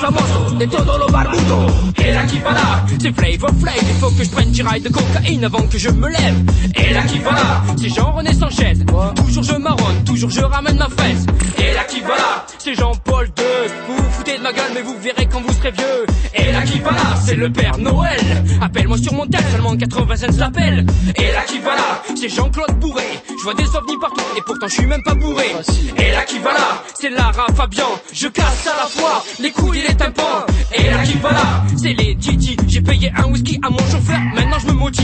[0.59, 1.67] de todo lo barbudo.
[2.05, 4.81] Et là qui va là, c'est Flavor Flav, il faut que je prenne 10 rails
[4.81, 6.43] de cocaïne avant que je me lève.
[6.77, 8.75] Et là qui va là, c'est Jean-René Sanchez,
[9.17, 11.27] toujours je marronne, toujours je ramène ma fesse.
[11.59, 13.45] Et là qui va là, c'est Jean-Paul II,
[13.89, 16.07] vous vous foutez de ma gueule mais vous verrez quand vous serez vieux.
[16.35, 20.17] Et là qui va là, c'est le Père Noël, appelle-moi sur mon tel, seulement 80
[20.17, 20.87] cents l'appel.
[21.17, 24.67] Et là qui va là, c'est Jean-Claude Bourré, je vois des ovnis partout et pourtant
[24.69, 25.53] je suis même pas bourré.
[25.99, 29.81] Et là qui va là, c'est Lara Fabian, je casse à la fois les couilles
[29.81, 30.47] et les tympans.
[30.75, 34.21] Et là qui va là, c'est les Didi, j'ai payé un whisky à mon chauffeur,
[34.35, 35.03] maintenant je me maudis.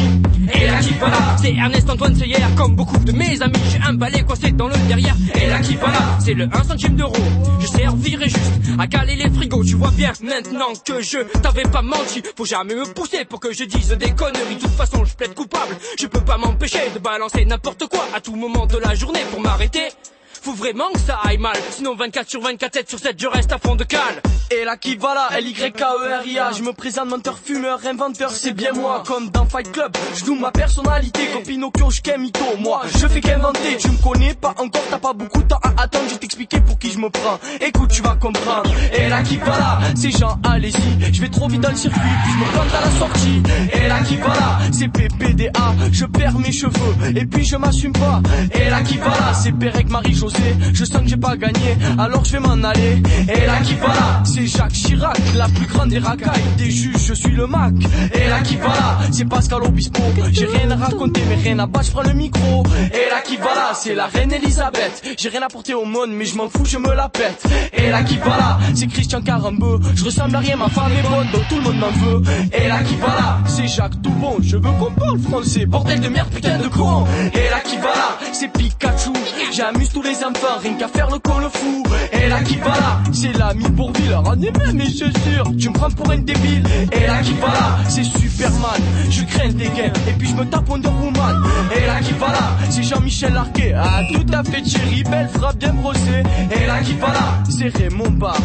[0.55, 3.81] Et là qui va là, c'est Ernest Antoine Seyer, comme beaucoup de mes amis, j'ai
[3.87, 5.15] un balai coincé dans le derrière.
[5.41, 7.15] Et là qui va là, c'est le 1 centime d'euro,
[7.61, 8.39] je servirai juste
[8.79, 12.75] à caler les frigos, tu vois bien maintenant que je t'avais pas menti, faut jamais
[12.75, 16.07] me pousser pour que je dise des conneries, de toute façon je plaide coupable, je
[16.07, 19.89] peux pas m'empêcher de balancer n'importe quoi à tout moment de la journée pour m'arrêter.
[20.49, 23.53] Faut vraiment que ça aille mal, sinon 24 sur 24, 7 sur 7, je reste
[23.53, 24.23] à fond de cale.
[24.51, 29.03] Et là qui va là, L-Y-K-E-R-I-A Je me présente menteur, fumeur, inventeur, c'est bien moi.
[29.07, 31.27] Comme dans Fight Club, je loue ma personnalité.
[31.35, 32.81] Comme Pinocchio, je mytho, moi.
[32.87, 33.77] Je fais qu'inventer.
[33.79, 36.07] Tu me connais pas encore, t'as pas beaucoup de temps à attendre.
[36.07, 37.39] Je vais t'expliquer pour qui je me prends.
[37.61, 38.71] Écoute, tu vas comprendre.
[38.99, 41.13] Et là qui va là, c'est Jean, allez-y.
[41.13, 43.43] Je vais trop vite dans le circuit, puis je me plante à la sortie.
[43.75, 47.93] Et là qui va là, c'est PPDA Je perds mes cheveux, et puis je m'assume
[47.93, 48.23] pas.
[48.55, 50.38] Et là qui va là, c'est Pérec Marie-Josée
[50.73, 53.89] Je sens que j'ai pas gagné, alors je vais m'en aller Et là qui va
[53.89, 57.75] là, c'est Jacques Chirac, la plus grande des racailles des juges, je suis le Mac.
[58.15, 60.03] Et là qui va là, c'est Pascal Obispo.
[60.33, 62.63] J'ai rien à raconter, mais rien à battre, je prends le micro.
[62.93, 65.03] Et là qui va là, c'est la reine Elisabeth.
[65.19, 67.45] J'ai rien à porter au monde, mais je m'en fous, je me la pète.
[67.73, 69.81] Et là qui va là, c'est Christian Carambeu.
[69.95, 72.23] Je ressemble à rien, ma femme est bonne, donc tout le monde m'en veut.
[72.53, 74.37] Et là qui va là, c'est Jacques Toubon.
[74.41, 77.05] Je veux qu'on parle français, bordel de merde, putain de con.
[77.35, 79.11] Et là qui va là, c'est Pikachu.
[79.53, 81.83] J'amuse tous les enfants, rien qu'à faire le con le fou.
[82.13, 84.15] Et là qui va là, c'est l'ami Bourville.
[84.15, 86.65] Ramenez même mes chaussures, tu me prends pour un débile.
[86.93, 88.81] Et là qui va là, c'est Superman.
[89.11, 91.43] Je crains des gains, et puis je me tape Wonder Woman.
[91.77, 93.75] Et là qui va là, c'est Jean-Michel Larquet.
[93.77, 96.23] Ah, tout à fait chéri, belle frappe bien brossée.
[96.51, 98.37] Et là qui va là, c'est Raymond Barre.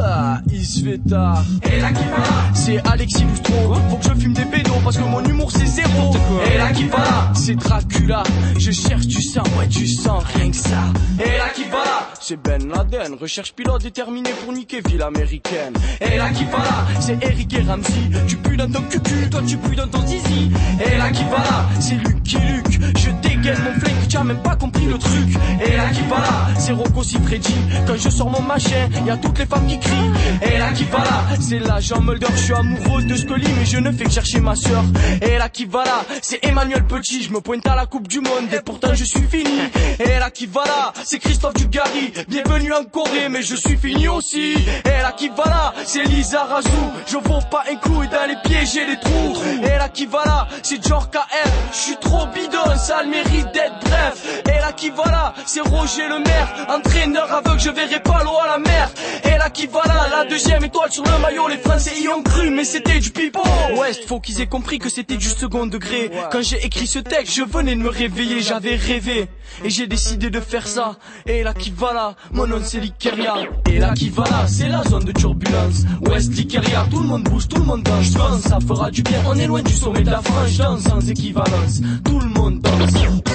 [0.00, 1.44] Ah, il se fait tard.
[1.70, 3.74] Et là qui va là, c'est Alexis Boustro.
[3.90, 6.14] Faut que je fume des pédos parce que mon humour c'est zéro.
[6.52, 8.22] Et là qui va là, c'est Dracula.
[8.58, 10.84] Je cherche du sang, ouais du sang, rien que ça.
[11.18, 13.14] Et là qui va là, c'est Ben Laden.
[13.20, 15.74] Recherche pilote déterminé pour niquer ville américaine.
[16.00, 18.10] Et là qui va là, c'est Eric et Ramsey.
[18.26, 20.50] Tu pues dans ton cucu, toi tu pues dans ton zizi.
[20.84, 22.80] Et là qui va là, c'est Lucky Luke.
[22.96, 23.10] Je
[23.56, 25.28] mon flingue, tu as même pas compris le truc.
[25.64, 27.54] Et là qui va là, c'est Rocco Siffredi.
[27.86, 30.12] Quand je sors mon machin, y a toutes les femmes qui crient.
[30.42, 32.26] Et là qui va là, c'est l'agent Mulder.
[32.34, 34.84] Je suis amoureux de Scully, mais je ne fais que chercher ma sœur.
[35.22, 37.22] Et là qui va là, c'est Emmanuel Petit.
[37.22, 39.60] Je me pointe à la Coupe du Monde et pourtant je suis fini.
[39.98, 42.12] Et là qui va là, c'est Christophe Dugarry.
[42.28, 44.54] Bienvenue en Corée, mais je suis fini aussi.
[44.84, 46.70] Et là qui va là, c'est Lisa Razou.
[47.06, 49.36] Je vaux pas un coup et dans les pieds j'ai des trous.
[49.62, 51.52] Et là qui va là, c'est George KF.
[51.72, 56.18] Je suis trop bidon, ça le mérite Et là qui va là, c'est Roger le
[56.24, 56.66] maire.
[56.68, 58.90] Entraîneur aveugle, je verrai pas l'eau à la mer.
[59.24, 61.48] Et là qui va là, la deuxième étoile sur le maillot.
[61.48, 63.42] Les Français y ont cru, mais c'était du pipeau.
[63.76, 66.10] Ouest, faut qu'ils aient compris que c'était du second degré.
[66.30, 69.28] Quand j'ai écrit ce texte, je venais de me réveiller, j'avais rêvé.
[69.64, 70.96] Et j'ai décidé de faire ça.
[71.26, 73.34] Et là qui va là, mon nom c'est Likeria.
[73.70, 75.84] Et là qui va là, c'est la zone de turbulence.
[76.06, 78.04] Ouest Likeria, tout le monde bouge, tout le monde danse.
[78.04, 79.18] Je pense, ça fera du bien.
[79.26, 81.80] On est loin du sommet de la France, danse sans équivalence.
[82.04, 83.27] Tout le monde danse.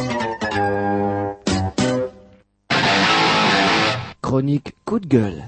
[4.21, 5.43] Chronique coup de gueule.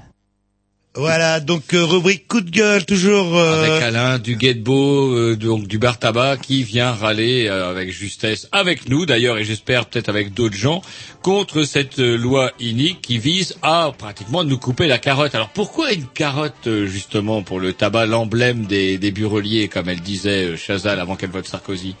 [0.98, 3.36] Voilà, donc euh, rubrique coup de gueule, toujours...
[3.36, 7.90] euh, Avec Alain du Guetbo, euh, donc du bar tabac, qui vient râler euh, avec
[7.92, 10.80] justesse, avec nous d'ailleurs, et j'espère peut-être avec d'autres gens,
[11.20, 15.34] contre cette euh, loi inique qui vise à pratiquement nous couper la carotte.
[15.34, 20.56] Alors pourquoi une carotte justement pour le tabac, l'emblème des, des bureliers, comme elle disait
[20.56, 21.94] Chazal avant qu'elle vote Sarkozy?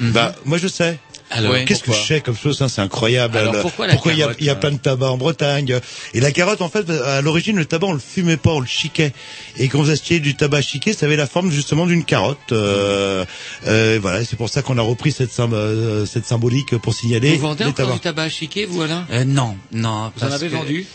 [0.00, 0.98] Bah, moi je sais.
[1.30, 3.36] Alors, qu'est-ce que je sais comme chose, hein, c'est incroyable.
[3.36, 5.78] Alors, pourquoi il y a, y a euh plein de tabac en Bretagne?
[6.12, 8.66] Et la carotte, en fait, à l'origine, le tabac, on le fumait pas, on le
[8.66, 9.12] chiquait.
[9.56, 12.38] Et quand vous achetiez du tabac chiqué, ça avait la forme justement d'une carotte.
[12.52, 13.24] Euh,
[13.66, 17.42] euh, voilà, c'est pour ça qu'on a repris cette, euh, cette symbolique pour signaler Vous
[17.42, 19.06] vendez encore du tabac chiqué, vous Alain?
[19.12, 20.12] Euh, non, non.
[20.16, 20.86] Vous en avez que- vendu?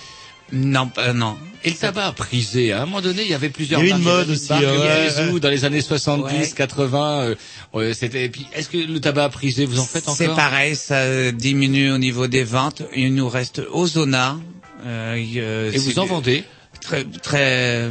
[0.52, 1.38] Non, euh, non.
[1.66, 3.96] Et le tabac prisé, à un moment donné, il y avait plusieurs Il y a
[3.96, 4.48] eu une mode aussi.
[5.10, 6.48] Zou dans les années 70, Ouais.
[6.56, 7.22] 80.
[7.24, 7.36] euh,
[7.74, 8.26] ouais, c'était.
[8.26, 10.16] et puis, est-ce que le tabac prisé, vous en faites encore?
[10.16, 12.84] C'est pareil, ça diminue au niveau des ventes.
[12.96, 14.38] Il nous reste Ozona.
[14.86, 16.44] Euh, euh, Et vous en vendez?
[16.82, 17.90] Très, très,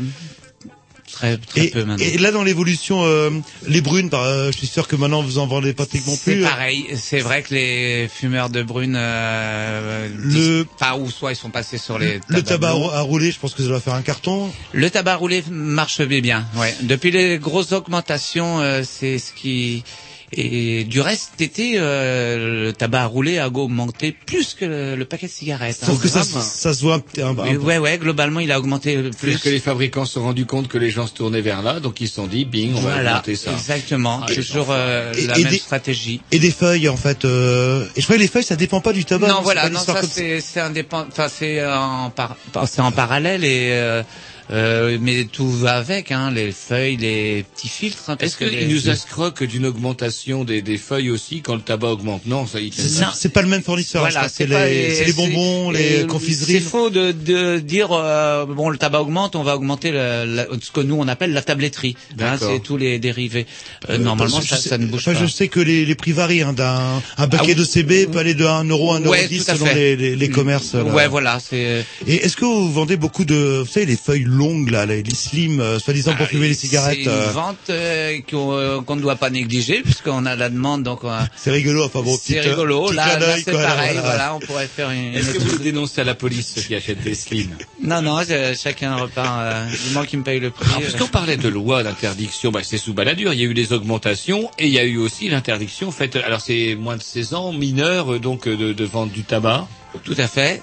[1.15, 2.05] très, très Et, peu maintenant.
[2.05, 3.31] et là, dans l'évolution, euh,
[3.66, 6.43] les brunes, par, euh, je suis sûr que maintenant vous en vendez pratiquement C'est plus.
[6.43, 11.51] pareil, c'est vrai que les fumeurs de brune, euh, Le- pas ou soit ils sont
[11.51, 14.51] passés sur les Le tabac à rouler, je pense que ça doit faire un carton.
[14.73, 16.74] Le tabac roulé marche bien, ouais.
[16.82, 19.85] Depuis les grosses augmentations, euh, c'est ce qui
[20.32, 25.05] et du reste, cet été, euh, le tabac roulé a augmenté plus que le, le
[25.05, 25.78] paquet de cigarettes.
[25.82, 25.86] hein.
[25.86, 28.59] Sauf que ça, ça se voit un, un- un- Oui, ouais, ouais, globalement, il a
[28.59, 29.10] augmenté plus.
[29.34, 31.80] Plus que les fabricants se sont rendus compte que les gens se tournaient vers là,
[31.80, 33.52] donc ils se sont dit, bing, on va Voilà, augmenter ça.
[33.52, 34.20] exactement.
[34.22, 36.20] Ah, Toujours euh, Et- la et même des- stratégie.
[36.32, 37.24] et des feuilles en fait.
[37.24, 37.86] Euh...
[37.96, 39.28] Et je crois que les feuilles, ça dépend pas du tabac.
[39.28, 42.92] non, c'est voilà, non, ça c'est c'est indépendant, enfin c'est en par, par- c'est en
[42.92, 44.02] parallèle et
[44.51, 48.05] euh, mais tout va avec, hein, les feuilles, les petits filtres.
[48.09, 51.61] hein, Est-ce que qu'ils les- nous escroquent d'une augmentation des, des feuilles aussi quand le
[51.62, 52.27] tabac augmente?
[52.27, 54.03] Non, ça, C'est- C'est pas le même fournisseur.
[54.03, 56.55] Voilà, c'est les, c'est les bonbons, les confiseries.
[56.55, 60.47] C'est faux de, de dire euh, bon le tabac augmente, on va augmenter la- la-
[60.61, 61.97] ce que nous on appelle la tabletterie.
[62.12, 62.51] Hein, D'accord.
[62.53, 63.47] c'est tous les dérivés.
[63.89, 65.15] Euh, Euh, normalement ça, sais- ça ne bouge pas.
[65.15, 66.43] Je sais que les, les prix varient.
[66.43, 69.11] Hein, d'un un paquet Ah, de CB peut aller de 1 euro à 1 euro
[69.12, 70.75] Ouais, 10 tout à selon les, les, les commerces.
[70.75, 70.83] là.
[70.85, 71.85] Ouais, voilà, c'est.
[72.07, 75.15] Et est-ce que vous vendez beaucoup de, vous savez, les feuilles longues là, les, les
[75.15, 79.01] slim, euh, soi-disant pour fumer les cigarettes C'est une euh, vente euh, qu'on euh, ne
[79.01, 81.05] doit pas négliger puisqu'on a la demande donc.
[81.05, 82.86] euh, C'est rigolo, enfin bon, c'est rigolo.
[82.86, 83.93] petit Là, c'est pareil.
[83.94, 84.01] voilà.
[84.02, 85.15] Voilà, on pourrait faire une.
[85.15, 88.20] Est-ce que vous dénoncez à la police ceux qui achètent des slims Non, non,
[88.61, 89.40] chacun repart.
[89.40, 90.66] Euh, du moment qu'il me paye le prix.
[90.69, 93.32] Alors, puisqu'on parlait de loi d'interdiction, bah, c'est sous baladure.
[93.32, 96.16] Il y a eu des augmentations et il y a eu aussi l'interdiction faite.
[96.16, 99.66] Alors c'est moins de 16 ans, mineurs, donc de, de vendre du tabac.
[100.05, 100.62] Tout à fait.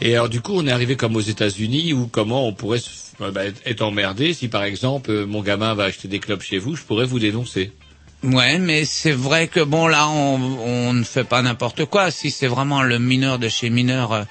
[0.00, 2.90] Et alors du coup, on est arrivé comme aux États-Unis où comment on pourrait se-
[3.20, 6.58] bah, être- être emmerdé si par exemple euh, mon gamin va acheter des clopes chez
[6.58, 7.72] vous, je pourrais vous dénoncer.
[8.24, 12.10] Ouais, mais c'est vrai que bon là, on, on ne fait pas n'importe quoi.
[12.10, 14.12] Si c'est vraiment le mineur de chez mineur.
[14.12, 14.22] euh,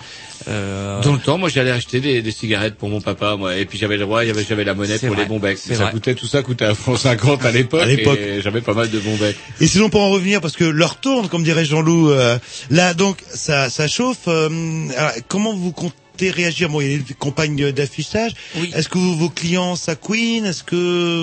[0.47, 3.65] Euh, Dans le temps, moi, j'allais acheter des, des cigarettes pour mon papa, moi, et
[3.65, 5.57] puis j'avais le droit, avait- j'avais la monnaie C'est pour vrai, les bons becs.
[5.57, 5.91] Ça vrai.
[5.91, 8.19] coûtait, tout ça coûtait à francs 50 à l'époque, À l'époque.
[8.19, 9.37] et j'avais pas mal de bons becs.
[9.61, 12.37] Et sinon pour en revenir, parce que l'heure tourne, comme dirait Jean-Loup, euh,
[12.69, 14.27] là donc ça, ça chauffe.
[14.27, 14.49] euh,
[14.97, 18.33] alors, comment vous comptez réagir Bon, il y a les campagnes d'affichage.
[18.73, 20.75] Est-ce que vos clients s'acquinent Est-ce que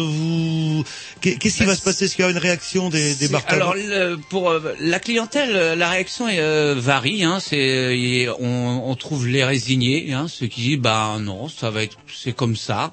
[0.06, 0.84] vous
[1.20, 2.04] Qu'est- Qu'est-ce qui va se passer?
[2.04, 5.74] Est-ce qu'il y aura une réaction des, des Alors le- pour euh, la clientèle, euh,
[5.76, 7.24] la réaction euh, varie.
[7.24, 11.82] Hein, c'est on, on trouve les résignés, hein, ceux qui disent bah non, ça va
[11.82, 12.92] être c'est comme ça.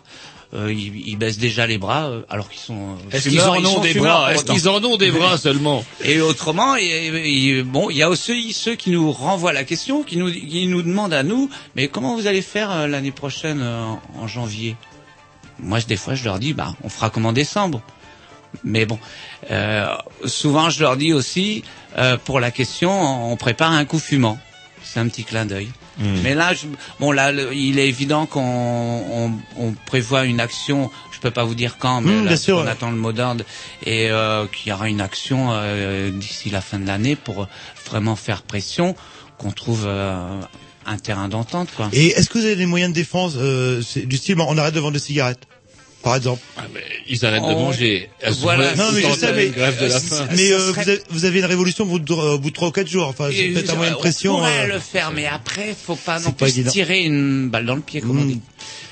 [0.51, 2.95] Euh, ils, ils baissent déjà les bras euh, alors qu'ils sont.
[2.95, 6.21] euh, Est-ce qu'ils en ont des bras Est-ce qu'ils en ont des bras seulement Et
[6.21, 10.17] autrement, et, et- bon, il y a aussi ceux qui nous renvoient la question, qui
[10.17, 13.93] nous qui nous demandent à nous, mais comment vous allez faire euh, l'année prochaine euh,
[14.19, 14.75] en, janvier?
[15.59, 17.83] Moi, des fois, je leur dis bah on fera comme en décembre.
[18.63, 18.97] Mais bon,
[19.51, 19.85] euh,
[20.25, 21.63] souvent je leur dis aussi,
[21.99, 24.39] euh, pour la question, on prépare un coup fumant.
[24.91, 25.69] C'est un petit clin d'œil.
[26.23, 26.65] Mais là, je-
[26.99, 30.89] bon là, le- il est évident qu'on on, on prévoit une action.
[31.11, 33.43] Je peux pas vous dire quand, mais Mmh, là, sûr, on attend le mot d'ordre
[33.85, 37.47] et euh, qu'il y aura une action euh, d'ici la fin de l'année pour
[37.85, 38.95] vraiment faire pression,
[39.37, 40.39] qu'on trouve euh,
[40.85, 41.89] un terrain d'entente, quoi.
[41.91, 44.79] Et est-ce que vous avez des moyens de défense euh, du style, on arrête de
[44.79, 45.45] vendre des cigarettes,
[46.03, 46.41] par exemple
[47.07, 48.09] Ils arrêtent de On- manger.
[48.41, 48.75] Voilà.
[48.75, 50.27] Non mais je sais, mais, grève de la faim.
[50.35, 52.55] mais euh, serait- vous, avez, vous avez une révolution au bout de, au bout de
[52.55, 53.07] 3 ou 4 jours.
[53.07, 54.35] Enfin, c'est peut-être un moyen de on pression.
[54.37, 54.73] pourrait euh.
[54.73, 56.71] le faire, mais après, faut pas non pas plus se évident.
[56.71, 58.39] tirer une balle dans le pied, comme on dit.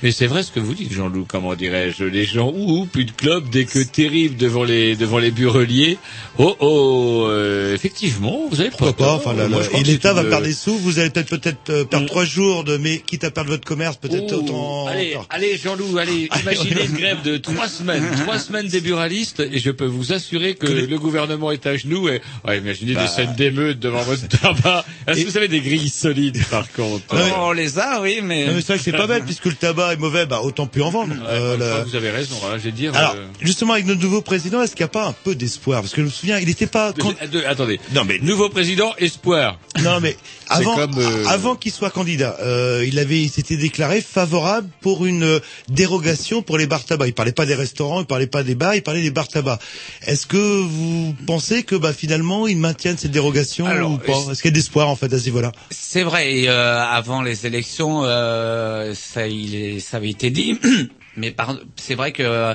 [0.03, 2.03] Mais c'est vrai ce que vous dites, Jean-Loup, comment dirais-je.
[2.03, 5.97] Les gens, ouh, plus de club, dès que terrible devant les, devant les bureliers.
[6.37, 10.45] Oh, oh, euh, effectivement, vous avez Pourquoi pas enfin, Moi, Et l'État va une- perdre
[10.45, 10.77] des sous.
[10.77, 13.97] Vous allez peut-être peut-être euh, perdre trois jours de, mais quitte à perdre votre commerce,
[13.97, 14.87] peut-être autant.
[15.29, 19.71] Allez, Jean-Loup, allez, imaginez une grève de trois semaines, trois semaines des buralistes, et je
[19.71, 23.01] peux vous assurer que le gouvernement est à genoux, et, ouais, imaginez Bah.
[23.03, 24.85] des scènes d'émeutes devant votre tabac.
[25.07, 27.15] Est-ce que vous avez des grilles solides, par contre?
[27.15, 28.45] Non, mais- On les a, oui, mais...
[28.45, 30.67] Non, mais c'est vrai que c'est pas bête puisque le tabac est mauvais, bah autant
[30.67, 31.13] plus en vendre.
[31.27, 32.95] Euh, le- Vous avez raison, hein, je vais dire.
[32.95, 35.81] Alors, euh, justement, avec notre nouveau président, est-ce qu'il n'y a pas un peu d'espoir?
[35.81, 36.91] Parce que je me souviens, il n'était pas.
[36.93, 37.79] de- attendez.
[37.93, 39.59] Non mais Nouveau président, espoir.
[39.83, 40.17] non mais
[40.49, 44.69] C'est avant, comme, euh, avant qu'il soit candidat, euh, il avait, il s'était déclaré favorable
[44.81, 45.39] pour une
[45.69, 47.07] dérogation pour les bars tabac.
[47.07, 49.59] Il parlait pas des restaurants, il parlait pas des bars, il parlait des bars tabac.
[50.05, 54.13] Est-ce que vous pensez que bah finalement ils maintiennent cette dérogation Alors, ou pas?
[54.13, 55.51] est-ce- Est-ce qu'il y a d'espoir en fait à ce niveau-là?
[55.69, 60.59] C'est vrai, et, euh, avant les élections, euh, ça, il est- ça avait été dit,
[61.17, 61.35] mais
[61.75, 62.53] c'est vrai que euh,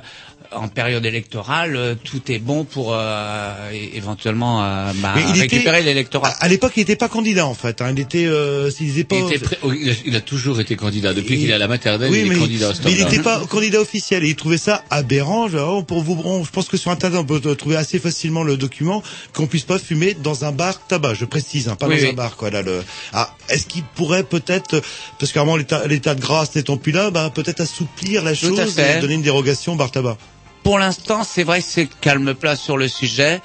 [0.54, 5.82] en période électorale, euh, tout est bon pour euh, éventuellement euh, bah, il était- récupérer
[5.82, 6.28] l'électorat.
[6.40, 7.80] À l'époque, il n'était pas candidat en fait.
[7.80, 7.90] Hein.
[7.92, 9.16] Il était, euh, s'il disait pas.
[9.16, 11.14] Il, était oh, il a, il a toujours été candidat.
[11.14, 13.40] Depuis qu'il est à la maternelle, Oui, il mais, est candidat mais il n'était pas
[13.48, 15.48] candidat officiel et il trouvait ça aberrant.
[15.48, 18.42] Genre, oh, pour vous, on- je pense que sur internet on peut trouver assez facilement
[18.42, 19.02] le document
[19.32, 21.14] qu'on puisse pas fumer dans un bar tabac.
[21.14, 22.10] Je précise, hein, pas Oui, dans oui.
[22.10, 22.50] un bar quoi.
[22.50, 22.82] Là, le.
[23.12, 24.80] Ah, est-ce qu'il pourrait peut-être,
[25.18, 29.00] parce qu'avant l'état, l'état de grâce n'étant plus là, bah, peut-être assouplir la chose et
[29.00, 30.16] donner une dérogation au bar tabac.
[30.62, 33.40] Pour l'instant, c'est vrai que c'est calme plat sur le sujet.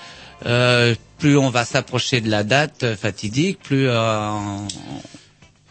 [0.46, 4.68] Euh, plus on va s'approcher de la date euh, fatidique, plus euh, on-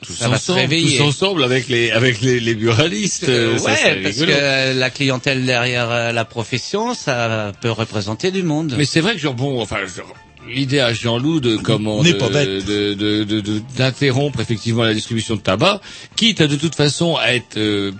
[0.02, 0.98] tous ça va se ensemble, réveiller.
[0.98, 3.28] tous ensemble avec les avec les, les buralistes.
[3.28, 4.32] euh, ça ouais, parce rigolo.
[4.32, 8.74] que la clientèle derrière euh, la profession, ça peut représenter du monde.
[8.76, 9.78] Mais c'est vrai que genre bon, enfin.
[9.86, 10.12] genre,
[10.48, 12.64] L'idée à Jean-Loup de comment N'est de- pas bête.
[12.66, 15.80] de- de- de- de- d'interrompre effectivement la distribution de tabac,
[16.14, 17.90] quitte à de toute façon à être euh,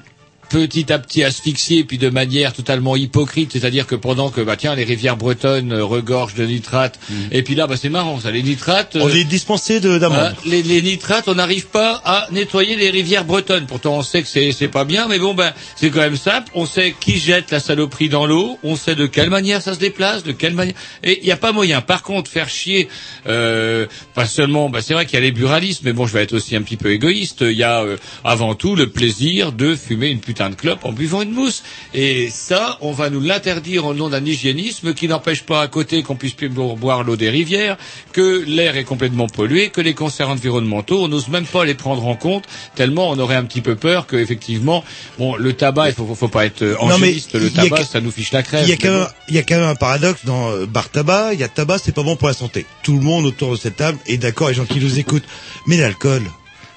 [0.49, 4.75] petit à petit asphyxié puis de manière totalement hypocrite, c'est-à-dire que pendant que bah tiens
[4.75, 6.99] les rivières bretonnes euh, regorgent de nitrates
[7.31, 10.19] et puis là bah c'est marrant ça les nitrates On euh, est dispensé de d'amende.
[10.19, 13.67] Hein, les, les nitrates, on n'arrive pas à nettoyer les rivières bretonnes.
[13.67, 16.51] Pourtant, on sait que c'est c'est pas bien, mais bon, ben c'est quand même simple.
[16.55, 18.59] On sait qui jette la saloperie dans l'eau.
[18.63, 20.75] On sait de quelle manière ça se déplace, de quelle manière.
[21.03, 21.81] Et il n'y a pas moyen.
[21.81, 22.89] Par contre, faire chier,
[23.27, 24.69] euh, pas seulement.
[24.71, 26.63] Ben, c'est vrai qu'il y a les buralistes, mais bon, je vais être aussi un
[26.63, 27.43] petit peu égoïste.
[27.43, 30.93] Il y a euh, avant tout le plaisir de fumer une putain de clope en
[30.93, 31.63] buvant une mousse.
[31.95, 36.03] Et ça, on va nous l'interdire au nom d'un hygiénisme qui n'empêche pas à côté
[36.03, 37.79] qu'on puisse plus bo- boire l'eau des rivières,
[38.13, 42.07] que l'air est complètement pollué, que les concerts environnementaux, on n'ose même pas les prendre
[42.07, 42.45] en compte,
[42.75, 44.85] tellement on aurait un petit peu peur que effectivement,
[45.19, 48.43] bon, le tabac, il faut, faut pas être angéliste, le tabac, ça nous fiche la
[48.43, 48.65] crève.
[48.65, 48.99] Il y a Mais quand bon.
[49.01, 51.33] même, il y a quand même un paradoxe dans euh, bar tabac.
[51.33, 52.67] Il y a tabac, c'est pas bon pour la santé.
[52.83, 55.25] Tout le monde autour de cette table est d'accord, les gens qui nous écoutent.
[55.67, 56.23] Mais l'alcool,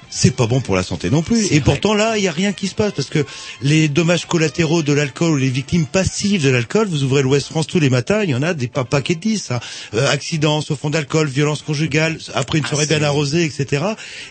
[0.10, 1.52] c'est pas bon pour la santé non plus.
[1.54, 3.26] Et pourtant là, il y a rien qui se passe parce que
[3.62, 7.68] les dommages collatéraux de l'alcool ou les victimes passives de l'alcool, vous ouvrez l'Ouest France
[7.68, 9.52] tous les matins, il y en a des pas paquets de 10.
[9.52, 9.60] Hein.
[9.94, 13.84] Euh, accidents au fond d'alcool, violence conjugale, après une soirée bien arrosée, etc.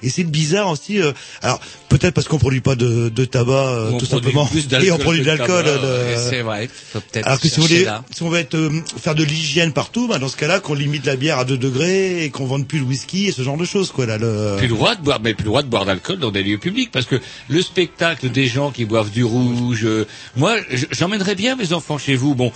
[0.03, 1.01] Et c'est bizarre aussi.
[1.01, 4.49] euh, alors peut-être parce qu'on produit pas de, de tabac euh, On tout simplement,
[4.83, 5.65] et on produit de l'alcool.
[5.67, 8.05] euh, c'est vrai, faut Alors que si voulait, là.
[8.15, 11.07] si on veut être, euh, faire de l'hygiène partout, bah, dans ce cas-là, qu'on limite
[11.07, 13.65] la bière à 2 degrés et qu'on vende plus le whisky et ce genre de
[13.65, 14.07] choses, quoi.
[14.07, 14.55] Là, le...
[14.59, 16.59] plus le droit de boire, mais plus le droit de boire d'alcool dans des lieux
[16.59, 20.57] publics, parce que le spectacle des gens qui boivent du rouge, euh, moi,
[20.91, 22.35] j'emmènerais bien mes enfants chez vous.
[22.35, 22.53] Bon,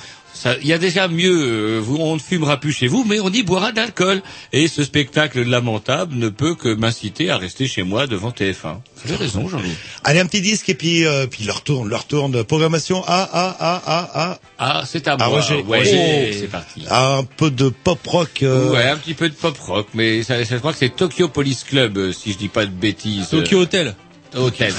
[0.62, 1.32] il y a déjà mieux.
[1.32, 4.22] euh, vous, on ne fumera plus chez vous, mais on y boira d'alcool.
[4.52, 8.76] Et ce spectacle lamentable ne peut que m'inciter à rester chez moi devant TF1.
[9.04, 9.72] Vous avez raison, Jean-Louis.
[10.04, 12.44] Allez, un petit disque et puis, euh, puis leur tourne, leur tourne.
[12.44, 14.38] Programmation A, A, A, A, A.
[14.58, 15.40] Ah, c'est à Ah, moi.
[15.40, 15.62] Roger.
[15.62, 15.80] Ouais,
[16.32, 16.36] Oh.
[16.40, 16.84] c'est parti.
[16.90, 18.42] Un peu de pop rock.
[18.42, 20.94] euh, Ouais, un petit peu de pop rock, mais ça, ça, je crois que c'est
[20.94, 23.28] Tokyo Police Club, euh, si je dis pas de bêtises.
[23.30, 23.94] Tokyo Hotel.
[24.34, 24.72] Hôtel.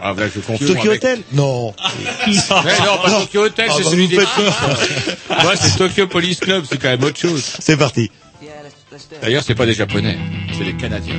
[0.00, 1.22] Ah, je confonds Tokyo avec- Hotel?
[1.32, 1.74] Non.
[2.26, 2.34] Mais
[2.78, 4.16] non, pas Tokyo Hotel, Ah, c'est bah, celui des.
[5.42, 7.42] Moi, c'est Tokyo Police Club, c'est quand même autre chose.
[7.58, 8.10] C'est parti.
[9.22, 10.18] D'ailleurs, c'est pas des Japonais,
[10.56, 11.14] c'est des Canadiens.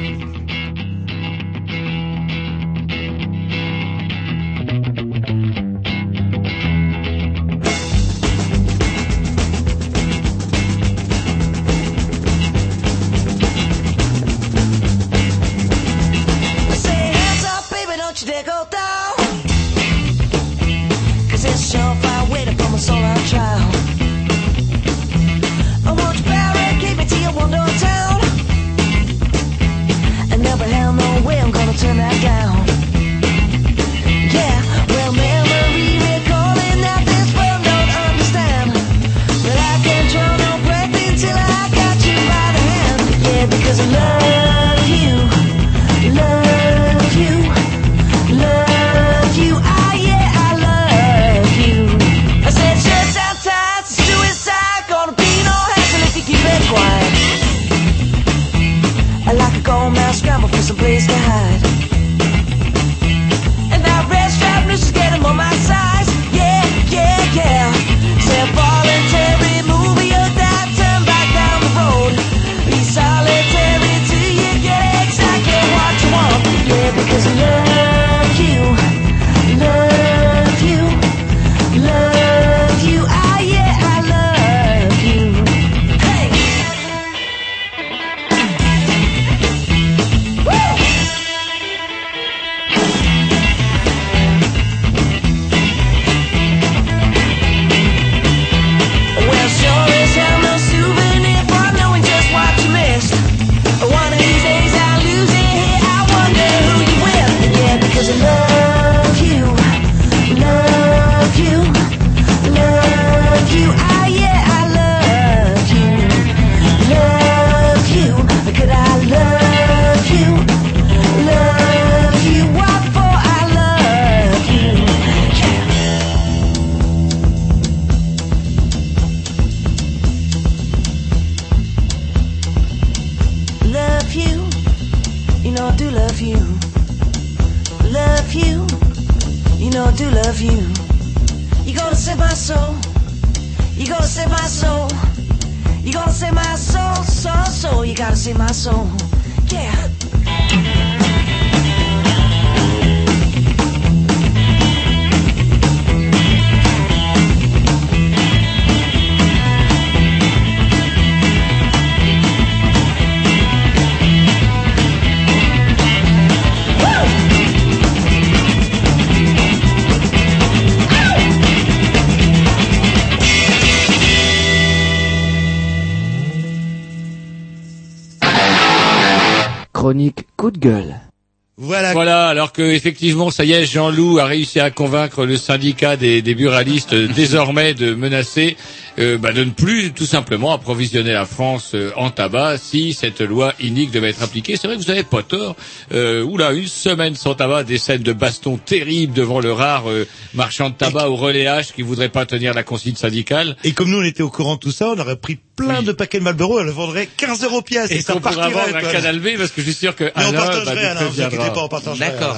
[182.71, 187.07] Effectivement, ça y est, Jean-Loup a réussi à convaincre le syndicat des, des buralistes euh,
[187.15, 188.57] désormais de menacer
[188.99, 193.21] euh, bah, de ne plus tout simplement approvisionner la France euh, en tabac si cette
[193.21, 194.55] loi inique devait être appliquée.
[194.55, 195.55] C'est vrai que vous n'avez pas tort.
[195.93, 199.85] Euh, oula, une semaine sans tabac, des scènes de baston terribles devant le rare
[200.33, 203.55] euh, marchand de tabac au relayage qui voudrait pas tenir la consigne syndicale.
[203.63, 205.91] Et comme nous on était au courant de tout ça, on aurait pris plein de
[205.91, 207.91] paquets de Marlboro, on le vendrait 15 euros pièce.
[207.91, 210.05] Et ça qu'on pourra partirait, vendre un canal B parce que je suis sûr que
[210.05, 212.11] Mais on Alain, bah, partagerait, Alain, vous inquiétez pas, on partagerait.
[212.11, 212.37] D'accord.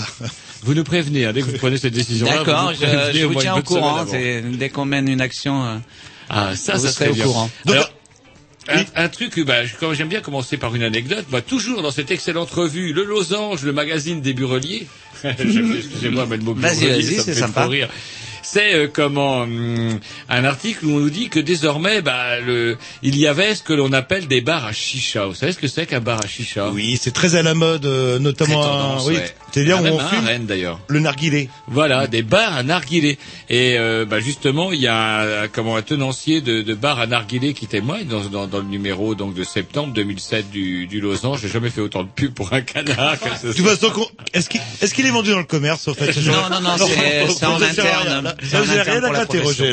[0.64, 2.38] Vous nous prévenez, hein, dès que vous prenez cette décision-là.
[2.38, 4.06] D'accord, je, vous tiens au courant.
[4.06, 5.76] Dès qu'on mène une action, euh,
[6.30, 7.24] Ah, ça, vous ça serait au bien.
[7.26, 7.50] courant.
[7.68, 7.92] Alors,
[8.68, 11.92] un, un truc, bah, je- comme j'aime bien commencer par une anecdote, bah, toujours dans
[11.92, 14.88] cette excellente revue, le Losange, le magazine des bureliers.
[15.24, 17.62] Excusez-moi, mais le mot Vas-y, vas-y, ça me c'est fait sympa.
[17.62, 17.90] trop rire.
[18.48, 20.00] C'est euh, comment hum,
[20.30, 23.74] un article où on nous dit que désormais, bah, le, il y avait ce que
[23.74, 25.26] l'on appelle des bars à chicha.
[25.26, 26.70] Vous savez ce que c'est qu'un bar à chicha?
[26.70, 28.62] Oui, c'est très à la mode, euh, notamment.
[28.62, 29.36] Très tendance, oui, ouais.
[29.52, 30.80] c'est-à-dire Ah, où on fume Rennes, d'ailleurs.
[30.88, 31.50] le narguilé.
[31.68, 33.18] Voilà, des bars à narguilé.
[33.50, 37.08] Et euh, bah, justement, il y a un, comment, un tenancier de, de bar à
[37.08, 41.40] narguilé qui témoigne dans, dans, dans le numéro donc de septembre 2007 du, du Losange.
[41.42, 43.16] J'ai jamais fait autant de pub pour un canard.
[43.42, 46.16] ce De toute façon, est-ce qu'il est, qu'il est vendu dans le commerce, en fait
[46.28, 48.35] Non, non, non, c'est- en interne.
[48.80, 49.12] Interne rien à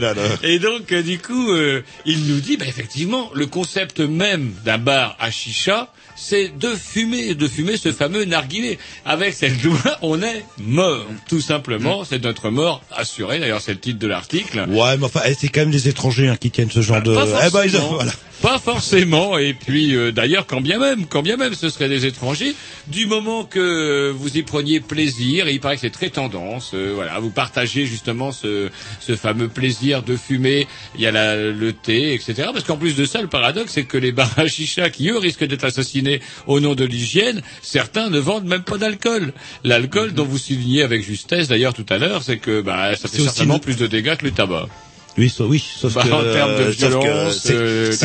[0.01, 0.23] là, là.
[0.43, 4.79] Et donc, euh, du coup, euh, il nous dit, bah, effectivement, le concept même d'un
[4.79, 8.79] bar à chicha, c'est de fumer, de fumer ce fameux narguilé.
[9.05, 12.05] Avec cette loi, on est mort, tout simplement.
[12.05, 13.39] C'est notre mort assurée.
[13.41, 14.67] D'ailleurs, c'est le titre de l'article.
[14.69, 17.15] Ouais, mais enfin, eh, c'est quand même des étrangers hein, qui tiennent ce genre de.
[17.15, 18.13] Pas Eh ben, ils- voilà.
[18.43, 19.39] Pas forcément.
[19.39, 22.57] Et puis, euh, d'ailleurs, quand bien même, quand bien même, ce seraient des étrangers,
[22.89, 26.73] du moment que vous y preniez plaisir, et il paraît que c'est très tendance.
[26.75, 30.67] euh, voilà, vous partagez justement ce, ce fameux plaisir de fumer.
[30.97, 32.49] Il y a la, le thé, etc.
[32.53, 35.19] Parce qu'en plus de ça, le paradoxe, c'est que les bars à chicha, qui eux
[35.19, 39.33] risquent d'être assassinés au nom de l'hygiène, certains ne vendent même pas d'alcool.
[39.63, 43.23] L'alcool, dont vous soulignez avec justesse d'ailleurs tout à l'heure, c'est que bah, ça fait
[43.23, 44.69] certainement plus de dégâts que le tabac.
[45.19, 47.97] Oui, so- oui, sauf Bah, que, en termes de euh, violence, c'est- euh, de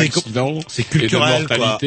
[0.84, 1.78] culturel, quoi.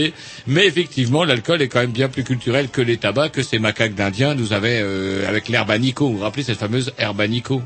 [0.47, 3.93] Mais effectivement, l'alcool est quand même bien plus culturel que les tabacs que ces macaques
[3.95, 5.71] d'Indiens nous avaient euh, avec l'herbe.
[5.99, 7.61] Vous vous rappelez cette fameuse herbe Nico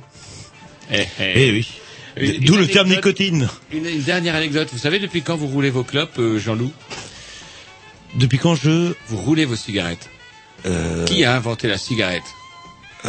[0.92, 1.68] eh, Eh oui.
[2.42, 3.48] D'où le terme nicotine.
[3.72, 4.70] Une, une dernière anecdote.
[4.72, 6.72] Vous savez depuis quand vous roulez vos clopes, euh, Jean-Loup?
[8.16, 8.94] Depuis quand je...
[9.08, 10.10] Vous roulez vos cigarettes.
[10.66, 12.24] Euh, Qui a inventé la cigarette?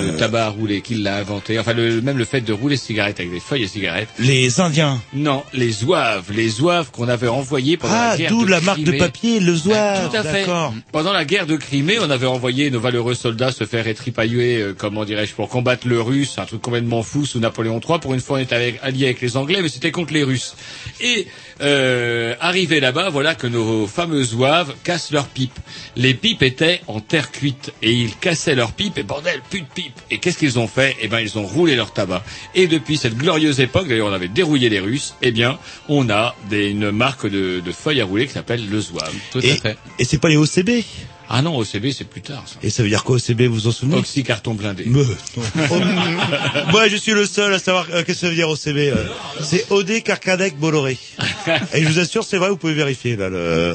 [0.00, 3.18] Le tabac à rouler, qui l'a inventé Enfin, le, même le fait de rouler cigarette
[3.20, 4.08] avec des feuilles à cigarette.
[4.18, 5.00] Les Indiens.
[5.14, 8.60] Non, les zouaves, les zouaves qu'on avait envoyés pendant Ah, la guerre d'où de la
[8.60, 8.98] marque de Crimée.
[8.98, 10.10] papier, le zouave.
[10.10, 10.46] Tout à fait.
[10.92, 14.74] Pendant la guerre de Crimée, on avait envoyé nos valeureux soldats se faire étripailler, euh,
[14.76, 17.98] comment dirais-je, pour combattre le russe, un truc complètement fou sous Napoléon III.
[18.00, 20.54] Pour une fois, on était avec, alliés avec les Anglais, mais c'était contre les Russes.
[21.00, 21.26] Et
[21.60, 25.58] euh, arrivé là-bas, voilà que nos fameux zouaves cassent leurs pipes.
[25.96, 29.66] Les pipes étaient en terre cuite et ils cassaient leurs pipes et bordel, plus de
[29.74, 29.98] pipes.
[30.10, 30.96] Et qu'est-ce qu'ils ont fait?
[31.00, 32.22] Eh ben, ils ont roulé leur tabac.
[32.54, 35.14] Et depuis cette glorieuse époque, d'ailleurs, on avait dérouillé les Russes.
[35.22, 35.58] Eh bien,
[35.88, 39.14] on a des, une marque de, de feuilles à rouler qui s'appelle le zouave.
[39.32, 39.78] Tout Et, à fait.
[39.98, 40.84] et c'est pas les OCB
[41.28, 42.56] Ah non, OCB, c'est plus tard, ça.
[42.62, 44.84] Et ça veut dire quoi OCB, vous vous en souvenez Oxy carton blindé.
[46.70, 48.76] Moi, je suis le seul à savoir euh, qu'est-ce que ça veut dire OCB.
[48.94, 49.04] euh.
[49.42, 50.98] C'est OD Carcadec Bolloré.
[51.74, 53.28] Et je vous assure, c'est vrai, vous pouvez vérifier là.
[53.28, 53.74] Le...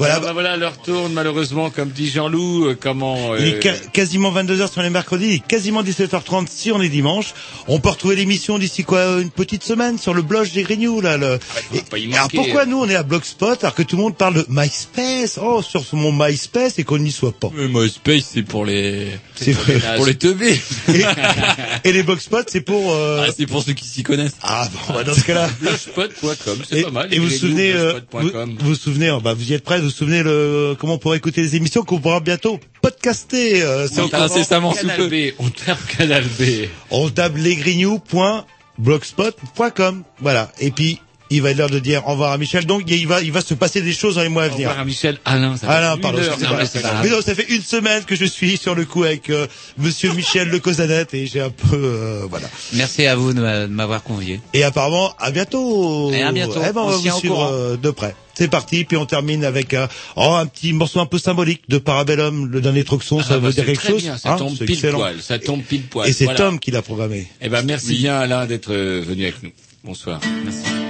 [0.00, 0.14] Voilà.
[0.14, 3.36] Voilà, bah, voilà, l'heure tourne malheureusement, comme dit Jean-Loup, euh, comment...
[3.36, 6.80] Il est euh, ca- quasiment 22h sur les mercredis, il est quasiment 17h30 si on
[6.80, 7.34] est dimanche.
[7.68, 11.16] On peut retrouver l'émission d'ici quoi une petite semaine sur le blog des Grignoux là.
[11.16, 11.38] Le...
[11.74, 14.16] Et- pas y alors pourquoi nous on est à Blogspot alors que tout le monde
[14.16, 15.38] parle de MySpace?
[15.42, 17.50] Oh sur mon MySpace et qu'on n'y soit pas.
[17.54, 19.64] Mais MySpace, c'est pour les, C'est pour
[19.96, 20.58] pour les teubés.
[20.88, 21.04] Et,
[21.84, 22.92] et les Blogspot c'est pour.
[22.94, 24.36] euh, Ah, c'est pour ceux qui s'y connaissent.
[24.42, 25.48] Ah bon, bah, dans ce cas-là.
[25.60, 27.12] Blogspot.com, c'est Et, pas mal.
[27.12, 28.56] et vous vous les souvenez, euh, vous, blogspot.com.
[28.60, 30.98] vous vous souvenez, oh, bah, vous y êtes prêts, vous vous souvenez le, comment on
[30.98, 33.62] pourra écouter les émissions qu'on pourra bientôt podcaster.
[33.62, 34.30] euh, c'est On tape
[34.80, 36.42] Canal B, on tape Canal B.
[36.90, 40.02] On tape lesgrignoux.blogspot.com.
[40.20, 40.50] Voilà.
[40.60, 40.98] Et puis,
[41.32, 42.66] Il va être l'heure de dire au revoir à Michel.
[42.66, 44.66] Donc il va, il va se passer des choses dans les mois à venir.
[44.68, 45.16] revoir à Michel.
[45.24, 46.18] Alain, ça fait Alain, une pardon.
[46.18, 46.36] heure.
[46.60, 46.92] excusez-moi.
[46.92, 49.46] Non, mais non, ça fait une semaine que je suis sur le coup avec euh,
[49.78, 52.48] Monsieur Michel Le Cosanette et j'ai un peu, euh, voilà.
[52.72, 54.40] Merci à vous de m'a- de m'avoir convié.
[54.54, 56.10] Et apparemment, à bientôt.
[56.12, 56.58] Et à bientôt.
[56.68, 58.16] Eh ben, on, On va vous au suivre euh, de près.
[58.40, 59.86] C'est parti, puis on termine avec euh,
[60.16, 63.40] oh, un petit morceau un peu symbolique de Parabellum, le dernier Troxon, ça Ah, veut
[63.48, 64.98] bah, dire c'est quelque chose bien, ça hein, tombe pile excellent.
[64.98, 66.08] poil, ça tombe pile poil.
[66.08, 66.38] Et c'est Voilà.
[66.38, 67.26] Tom qui l'a programmé.
[67.42, 69.50] Eh ben merci bien Alain d'être euh, venu avec nous.
[69.84, 70.20] Bonsoir.
[70.42, 70.89] Merci.